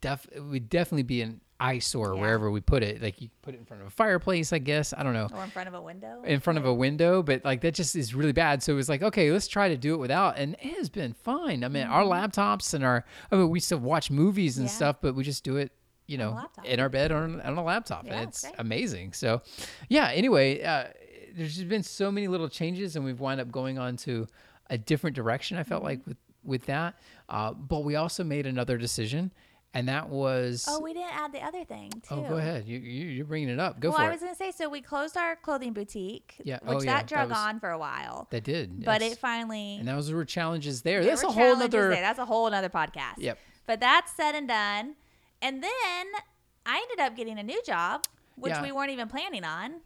def. 0.00 0.26
It 0.30 0.40
would 0.40 0.68
definitely 0.68 1.04
be 1.04 1.22
an 1.22 1.40
eyesore 1.60 2.14
Yeah. 2.14 2.20
wherever 2.20 2.50
we 2.50 2.60
put 2.60 2.82
it. 2.82 3.02
Like 3.02 3.20
you 3.20 3.28
put 3.42 3.54
it 3.54 3.58
in 3.58 3.64
front 3.64 3.80
of 3.82 3.88
a 3.88 3.90
fireplace, 3.90 4.52
I 4.52 4.58
guess. 4.58 4.94
I 4.96 5.02
don't 5.02 5.12
know. 5.12 5.28
or 5.34 5.42
in 5.44 5.50
front 5.50 5.68
of 5.68 5.74
a 5.74 5.80
window. 5.80 6.22
In 6.24 6.40
front 6.40 6.58
of 6.58 6.64
a 6.64 6.72
window, 6.74 7.22
but 7.22 7.44
like 7.44 7.60
that 7.62 7.74
just 7.74 7.96
is 7.96 8.14
really 8.14 8.32
bad. 8.32 8.62
So 8.62 8.72
it 8.72 8.76
was 8.76 8.88
like, 8.88 9.02
okay, 9.02 9.30
let's 9.32 9.48
try 9.48 9.68
to 9.68 9.76
do 9.76 9.94
it 9.94 9.98
without, 9.98 10.38
and 10.38 10.54
it 10.54 10.74
has 10.76 10.88
been 10.88 11.12
fine. 11.14 11.64
I 11.64 11.68
mean, 11.68 11.86
our 11.86 12.04
laptops 12.04 12.74
and 12.74 12.84
our, 12.84 13.04
I 13.32 13.36
mean, 13.36 13.50
we 13.50 13.60
still 13.60 13.78
watch 13.78 14.10
movies 14.10 14.58
and 14.58 14.66
Mm-hmm. 14.68 14.72
Yeah. 14.72 14.76
stuff, 14.76 14.96
but 15.00 15.14
we 15.14 15.24
just 15.24 15.42
do 15.44 15.56
it, 15.56 15.72
you 16.06 16.16
know, 16.18 16.40
in 16.64 16.78
our 16.80 16.88
bed 16.88 17.10
or 17.10 17.16
on, 17.18 17.40
on 17.40 17.56
a 17.58 17.62
laptop, 17.64 18.06
Yeah, 18.06 18.14
and 18.20 18.28
it's 18.28 18.42
great. 18.42 18.54
amazing. 18.58 19.12
So, 19.12 19.42
yeah. 19.88 20.10
Anyway, 20.14 20.62
uh, 20.62 20.84
there's 21.36 21.56
just 21.56 21.68
been 21.68 21.82
so 21.82 22.10
many 22.12 22.28
little 22.28 22.48
changes, 22.48 22.96
and 22.96 23.04
we've 23.04 23.20
wound 23.20 23.40
up 23.40 23.50
going 23.50 23.78
on 23.78 23.96
to 23.98 24.26
a 24.70 24.78
different 24.78 25.16
direction. 25.16 25.56
I 25.56 25.62
Mm-hmm. 25.62 25.68
felt 25.70 25.82
like 25.82 26.06
with 26.06 26.16
with 26.44 26.64
that, 26.66 26.94
uh, 27.28 27.52
but 27.52 27.84
we 27.84 27.96
also 27.96 28.24
made 28.24 28.46
another 28.46 28.78
decision, 28.78 29.32
and 29.74 29.88
that 29.88 30.08
was. 30.08 30.66
oh, 30.68 30.80
we 30.80 30.92
didn't 30.94 31.14
add 31.14 31.32
the 31.32 31.42
other 31.44 31.64
thing 31.64 31.90
too. 31.90 32.14
Oh, 32.14 32.22
go 32.28 32.36
ahead. 32.36 32.66
You, 32.66 32.78
you 32.78 33.06
you're 33.08 33.24
bringing 33.26 33.48
it 33.50 33.60
up. 33.60 33.80
Go 33.80 33.90
well, 33.90 33.98
for 33.98 34.02
it. 34.02 34.04
Well, 34.06 34.10
I 34.10 34.14
was 34.14 34.20
gonna 34.22 34.34
say, 34.34 34.50
so 34.50 34.68
we 34.68 34.80
closed 34.80 35.16
our 35.16 35.36
clothing 35.36 35.72
boutique, 35.72 36.36
Yeah. 36.44 36.58
which 36.62 36.78
Oh, 36.78 36.80
yeah, 36.82 36.92
that 36.94 36.98
that 37.00 37.06
drug 37.06 37.28
was- 37.30 37.38
on 37.38 37.60
for 37.60 37.70
a 37.70 37.78
while, 37.78 38.28
that 38.30 38.44
did. 38.44 38.84
but 38.84 39.00
yes. 39.00 39.12
it 39.12 39.18
finally. 39.18 39.76
and 39.78 39.86
those 39.88 40.10
were 40.10 40.24
challenges 40.24 40.82
there. 40.82 41.00
there 41.00 41.10
That's 41.10 41.22
a 41.22 41.30
whole 41.30 41.56
there. 41.56 41.90
That's 41.90 42.18
a 42.18 42.24
whole 42.24 42.46
other 42.52 42.68
podcast. 42.68 43.18
Yep. 43.18 43.38
But 43.66 43.80
that's 43.80 44.12
said 44.12 44.34
and 44.34 44.48
done. 44.48 44.94
And 45.42 45.62
then 45.62 46.06
I 46.66 46.78
ended 46.90 47.00
up 47.00 47.16
getting 47.16 47.38
a 47.38 47.42
new 47.42 47.62
job, 47.64 48.04
which 48.36 48.52
Yeah. 48.52 48.62
we 48.62 48.72
weren't 48.72 48.90
even 48.90 49.08
planning 49.08 49.44
on. 49.44 49.80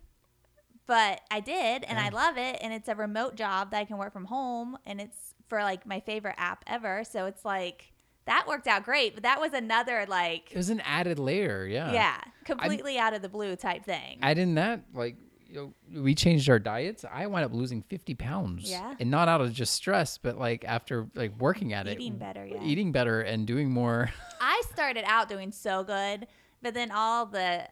But 0.87 1.21
I 1.31 1.41
did, 1.41 1.85
and 1.85 1.99
I 1.99 2.09
love 2.09 2.37
it. 2.37 2.59
And 2.61 2.73
it's 2.73 2.89
a 2.89 2.95
remote 2.95 3.35
job 3.37 3.71
that 3.71 3.79
I 3.79 3.85
can 3.85 3.99
work 3.99 4.13
from 4.13 4.25
home, 4.27 4.77
and 4.85 5.01
it's 5.01 5.35
for 5.49 5.63
like 5.63 5.87
my 5.87 6.01
favorite 6.01 6.35
app 6.39 6.65
ever. 6.67 7.05
So 7.05 7.27
it's 7.27 7.45
like 7.45 7.92
that 8.27 8.47
worked 8.47 8.67
out 8.67 8.85
great. 8.85 9.15
But 9.15 9.23
that 9.25 9.41
was 9.41 9.53
another 9.53 10.07
like, 10.09 10.51
It 10.53 10.57
was 10.57 10.71
an 10.71 10.81
added 10.81 11.19
layer. 11.19 11.67
Yeah. 11.67 11.93
yeah, 11.93 12.21
completely 12.45 12.99
out 12.99 13.15
of 13.15 13.23
the 13.23 13.29
blue 13.29 13.57
type 13.57 13.85
thing. 13.85 14.19
Add 14.23 14.39
in 14.39 14.55
that, 14.55 14.83
like, 14.95 15.17
you 15.49 15.75
know, 15.91 16.01
we 16.03 16.15
changed 16.15 16.49
our 16.49 16.59
diets. 16.59 17.05
I 17.11 17.27
wound 17.27 17.45
up 17.45 17.53
losing 17.53 17.83
50 17.83 18.15
pounds. 18.15 18.71
Yeah. 18.71 18.95
And 18.99 19.11
not 19.11 19.29
out 19.29 19.41
of 19.43 19.53
just 19.53 19.75
stress, 19.75 20.17
but 20.17 20.39
like 20.39 20.65
after 20.65 21.09
like 21.15 21.39
working 21.39 21.73
at 21.75 21.87
Eating 21.87 21.99
it. 21.99 22.01
Eating 22.01 22.19
better, 22.19 22.47
yeah. 22.47 22.63
Eating 22.63 22.93
better 22.93 23.21
and 23.21 23.47
doing 23.47 23.71
more. 23.71 24.11
I 24.41 24.63
started 24.73 25.05
out 25.07 25.29
doing 25.29 25.53
so 25.53 25.85
good, 25.85 26.27
but 26.63 26.75
then 26.75 26.91
all 26.91 27.27
the 27.27 27.69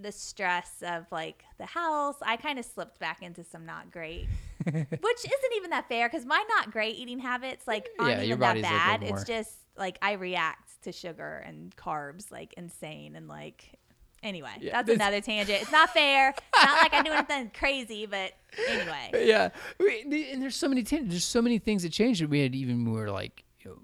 the 0.00 0.12
stress 0.12 0.82
of 0.82 1.06
like 1.10 1.44
the 1.58 1.66
house, 1.66 2.16
I 2.22 2.36
kind 2.36 2.58
of 2.58 2.64
slipped 2.64 2.98
back 2.98 3.22
into 3.22 3.44
some 3.44 3.66
not 3.66 3.90
great, 3.90 4.26
which 4.64 4.74
isn't 4.74 5.52
even 5.56 5.70
that 5.70 5.86
fair 5.88 6.08
because 6.08 6.24
my 6.24 6.42
not 6.48 6.70
great 6.70 6.96
eating 6.96 7.18
habits 7.18 7.66
like 7.66 7.88
aren't 7.98 8.12
Yeah, 8.12 8.22
your 8.22 8.36
even 8.36 8.40
that 8.40 8.48
body's 8.48 8.62
like 8.64 8.72
a 8.72 8.74
bad. 8.74 9.02
It's 9.02 9.24
just 9.24 9.52
like 9.76 9.98
I 10.02 10.12
react 10.12 10.82
to 10.82 10.92
sugar 10.92 11.42
and 11.46 11.74
carbs 11.76 12.30
like 12.30 12.54
insane 12.56 13.16
and 13.16 13.28
like. 13.28 13.78
Anyway, 14.24 14.50
Yeah, 14.60 14.82
that's 14.82 14.94
another 14.94 15.20
tangent. 15.20 15.62
It's 15.62 15.72
not 15.72 15.90
fair. 15.90 16.28
It's 16.28 16.64
not 16.64 16.80
like 16.80 16.94
I 16.94 17.02
do 17.02 17.10
anything 17.10 17.50
crazy, 17.58 18.06
but 18.06 18.32
anyway. 18.68 19.10
yeah. 19.26 19.48
We- 19.80 20.04
the- 20.06 20.30
And 20.30 20.40
there's 20.40 20.54
so 20.54 20.68
many, 20.68 20.84
t- 20.84 21.00
there's 21.00 21.24
so 21.24 21.42
many 21.42 21.58
things 21.58 21.82
that 21.82 21.88
changed. 21.90 22.22
We 22.26 22.38
had 22.38 22.54
even 22.54 22.78
more 22.78 23.10
like, 23.10 23.42
you 23.64 23.72
know, 23.72 23.78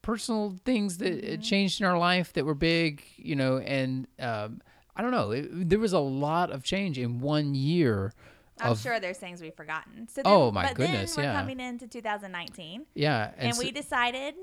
personal 0.00 0.56
things 0.64 0.96
that 0.98 1.22
Mm-hmm. 1.22 1.34
uh 1.34 1.36
changed 1.44 1.82
in 1.82 1.86
our 1.86 1.98
life 1.98 2.32
that 2.32 2.46
were 2.46 2.54
big, 2.54 3.02
you 3.16 3.36
know, 3.36 3.58
and 3.58 4.06
um, 4.18 4.62
I 4.96 5.02
don't 5.02 5.10
know. 5.10 5.32
It, 5.32 5.68
there 5.68 5.78
was 5.78 5.92
a 5.92 5.98
lot 5.98 6.50
of 6.50 6.62
change 6.64 6.98
in 6.98 7.20
one 7.20 7.54
year. 7.54 8.14
I'm 8.60 8.72
of, 8.72 8.80
sure 8.80 8.98
there's 9.00 9.18
things 9.18 9.42
we've 9.42 9.54
forgotten. 9.54 10.08
So 10.08 10.22
then, 10.22 10.32
Oh, 10.32 10.50
my 10.50 10.62
but 10.68 10.76
goodness, 10.76 11.14
Then 11.14 11.26
we're 11.26 11.30
yeah. 11.32 11.38
coming 11.40 11.60
into 11.60 11.86
2019. 11.88 12.86
Yeah. 12.94 13.32
and, 13.36 13.54
so- 13.54 13.62
we 13.62 13.70
decided 13.70 14.34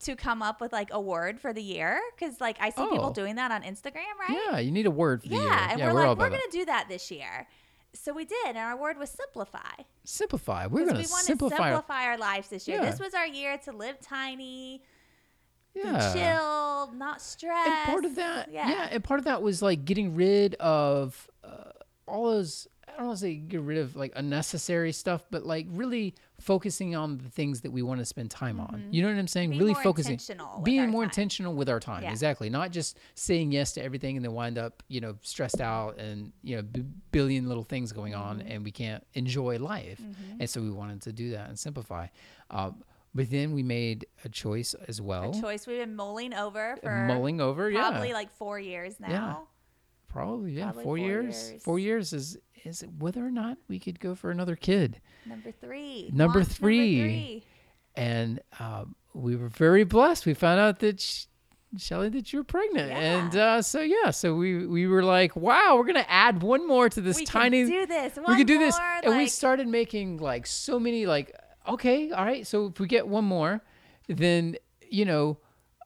to 0.00 0.14
come 0.16 0.42
up 0.42 0.60
with 0.60 0.72
like 0.72 0.88
a 0.92 1.00
word 1.00 1.40
for 1.40 1.52
the 1.52 1.62
year 1.62 2.00
because 2.14 2.40
like 2.40 2.56
I 2.60 2.70
see 2.70 2.82
people 2.82 3.06
Oh. 3.06 3.12
doing 3.12 3.34
that 3.36 3.50
on 3.50 3.62
Instagram, 3.62 4.04
right? 4.20 4.38
Yeah, 4.50 4.58
you 4.58 4.70
need 4.70 4.86
a 4.86 4.90
word 4.90 5.22
for 5.22 5.28
the 5.28 5.34
Yeah, 5.36 5.42
year. 5.42 5.52
and 5.70 5.78
yeah, 5.78 5.86
we're, 5.88 5.94
we're, 5.94 6.08
like, 6.08 6.18
we're 6.18 6.30
gonna 6.30 6.42
do 6.52 6.64
that 6.66 6.88
this 6.88 7.10
year. 7.10 7.46
So 7.94 8.12
we 8.12 8.24
did, 8.24 8.46
and 8.46 8.58
our 8.58 8.76
word 8.76 8.98
was 8.98 9.10
simplify. 9.10 9.58
simplify. 10.04 10.66
We're 10.66 10.84
going 10.84 10.98
we 10.98 11.04
to 11.04 11.10
want 11.10 11.20
to 11.22 11.26
simplify. 11.26 11.56
simplify 11.70 12.04
our 12.04 12.18
lives 12.18 12.48
this 12.48 12.68
year. 12.68 12.80
Yeah. 12.80 12.90
This 12.90 13.00
was 13.00 13.14
our 13.14 13.26
year 13.26 13.56
to 13.64 13.72
live 13.72 13.98
tiny, 14.00 14.82
yeah. 15.74 16.12
chill, 16.12 16.92
not 16.94 17.20
stressed. 17.22 17.68
And 17.68 17.86
part 17.86 18.04
of 18.04 18.14
that, 18.16 18.52
yeah. 18.52 18.68
yeah. 18.68 18.88
and 18.92 19.02
part 19.02 19.18
of 19.18 19.24
that 19.24 19.42
was 19.42 19.62
like 19.62 19.84
getting 19.84 20.14
rid 20.14 20.54
of 20.56 21.28
uh, 21.42 21.70
all 22.06 22.26
those. 22.30 22.68
I 22.98 23.02
don't 23.02 23.06
want 23.10 23.18
to 23.20 23.24
say 23.26 23.34
get 23.36 23.60
rid 23.60 23.78
of 23.78 23.94
like 23.94 24.12
unnecessary 24.16 24.90
stuff, 24.90 25.22
but 25.30 25.46
like 25.46 25.66
really 25.70 26.16
focusing 26.40 26.96
on 26.96 27.18
the 27.18 27.28
things 27.30 27.60
that 27.60 27.70
we 27.70 27.80
want 27.80 28.00
to 28.00 28.04
spend 28.04 28.28
time 28.30 28.58
on. 28.58 28.88
You 28.90 29.02
know 29.02 29.08
what 29.08 29.16
I'm 29.18 29.28
saying? 29.28 29.50
Being 29.50 29.60
really 29.60 29.74
more 29.74 29.82
focusing, 29.84 30.18
being 30.64 30.90
more 30.90 31.02
time. 31.02 31.10
intentional 31.10 31.54
with 31.54 31.68
our 31.68 31.78
time. 31.78 32.02
Yeah. 32.02 32.10
Exactly, 32.10 32.50
not 32.50 32.72
just 32.72 32.98
saying 33.14 33.52
yes 33.52 33.72
to 33.74 33.82
everything 33.84 34.16
and 34.16 34.24
then 34.24 34.32
wind 34.32 34.58
up, 34.58 34.82
you 34.88 35.00
know, 35.00 35.16
stressed 35.22 35.60
out 35.60 35.98
and 35.98 36.32
you 36.42 36.56
know, 36.56 36.62
b- 36.62 36.84
billion 37.12 37.46
little 37.48 37.62
things 37.62 37.92
going 37.92 38.16
on, 38.16 38.40
Mm-hmm. 38.40 38.50
and 38.50 38.64
we 38.64 38.72
can't 38.72 39.06
enjoy 39.14 39.58
life. 39.58 40.00
And 40.40 40.50
so 40.50 40.60
we 40.60 40.70
wanted 40.70 41.00
to 41.02 41.12
do 41.12 41.30
that 41.30 41.48
and 41.48 41.56
simplify. 41.58 42.08
Um, 42.50 42.82
But 43.14 43.30
then 43.30 43.52
we 43.52 43.62
made 43.62 44.06
a 44.24 44.28
choice 44.28 44.74
as 44.86 45.00
well. 45.00 45.30
A 45.30 45.40
choice 45.40 45.66
we've 45.66 45.78
been 45.78 45.96
mulling 45.96 46.34
over 46.34 46.76
for 46.82 46.90
mulling 47.06 47.40
over, 47.40 47.70
probably 47.72 48.08
yeah. 48.08 48.14
like 48.14 48.30
four 48.32 48.58
years 48.60 48.98
now. 49.00 49.46
Probably, 50.08 50.52
yeah. 50.52 50.64
Probably 50.64 50.84
four, 50.84 50.96
four 50.96 50.98
years. 50.98 51.50
years. 51.50 51.62
Four 51.62 51.78
years 51.78 52.12
is 52.12 52.38
is 52.64 52.84
whether 52.98 53.24
or 53.24 53.30
not 53.30 53.56
we 53.68 53.78
could 53.78 54.00
go 54.00 54.14
for 54.14 54.30
another 54.30 54.56
kid. 54.56 55.00
Number 55.26 55.52
three. 55.52 56.10
Number 56.12 56.42
three. 56.42 57.00
three. 57.00 57.44
And 57.94 58.40
um, 58.58 58.94
we 59.14 59.36
were 59.36 59.48
very 59.48 59.84
blessed. 59.84 60.26
We 60.26 60.34
found 60.34 60.60
out 60.60 60.78
that 60.80 61.00
sh- 61.00 61.24
Shelly 61.76 62.08
that 62.10 62.32
you 62.32 62.38
were 62.38 62.44
pregnant, 62.44 62.90
and 62.92 63.36
uh, 63.36 63.60
so 63.60 63.80
yeah, 63.82 64.10
so 64.10 64.34
we 64.34 64.66
we 64.66 64.86
were 64.86 65.02
like, 65.02 65.36
wow, 65.36 65.74
we're 65.76 65.84
gonna 65.84 66.06
add 66.08 66.42
one 66.42 66.66
more 66.66 66.88
to 66.88 67.00
this 67.02 67.18
We 67.18 67.26
tiny. 67.26 67.64
can 67.64 67.70
do 67.70 67.86
this. 67.86 68.16
we 68.16 68.22
One 68.22 68.36
could 68.38 68.46
do 68.46 68.58
this, 68.58 68.74
more, 68.78 69.00
and 69.02 69.16
we 69.18 69.26
started 69.26 69.68
making 69.68 70.16
like 70.16 70.46
so 70.46 70.80
many 70.80 71.04
like, 71.04 71.36
okay, 71.68 72.10
all 72.10 72.24
right. 72.24 72.46
So 72.46 72.68
if 72.68 72.80
we 72.80 72.86
get 72.86 73.06
one 73.06 73.24
more, 73.24 73.60
then 74.08 74.56
you 74.88 75.04
know. 75.04 75.38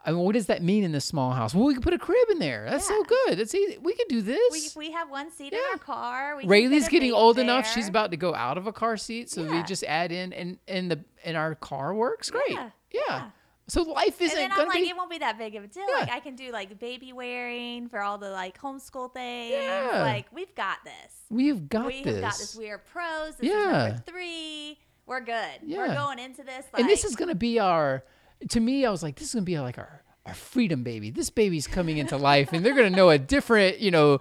I 0.04 0.10
mean, 0.10 0.20
what 0.20 0.32
does 0.32 0.46
that 0.46 0.62
mean 0.62 0.82
in 0.82 0.90
the 0.92 1.00
small 1.00 1.30
house? 1.30 1.54
Well, 1.54 1.64
we 1.64 1.74
could 1.74 1.82
put 1.82 1.92
a 1.94 1.98
crib 1.98 2.28
in 2.30 2.38
there. 2.40 2.66
That's 2.68 2.88
so 2.88 2.96
Yeah. 2.96 3.02
good. 3.28 3.38
It's 3.40 3.54
easy. 3.54 3.78
We 3.78 3.94
could 3.94 4.08
do 4.08 4.20
this. 4.20 4.74
We, 4.74 4.88
we 4.88 4.92
have 4.92 5.08
one 5.10 5.30
seat 5.30 5.52
in 5.52 5.60
our 5.72 5.78
car. 5.78 6.36
We 6.36 6.44
Rayleigh's 6.44 6.88
getting 6.88 7.12
old 7.12 7.38
enough. 7.38 7.68
She's 7.72 7.88
about 7.88 8.10
to 8.10 8.16
go 8.16 8.34
out 8.34 8.58
of 8.58 8.66
a 8.66 8.72
car 8.72 8.96
seat, 8.96 9.30
so 9.30 9.44
we 9.44 9.62
just 9.62 9.84
add 9.84 10.10
in 10.12 10.32
and 10.32 10.58
and 10.66 10.90
the 10.90 11.04
and 11.24 11.36
our 11.36 11.54
car 11.54 11.94
works 11.94 12.30
great. 12.30 12.42
Yeah, 12.50 12.70
Yeah. 12.92 13.00
yeah. 13.08 13.30
So 13.68 13.82
life 13.82 14.20
isn't 14.20 14.36
then 14.36 14.50
I'm 14.52 14.66
like, 14.66 14.80
be 14.82 14.88
it 14.88 14.96
won't 14.96 15.08
be 15.08 15.18
that 15.18 15.38
big 15.38 15.54
of 15.54 15.62
a 15.62 15.66
deal. 15.68 15.84
Yeah. 15.88 16.00
Like 16.00 16.10
I 16.10 16.18
can 16.18 16.34
do 16.34 16.50
like 16.50 16.80
baby 16.80 17.12
wearing 17.12 17.88
for 17.88 18.02
all 18.02 18.18
the 18.18 18.30
like 18.30 18.60
homeschool 18.60 19.14
things. 19.14 19.52
Yeah. 19.52 20.02
Like 20.02 20.26
we've 20.32 20.52
got 20.56 20.78
this. 20.84 21.14
we've 21.30 21.68
got 21.68 21.86
this. 21.88 22.04
We've 22.04 22.20
got 22.20 22.32
this. 22.38 22.56
We 22.56 22.70
are 22.70 22.78
pros. 22.78 23.36
This 23.36 23.48
is 23.50 23.56
Yeah. 23.56 23.72
number 23.88 24.02
three. 24.04 24.78
We're 25.06 25.20
good. 25.20 25.60
Yeah. 25.64 25.78
We're 25.78 25.94
going 25.94 26.18
into 26.18 26.42
this. 26.42 26.66
Like, 26.72 26.80
and 26.80 26.90
this 26.90 27.04
is 27.04 27.14
gonna 27.14 27.36
be 27.36 27.60
our. 27.60 28.02
To 28.50 28.60
me, 28.60 28.84
I 28.86 28.90
was 28.90 29.02
like, 29.02 29.16
this 29.16 29.28
is 29.28 29.34
gonna 29.34 29.44
be 29.44 29.58
like 29.58 29.78
our 29.78 30.02
our 30.24 30.34
freedom 30.34 30.84
baby. 30.84 31.10
This 31.10 31.30
baby's 31.30 31.66
coming 31.66 31.98
into 31.98 32.16
life, 32.16 32.52
and 32.52 32.64
they're 32.64 32.74
gonna 32.76 32.90
know 32.90 33.10
a 33.10 33.18
different, 33.18 33.80
you 33.80 33.90
know, 33.90 34.20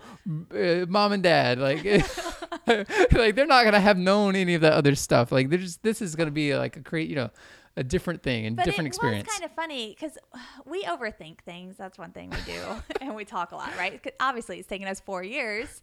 uh, 0.51 0.85
mom 0.87 1.11
and 1.11 1.21
dad. 1.21 1.59
Like, 1.59 1.83
like 2.67 3.35
they're 3.35 3.45
not 3.45 3.63
gonna 3.65 3.79
have 3.79 3.97
known 3.97 4.35
any 4.35 4.53
of 4.55 4.61
that 4.61 4.73
other 4.73 4.95
stuff. 4.95 5.31
Like, 5.31 5.49
they're 5.49 5.59
just 5.59 5.83
this 5.83 6.01
is 6.01 6.15
gonna 6.15 6.31
be 6.31 6.55
like 6.55 6.75
a 6.77 6.81
create, 6.81 7.09
you 7.09 7.15
know, 7.15 7.29
a 7.77 7.83
different 7.83 8.23
thing 8.23 8.45
and 8.45 8.55
But 8.55 8.65
different 8.65 8.87
it 8.87 8.89
experience. 8.89 9.27
was 9.27 9.33
kind 9.37 9.45
of 9.49 9.55
funny 9.55 9.95
because 9.97 10.17
we 10.65 10.83
overthink 10.85 11.41
things. 11.41 11.77
That's 11.77 11.97
one 11.97 12.11
thing 12.11 12.29
we 12.31 12.51
do, 12.51 12.61
and 13.01 13.15
we 13.15 13.23
talk 13.25 13.51
a 13.51 13.55
lot, 13.55 13.75
right? 13.77 14.03
Obviously, 14.19 14.59
it's 14.59 14.67
taken 14.67 14.87
us 14.87 14.99
four 14.99 15.23
years 15.23 15.81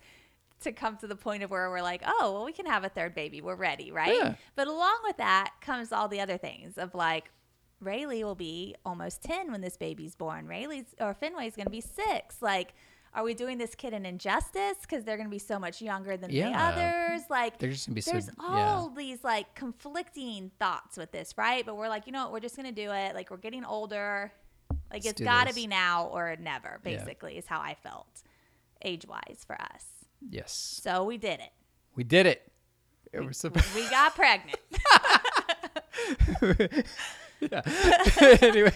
to 0.61 0.73
come 0.73 0.97
to 0.97 1.07
the 1.07 1.15
point 1.15 1.45
of 1.45 1.51
where 1.53 1.71
we're 1.71 1.83
like, 1.83 2.03
oh, 2.05 2.33
well, 2.33 2.45
we 2.45 2.53
can 2.53 2.67
have 2.67 2.83
a 2.83 2.89
third 2.89 3.15
baby. 3.15 3.41
We're 3.41 3.55
ready, 3.55 3.93
right? 3.93 4.17
Yeah. 4.17 4.35
But 4.57 4.67
along 4.67 4.99
with 5.05 5.19
that 5.19 5.53
comes 5.61 5.93
all 5.93 6.09
the 6.09 6.21
other 6.21 6.37
things 6.37 6.77
of 6.79 6.97
like, 6.97 7.31
Rayleigh 7.81 8.25
will 8.25 8.35
be 8.35 8.75
almost 8.85 9.23
ten 9.23 9.51
when 9.53 9.61
this 9.61 9.77
baby's 9.77 10.15
born. 10.17 10.47
Rayleigh's 10.47 10.95
or 11.01 11.15
Finway's 11.15 11.55
going 11.57 11.67
to 11.67 11.71
be 11.71 11.81
six. 11.81 12.41
Like. 12.43 12.75
Are 13.15 13.25
we 13.25 13.33
doing 13.33 13.57
this 13.57 13.75
kid 13.75 13.95
an 13.95 14.05
injustice 14.05 14.77
because 14.83 15.03
they're 15.03 15.17
going 15.17 15.27
to 15.27 15.31
be 15.31 15.39
so 15.39 15.59
much 15.59 15.81
younger 15.81 16.19
than 16.19 16.31
the 16.31 16.43
others? 16.45 17.23
Like, 17.31 17.59
They're 17.59 17.71
just 17.71 17.87
gonna 17.87 17.95
be 17.95 18.03
so- 18.03 18.13
there's 18.13 18.27
yeah. 18.39 18.45
all 18.77 18.91
these 18.91 19.25
like 19.25 19.55
conflicting 19.55 20.51
thoughts 20.61 20.99
with 20.99 21.11
this, 21.11 21.33
right? 21.39 21.65
But 21.65 21.79
we're 21.79 21.89
like, 21.89 22.07
you 22.07 22.13
know 22.13 22.25
what? 22.25 22.33
We're 22.33 22.41
just 22.41 22.55
gonna 22.55 22.71
do 22.71 22.91
it. 22.93 23.15
Like 23.15 23.31
we're 23.31 23.39
getting 23.39 23.65
older. 23.65 24.31
Like 24.71 25.05
Let's 25.05 25.07
it's 25.07 25.21
got 25.23 25.49
to 25.49 25.55
be 25.55 25.67
now 25.67 26.09
or 26.13 26.37
never. 26.39 26.81
Yeah. 26.85 26.99
Basically, 26.99 27.39
is 27.39 27.47
how 27.47 27.61
I 27.61 27.77
felt, 27.83 28.23
age 28.85 29.07
wise 29.09 29.43
for 29.47 29.59
us. 29.61 29.87
yes, 30.31 30.53
So 30.83 31.05
we 31.05 31.17
did 31.17 31.41
it. 31.41 31.51
we 31.97 32.05
did 32.05 32.27
it. 32.27 32.53
It 33.11 33.35
so- 33.35 33.49
We 33.75 33.89
got 33.89 34.15
pregnant. 34.15 34.59
yeah. 37.41 37.63
anyway. 38.43 38.73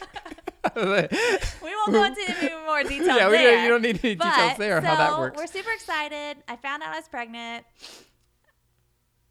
we 0.76 1.74
won't 1.74 1.92
go 1.92 2.04
into 2.04 2.20
any 2.28 2.64
more 2.64 2.82
details. 2.84 3.06
yeah, 3.06 3.28
we 3.28 3.36
there. 3.36 3.52
don't, 3.52 3.62
you 3.64 3.68
don't 3.68 3.82
need 3.82 4.00
any 4.04 4.14
details 4.14 4.34
But, 4.36 4.58
there 4.58 4.76
on 4.76 4.84
how 4.84 4.96
that 4.96 5.18
works. 5.18 5.36
We're 5.36 5.46
super 5.46 5.70
excited. 5.72 6.36
I 6.48 6.56
found 6.56 6.82
out 6.82 6.90
I 6.94 6.96
was 6.98 7.08
pregnant. 7.08 7.64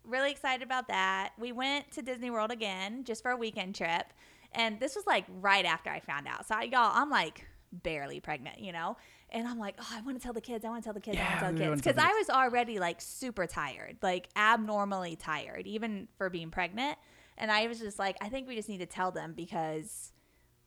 Really 0.04 0.32
excited 0.32 0.64
about 0.64 0.88
that. 0.90 1.32
We 1.40 1.52
went 1.52 1.92
to 1.92 2.02
Disney 2.02 2.32
World 2.32 2.52
again 2.52 3.04
just 3.06 3.22
for 3.22 3.32
a 3.32 3.38
weekend 3.38 3.76
trip. 3.76 4.06
And 4.54 4.80
this 4.80 4.96
was 4.96 5.06
like 5.08 5.26
right 5.40 5.64
after 5.64 5.90
I 5.90 6.02
found 6.02 6.28
out. 6.28 6.48
So, 6.48 6.56
I, 6.56 6.64
y'all, 6.64 6.92
I'm 6.94 7.10
like 7.10 7.46
barely 7.72 8.20
pregnant, 8.20 8.60
you 8.60 8.74
know? 8.74 8.98
And 9.30 9.48
I'm 9.48 9.58
like, 9.58 9.76
oh, 9.80 9.88
I 9.90 10.02
want 10.02 10.18
to 10.18 10.24
tell 10.24 10.34
the 10.34 10.42
kids. 10.42 10.66
I 10.66 10.70
want 10.70 10.84
to 10.84 10.88
tell 10.88 10.94
the 10.94 11.00
kids. 11.00 11.18
I 11.18 11.22
want 11.22 11.30
Yeah, 11.32 11.36
to 11.40 11.46
tell 11.46 11.54
the 11.54 11.76
kids. 11.76 11.82
Because 11.82 12.04
I 12.04 12.12
was 12.18 12.30
already 12.30 12.80
like 12.80 13.00
super 13.00 13.48
tired, 13.48 13.98
like 14.02 14.28
abnormally 14.36 15.16
tired, 15.16 15.66
even 15.68 16.10
for 16.18 16.30
being 16.30 16.52
pregnant. 16.52 16.98
And 17.42 17.52
I 17.52 17.68
was 17.68 17.80
just 17.80 18.00
like, 18.00 18.16
I 18.22 18.30
think 18.30 18.48
we 18.48 18.56
just 18.56 18.70
need 18.70 18.78
to 18.78 18.86
tell 18.86 19.12
them 19.12 19.34
because 19.36 20.14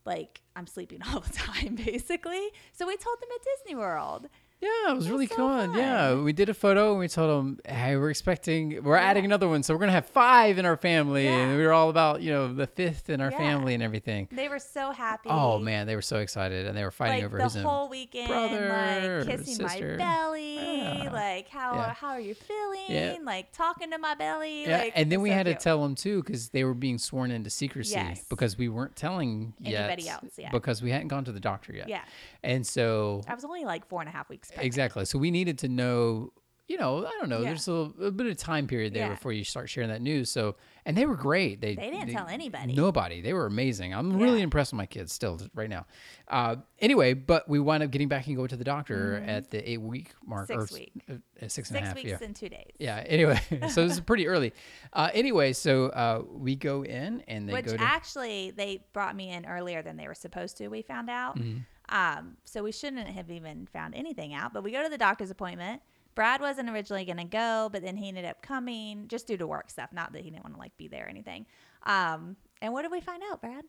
like 0.05 0.43
I'm 0.55 0.67
sleeping 0.67 1.01
all 1.13 1.21
the 1.21 1.33
time, 1.33 1.77
basically. 1.77 2.49
So 2.73 2.87
we 2.87 2.97
told 2.97 3.21
them 3.21 3.29
at 3.35 3.45
Disney 3.45 3.77
World. 3.77 4.29
Yeah, 4.65 4.93
it 4.93 4.97
was 4.97 5.11
really 5.11 5.27
so 5.27 5.37
fun. 5.37 5.75
Yeah, 5.75 6.15
we 6.21 6.33
did 6.33 6.49
a 6.49 6.55
photo 6.55 6.91
and 6.93 6.99
we 7.01 7.09
told 7.09 7.31
them, 7.31 7.59
hey, 7.67 7.97
we're 7.97 8.11
expecting, 8.11 8.83
we're 8.83 8.97
adding 8.97 9.25
another 9.25 9.47
one. 9.49 9.63
So 9.63 9.75
we're 9.75 9.79
going 9.79 9.89
to 9.89 9.93
have 9.95 10.07
five 10.07 10.57
in 10.59 10.65
our 10.65 10.77
family. 10.77 11.25
Yeah. 11.25 11.37
And 11.37 11.57
we 11.59 11.65
were 11.65 11.73
all 11.73 11.91
about, 11.91 12.23
you 12.23 12.31
know, 12.33 12.53
the 12.53 12.67
fifth 12.67 13.11
in 13.11 13.21
our 13.21 13.31
Yeah. 13.31 13.37
family 13.39 13.75
and 13.75 13.83
everything. 13.83 14.29
They 14.33 14.49
were 14.49 14.59
so 14.59 14.93
happy. 14.93 15.29
Oh, 15.29 15.59
man, 15.59 15.87
they 15.87 15.95
were 15.97 16.03
so 16.03 16.19
excited 16.19 16.67
and 16.67 16.77
they 16.77 16.83
were 16.85 16.91
fighting 16.91 17.17
Like 17.19 17.25
over 17.25 17.37
the 17.39 17.45
his 17.45 17.57
own. 17.59 17.63
whole 17.65 17.89
weekend, 17.89 18.29
brother 18.29 19.25
like 19.27 19.39
kissing 19.39 19.55
sister. 19.57 19.91
my 19.93 20.05
belly, 20.05 20.55
Yeah. 20.57 21.11
like 21.13 21.49
how 21.49 21.75
Yeah. 21.75 21.95
how 21.95 22.09
are 22.09 22.21
you 22.21 22.35
feeling? 22.35 22.85
Yeah. 22.89 23.17
Like 23.23 23.53
talking 23.53 23.91
to 23.91 23.99
my 23.99 24.15
belly. 24.15 24.63
Yeah, 24.67 24.79
like, 24.79 24.93
and 24.97 25.13
then 25.13 25.21
we 25.21 25.29
so 25.31 25.35
had 25.35 25.47
cute. 25.47 25.59
to 25.59 25.63
tell 25.65 25.83
them 25.83 25.95
too 25.95 26.23
because 26.23 26.49
they 26.49 26.65
were 26.65 26.75
being 26.75 26.99
sworn 26.99 27.31
into 27.31 27.51
secrecy 27.51 27.95
Yes. 27.95 28.25
because 28.29 28.57
we 28.57 28.69
weren't 28.69 28.97
telling 28.97 29.53
yet 29.59 29.91
Anybody 29.91 30.09
else, 30.09 30.31
yeah. 30.39 30.51
because 30.51 30.83
we 30.83 30.91
hadn't 30.91 31.09
gone 31.09 31.25
to 31.25 31.33
the 31.33 31.41
doctor 31.41 31.73
yet. 31.75 31.89
Yeah. 31.89 32.01
and 32.43 32.67
so 32.67 33.23
I 33.29 33.35
was 33.35 33.45
only 33.45 33.65
like 33.65 33.87
four 33.89 34.01
and 34.01 34.09
a 34.09 34.13
half 34.13 34.29
weeks 34.29 34.51
Exactly. 34.59 35.05
So 35.05 35.19
we 35.19 35.31
needed 35.31 35.59
to 35.59 35.69
know, 35.69 36.33
you 36.69 36.79
know, 36.79 37.05
I 37.07 37.11
don't 37.21 37.29
know. 37.29 37.41
Yeah. 37.41 37.49
There's 37.49 37.69
a, 37.69 37.73
a 38.01 38.11
bit 38.11 38.27
of 38.27 38.37
time 38.39 38.67
period 38.67 38.95
there 38.95 39.07
Yeah. 39.09 39.15
before 39.15 39.33
you 39.33 39.45
start 39.45 39.69
sharing 39.69 39.91
that 39.91 40.01
news. 40.01 40.31
So, 40.31 40.57
and 40.87 40.97
they 40.97 41.05
were 41.05 41.15
great. 41.17 41.61
They 41.61 41.75
They 41.75 41.91
didn't 41.91 42.09
tell 42.13 42.27
anybody. 42.27 42.73
Nobody. 42.75 43.21
They 43.21 43.35
were 43.35 43.45
amazing. 43.45 43.93
I'm 43.95 44.17
really 44.19 44.41
impressed 44.41 44.73
with 44.73 44.79
my 44.79 44.87
kids 44.87 45.13
still 45.13 45.39
right 45.55 45.69
now. 45.69 45.85
Uh, 46.27 46.57
anyway, 46.79 47.13
but 47.13 47.47
we 47.51 47.59
wound 47.61 47.83
up 47.83 47.91
getting 47.91 48.09
back 48.09 48.27
and 48.29 48.37
going 48.37 48.49
to 48.49 48.57
the 48.57 48.65
doctor 48.65 49.23
at 49.27 49.51
the 49.51 49.71
eight 49.71 49.81
week 49.83 50.13
mark 50.25 50.49
Mm-hmm. 50.49 50.61
Six 50.61 50.73
or 50.73 50.75
week. 50.75 50.93
uh, 51.11 51.49
six 51.49 51.69
and 51.71 51.77
a 51.77 51.81
Six 51.81 51.87
half. 51.89 51.95
weeks 51.97 52.09
Yeah. 52.09 52.27
and 52.27 52.35
two 52.37 52.49
days. 52.49 52.71
Yeah. 52.79 53.05
Anyway, 53.07 53.41
so 53.69 53.85
this 53.87 53.93
is 53.93 54.01
pretty 54.01 54.27
early. 54.27 54.55
Uh, 54.93 55.11
anyway, 55.13 55.53
so 55.53 55.87
uh, 55.89 56.23
we 56.31 56.57
go 56.57 56.83
in 56.83 57.23
and 57.29 57.47
they 57.47 57.53
Which 57.53 57.67
go 57.67 57.77
to. 57.77 57.83
actually 57.83 58.53
they 58.53 58.85
brought 58.95 59.15
me 59.17 59.31
in 59.33 59.45
earlier 59.45 59.83
than 59.83 59.99
they 59.99 60.07
were 60.09 60.15
supposed 60.15 60.57
to. 60.59 60.69
We 60.69 60.81
found 60.81 61.11
out. 61.11 61.39
Mm-hmm. 61.39 61.59
Um, 61.89 62.37
so 62.45 62.63
we 62.63 62.73
shouldn't 62.73 63.07
have 63.09 63.31
even 63.31 63.67
found 63.67 63.95
anything 63.95 64.33
out. 64.35 64.53
But 64.53 64.63
we 64.65 64.73
go 64.73 64.83
to 64.83 64.89
the 64.89 64.99
doctor's 64.99 65.31
appointment. 65.31 65.83
Brad 66.15 66.41
wasn't 66.41 66.71
originally 66.71 67.05
going 67.05 67.17
to 67.19 67.25
go, 67.25 67.69
but 67.73 67.83
then 67.83 67.97
he 67.97 68.09
ended 68.09 68.25
up 68.25 68.41
coming 68.41 69.09
just 69.09 69.27
due 69.27 69.37
to 69.37 69.47
work 69.47 69.69
stuff. 69.71 69.91
Not 69.93 70.13
that 70.13 70.23
he 70.23 70.31
didn't 70.31 70.45
want 70.45 70.55
to 70.55 70.61
like 70.61 70.77
be 70.77 70.87
there 70.89 71.07
or 71.07 71.09
anything. 71.09 71.45
Um, 71.85 72.37
and 72.63 72.73
what 72.73 72.83
did 72.83 72.93
we 72.93 73.01
find 73.01 73.23
out, 73.31 73.41
Brad? 73.41 73.65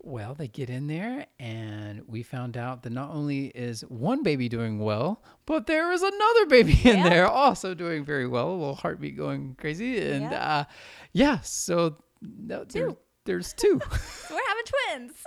Well, 0.00 0.34
they 0.34 0.48
get 0.48 0.68
in 0.68 0.86
there, 0.88 1.24
and 1.40 2.02
we 2.06 2.22
found 2.24 2.56
out 2.58 2.82
that 2.82 2.92
not 2.92 3.10
only 3.10 3.46
is 3.46 3.82
one 3.82 4.22
baby 4.22 4.48
doing 4.50 4.78
well, 4.80 5.22
but 5.46 5.66
there 5.66 5.92
is 5.92 6.02
another 6.02 6.46
baby 6.46 6.72
in 6.84 6.98
Yep. 6.98 7.10
there 7.10 7.26
also 7.26 7.72
doing 7.74 8.04
very 8.04 8.26
well. 8.26 8.50
A 8.50 8.52
little 8.52 8.74
heartbeat 8.74 9.16
going 9.16 9.54
crazy, 9.58 9.98
and 10.10 10.22
Yep. 10.22 10.32
uh, 10.42 10.64
yeah, 11.12 11.38
so 11.40 11.96
no, 12.20 12.64
there- 12.64 12.96
there's 13.24 13.54
two. 13.54 13.80
We're 14.30 14.40
having 14.48 14.64
twins 14.66 15.22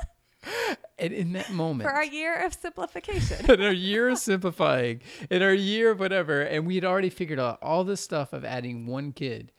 and 1.00 1.14
in 1.14 1.34
that 1.34 1.52
moment, 1.52 1.90
for 1.90 1.96
our 1.96 2.04
year 2.06 2.36
of 2.46 2.54
simplification. 2.54 3.46
in 3.52 3.62
our 3.62 3.72
year 3.74 4.10
of 4.10 4.18
simplifying, 4.18 5.02
in 5.30 5.42
our 5.42 5.54
year 5.54 5.92
of 5.92 6.00
whatever, 6.00 6.42
and 6.42 6.66
we 6.68 6.76
had 6.76 6.86
already 6.86 7.10
figured 7.10 7.40
out 7.40 7.60
all 7.62 7.84
this 7.84 8.02
stuff 8.02 8.34
of 8.34 8.44
adding 8.46 8.86
one 8.88 9.12
kid, 9.12 9.52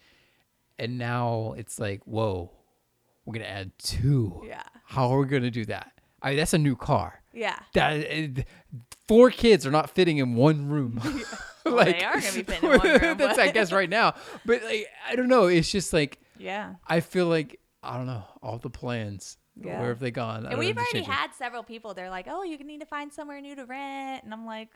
and 0.79 0.99
now 0.99 1.55
it's 1.57 1.79
like, 1.79 2.03
whoa, 2.05 2.51
we're 3.25 3.35
gonna 3.35 3.47
add 3.47 3.73
two. 3.79 4.43
Yeah. 4.47 4.63
How 4.87 5.09
are 5.11 5.21
we 5.21 5.27
gonna 5.27 5.51
do 5.51 5.65
that? 5.67 5.93
I 6.23 6.31
mean, 6.31 6.39
that's 6.39 6.55
a 6.55 6.59
new 6.59 6.75
car. 6.77 7.23
yeah. 7.33 7.59
that 7.75 8.11
uh, 8.11 8.43
four 9.07 9.31
kids 9.31 9.65
are 9.67 9.71
not 9.71 9.91
fitting 9.91 10.19
in 10.19 10.35
one 10.35 10.69
room. 10.69 11.01
Well, 11.65 11.85
they 11.85 12.03
are 12.03 12.19
gonna 12.19 12.33
be 12.33 12.43
fitting 12.45 12.71
in 12.71 12.79
one 12.79 13.01
room, 13.03 13.19
that's 13.19 13.39
I 13.39 13.51
guess 13.51 13.73
right 13.73 13.91
now. 13.91 14.15
But 14.47 14.63
like 14.63 14.87
I 15.07 15.17
don't 15.17 15.29
know. 15.29 15.49
It's 15.49 15.71
just 15.71 15.93
like 15.93 16.19
Yeah. 16.39 16.77
I 16.87 17.01
feel 17.01 17.27
like 17.27 17.61
I 17.83 17.99
don't 17.99 18.07
know 18.07 18.25
all 18.43 18.57
the 18.57 18.71
plans. 18.71 19.37
Yeah. 19.61 19.81
Where 19.81 19.89
have 19.89 20.01
they 20.01 20.11
gone? 20.11 20.47
And 20.47 20.59
we've 20.59 20.77
already 20.77 21.03
had 21.03 21.35
several 21.35 21.63
people. 21.63 21.95
They're 21.95 22.11
like, 22.11 22.27
"Oh, 22.29 22.43
you 22.43 22.59
need 22.59 22.81
to 22.81 22.87
find 22.87 23.13
somewhere 23.13 23.41
new 23.41 23.57
to 23.57 23.65
rent," 23.65 24.25
and 24.25 24.33
I'm 24.33 24.47
like, 24.47 24.69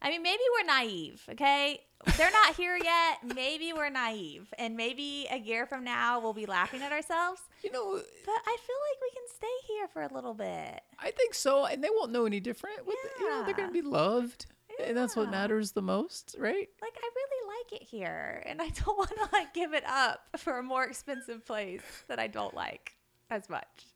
I 0.00 0.10
mean, 0.10 0.22
maybe 0.22 0.42
we're 0.56 0.66
naive, 0.66 1.22
okay? 1.30 1.80
They're 2.16 2.30
not 2.30 2.54
here 2.54 2.76
yet. 2.76 3.18
Maybe 3.34 3.72
we're 3.72 3.90
naive, 3.90 4.54
and 4.56 4.76
maybe 4.76 5.26
a 5.28 5.36
year 5.36 5.66
from 5.66 5.82
now 5.82 6.20
we'll 6.20 6.32
be 6.32 6.46
laughing 6.46 6.82
at 6.82 6.92
ourselves. 6.92 7.42
You 7.64 7.72
know, 7.72 7.96
uh, 7.96 8.00
But 8.24 8.36
I 8.46 8.56
feel 8.64 8.76
like 8.90 9.00
we 9.02 9.10
can 9.10 9.28
stay 9.34 9.46
here 9.66 9.88
for 9.88 10.02
a 10.02 10.14
little 10.14 10.34
bit. 10.34 10.80
I 11.00 11.10
think 11.10 11.34
so, 11.34 11.64
and 11.66 11.82
they 11.82 11.90
won't 11.90 12.12
know 12.12 12.26
any 12.26 12.38
different. 12.38 12.86
With 12.86 12.96
you 13.18 13.28
know, 13.28 13.44
they're 13.44 13.54
gonna 13.54 13.72
be 13.72 13.82
loved, 13.82 14.46
and 14.84 14.96
that's 14.96 15.16
what 15.16 15.30
matters 15.30 15.72
the 15.72 15.82
most, 15.82 16.36
right? 16.38 16.68
Like 16.80 16.96
I 16.96 17.10
really 17.16 17.56
like 17.58 17.82
it 17.82 17.86
here, 17.88 18.44
and 18.46 18.62
I 18.62 18.68
don't 18.68 18.96
want 18.98 19.10
to 19.10 19.28
like 19.32 19.52
give 19.52 19.74
it 19.74 19.84
up 19.88 20.20
for 20.36 20.58
a 20.58 20.62
more 20.62 20.84
expensive 20.84 21.44
place 21.44 21.82
that 22.06 22.20
I 22.20 22.28
don't 22.28 22.54
like 22.54 22.92
as 23.30 23.50
much. 23.50 23.86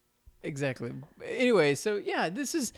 Exactly. 0.43 0.93
Anyway, 1.25 1.75
so 1.75 1.97
yeah, 1.97 2.29
this 2.29 2.55
is 2.55 2.73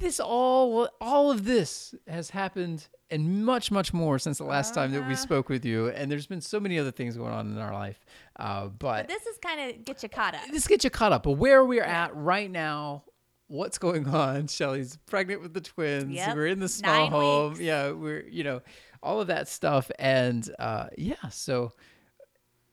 this 0.00 0.20
all 0.20 0.88
all 1.00 1.30
of 1.30 1.44
this 1.44 1.94
has 2.06 2.30
happened 2.30 2.86
and 3.10 3.44
much 3.44 3.70
much 3.70 3.92
more 3.94 4.18
since 4.18 4.38
the 4.38 4.44
last 4.44 4.74
time 4.74 4.92
that 4.92 5.00
we 5.00 5.06
Uh-huh. 5.14 5.16
spoke 5.16 5.48
with 5.48 5.64
you. 5.64 5.88
And 5.88 6.10
there's 6.10 6.26
been 6.26 6.40
so 6.40 6.60
many 6.60 6.78
other 6.78 6.90
things 6.90 7.16
going 7.16 7.32
on 7.32 7.46
in 7.50 7.58
our 7.58 7.72
life, 7.72 8.04
uh, 8.36 8.66
but 8.68 9.08
This 9.08 9.24
is 9.26 9.38
kind 9.38 9.70
of 9.70 9.84
get 9.84 10.02
you 10.02 10.08
caught 10.08 10.34
up. 10.34 10.40
this 10.52 10.66
gets 10.66 10.84
you 10.84 10.90
caught 10.90 11.12
up. 11.12 11.22
But 11.22 11.32
where 11.32 11.64
we're 11.64 11.82
at 11.84 12.14
right 12.14 12.50
now, 12.50 13.04
what's 13.46 13.78
going 13.78 14.06
on? 14.08 14.46
Shelly's 14.48 14.96
pregnant 15.06 15.40
with 15.42 15.54
the 15.54 15.60
twins. 15.62 16.12
Yep. 16.14 16.36
We're 16.36 16.46
in 16.48 16.60
the 16.60 16.68
small 16.68 16.94
Nine 17.04 17.10
home. 17.10 17.48
weeks. 17.52 17.60
Yeah, 17.60 17.92
we're 17.92 18.24
you 18.28 18.44
know 18.44 18.60
all 19.02 19.20
of 19.20 19.28
that 19.28 19.48
stuff, 19.48 19.90
and 19.98 20.48
uh, 20.58 20.88
yeah, 20.96 21.28
so. 21.30 21.72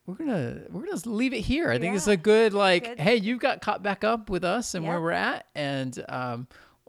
We're 0.08 0.16
gonna 0.16 0.62
we're 0.70 0.86
gonna 0.86 1.02
leave 1.06 1.34
it 1.34 1.42
here. 1.42 1.72
I 1.72 1.80
think 1.80 1.96
it's 1.96 2.08
a 2.08 2.16
good 2.16 2.54
like, 2.54 2.84
Good. 2.84 3.00
hey, 3.00 3.16
you've 3.16 3.40
got 3.40 3.62
caught 3.62 3.82
back 3.82 4.04
up 4.04 4.30
with 4.30 4.44
us 4.44 4.76
and 4.76 4.86
where 4.86 5.02
we're 5.02 5.12
at, 5.12 5.48
and 5.56 6.04
um, 6.10 6.48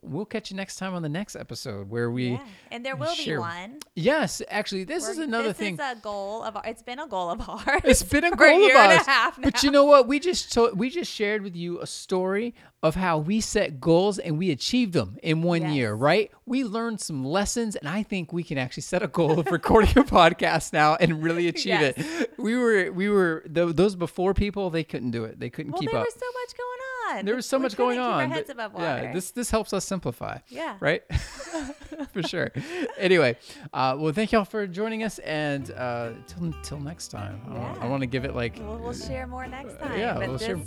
we'll 0.08 0.24
catch 0.24 0.50
you 0.50 0.56
next 0.56 0.76
time 0.76 0.94
on 0.94 1.02
the 1.02 1.08
next 1.08 1.36
episode 1.36 1.90
where 1.90 2.10
we 2.10 2.30
Yeah. 2.32 2.40
And 2.70 2.84
there 2.84 2.96
will 2.96 3.14
share- 3.14 3.36
be 3.36 3.40
one. 3.40 3.78
yes, 3.94 4.42
actually, 4.48 4.84
this 4.84 5.06
is 5.08 5.16
We're- 5.16 5.28
another 5.28 5.48
this 5.48 5.56
thing. 5.58 5.74
is 5.74 5.80
a 5.80 5.96
goal 6.00 6.42
of 6.42 6.56
it's 6.64 6.82
been 6.82 6.98
a 6.98 7.06
goal 7.06 7.30
of 7.30 7.48
ours. 7.48 7.80
It's 7.84 8.02
been 8.02 8.24
a 8.24 8.30
for 8.30 8.36
goal 8.36 8.60
year 8.60 8.74
of 8.76 8.80
and 8.82 8.92
ours. 8.98 9.06
a 9.06 9.10
half 9.10 9.40
But 9.42 9.62
you 9.62 9.70
know 9.70 9.84
what? 9.84 10.06
We 10.08 10.18
just 10.20 10.56
we 10.74 10.90
just 10.90 11.12
shared 11.12 11.42
with 11.42 11.54
you 11.56 11.80
a 11.80 11.86
story 11.86 12.54
of 12.82 12.94
how 12.94 13.18
we 13.18 13.40
set 13.40 13.80
goals 13.80 14.18
and 14.18 14.38
we 14.38 14.50
achieved 14.50 14.92
them 14.92 15.16
in 15.22 15.42
one 15.42 15.72
year, 15.72 15.94
right? 15.94 16.30
We 16.44 16.62
learned 16.62 17.00
some 17.00 17.24
lessons, 17.24 17.74
and 17.74 17.88
I 17.88 18.02
think 18.04 18.32
we 18.32 18.44
can 18.44 18.58
actually 18.58 18.82
set 18.84 19.02
a 19.02 19.08
goal 19.08 19.40
of 19.40 19.46
recording 19.50 19.90
a 19.98 20.04
podcast 20.04 20.72
now 20.72 20.94
and 20.96 21.22
really 21.22 21.48
achieve 21.54 21.80
it. 21.80 21.96
We 22.38 22.56
were 22.56 22.92
we 22.92 23.08
were 23.08 23.42
tho- 23.46 23.72
those 23.72 23.96
before 23.96 24.34
people 24.34 24.70
they 24.70 24.84
couldn't 24.84 25.10
do 25.10 25.24
it. 25.24 25.40
They 25.40 25.50
couldn't 25.50 25.72
well, 25.72 25.80
keep 25.80 25.90
there 25.90 26.00
up. 26.00 26.06
was 26.06 26.14
so 26.14 26.26
much 26.40 26.56
going 26.56 27.18
on. 27.18 27.24
there 27.24 27.34
was 27.34 27.46
so 27.46 27.58
We 27.58 27.62
much 27.62 27.76
going 27.76 27.98
on. 27.98 28.20
Our 28.22 28.28
but 28.28 28.34
heads 28.36 28.50
above 28.50 28.74
water. 28.74 28.84
Yeah, 29.04 29.12
this 29.12 29.30
this 29.32 29.50
helps 29.50 29.72
us 29.72 29.84
simplify. 29.96 30.38
Yeah. 30.48 30.76
Right. 30.80 31.02
for 32.12 32.22
sure. 32.22 32.50
Anyway, 32.98 33.36
uh, 33.72 33.96
well, 33.98 34.12
thank 34.12 34.32
y'all 34.32 34.44
for 34.44 34.66
joining 34.66 35.02
us, 35.02 35.18
and 35.20 35.70
uh, 35.72 36.10
till 36.26 36.52
till 36.62 36.80
next 36.80 37.08
time. 37.08 37.40
I, 37.48 37.58
want, 37.58 37.82
I 37.82 37.88
want 37.88 38.00
to 38.02 38.06
give 38.06 38.24
it 38.24 38.34
like 38.34 38.58
We'll, 38.58 38.78
we'll 38.78 38.92
share 38.92 39.26
more 39.26 39.46
next 39.46 39.74
Uh, 39.74 39.88
time. 39.88 39.98
yeah, 39.98 40.14
but 40.14 40.28
we'll 40.28 40.38
this, 40.38 40.46
share- 40.46 40.60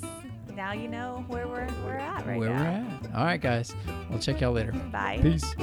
now 0.56 0.74
you 0.74 0.88
know 0.88 1.24
where 1.28 1.48
we're 1.48 1.68
we're 1.86 1.96
at 1.98 2.26
right 2.26 2.38
where 2.40 2.50
now. 2.50 2.64
we're 2.64 3.08
at. 3.10 3.16
All 3.16 3.24
right, 3.26 3.40
guys. 3.42 3.74
We'll 4.10 4.20
check 4.20 4.42
y'all 4.42 4.52
later. 4.52 4.72
Bye. 4.92 5.20
Peace. 5.22 5.56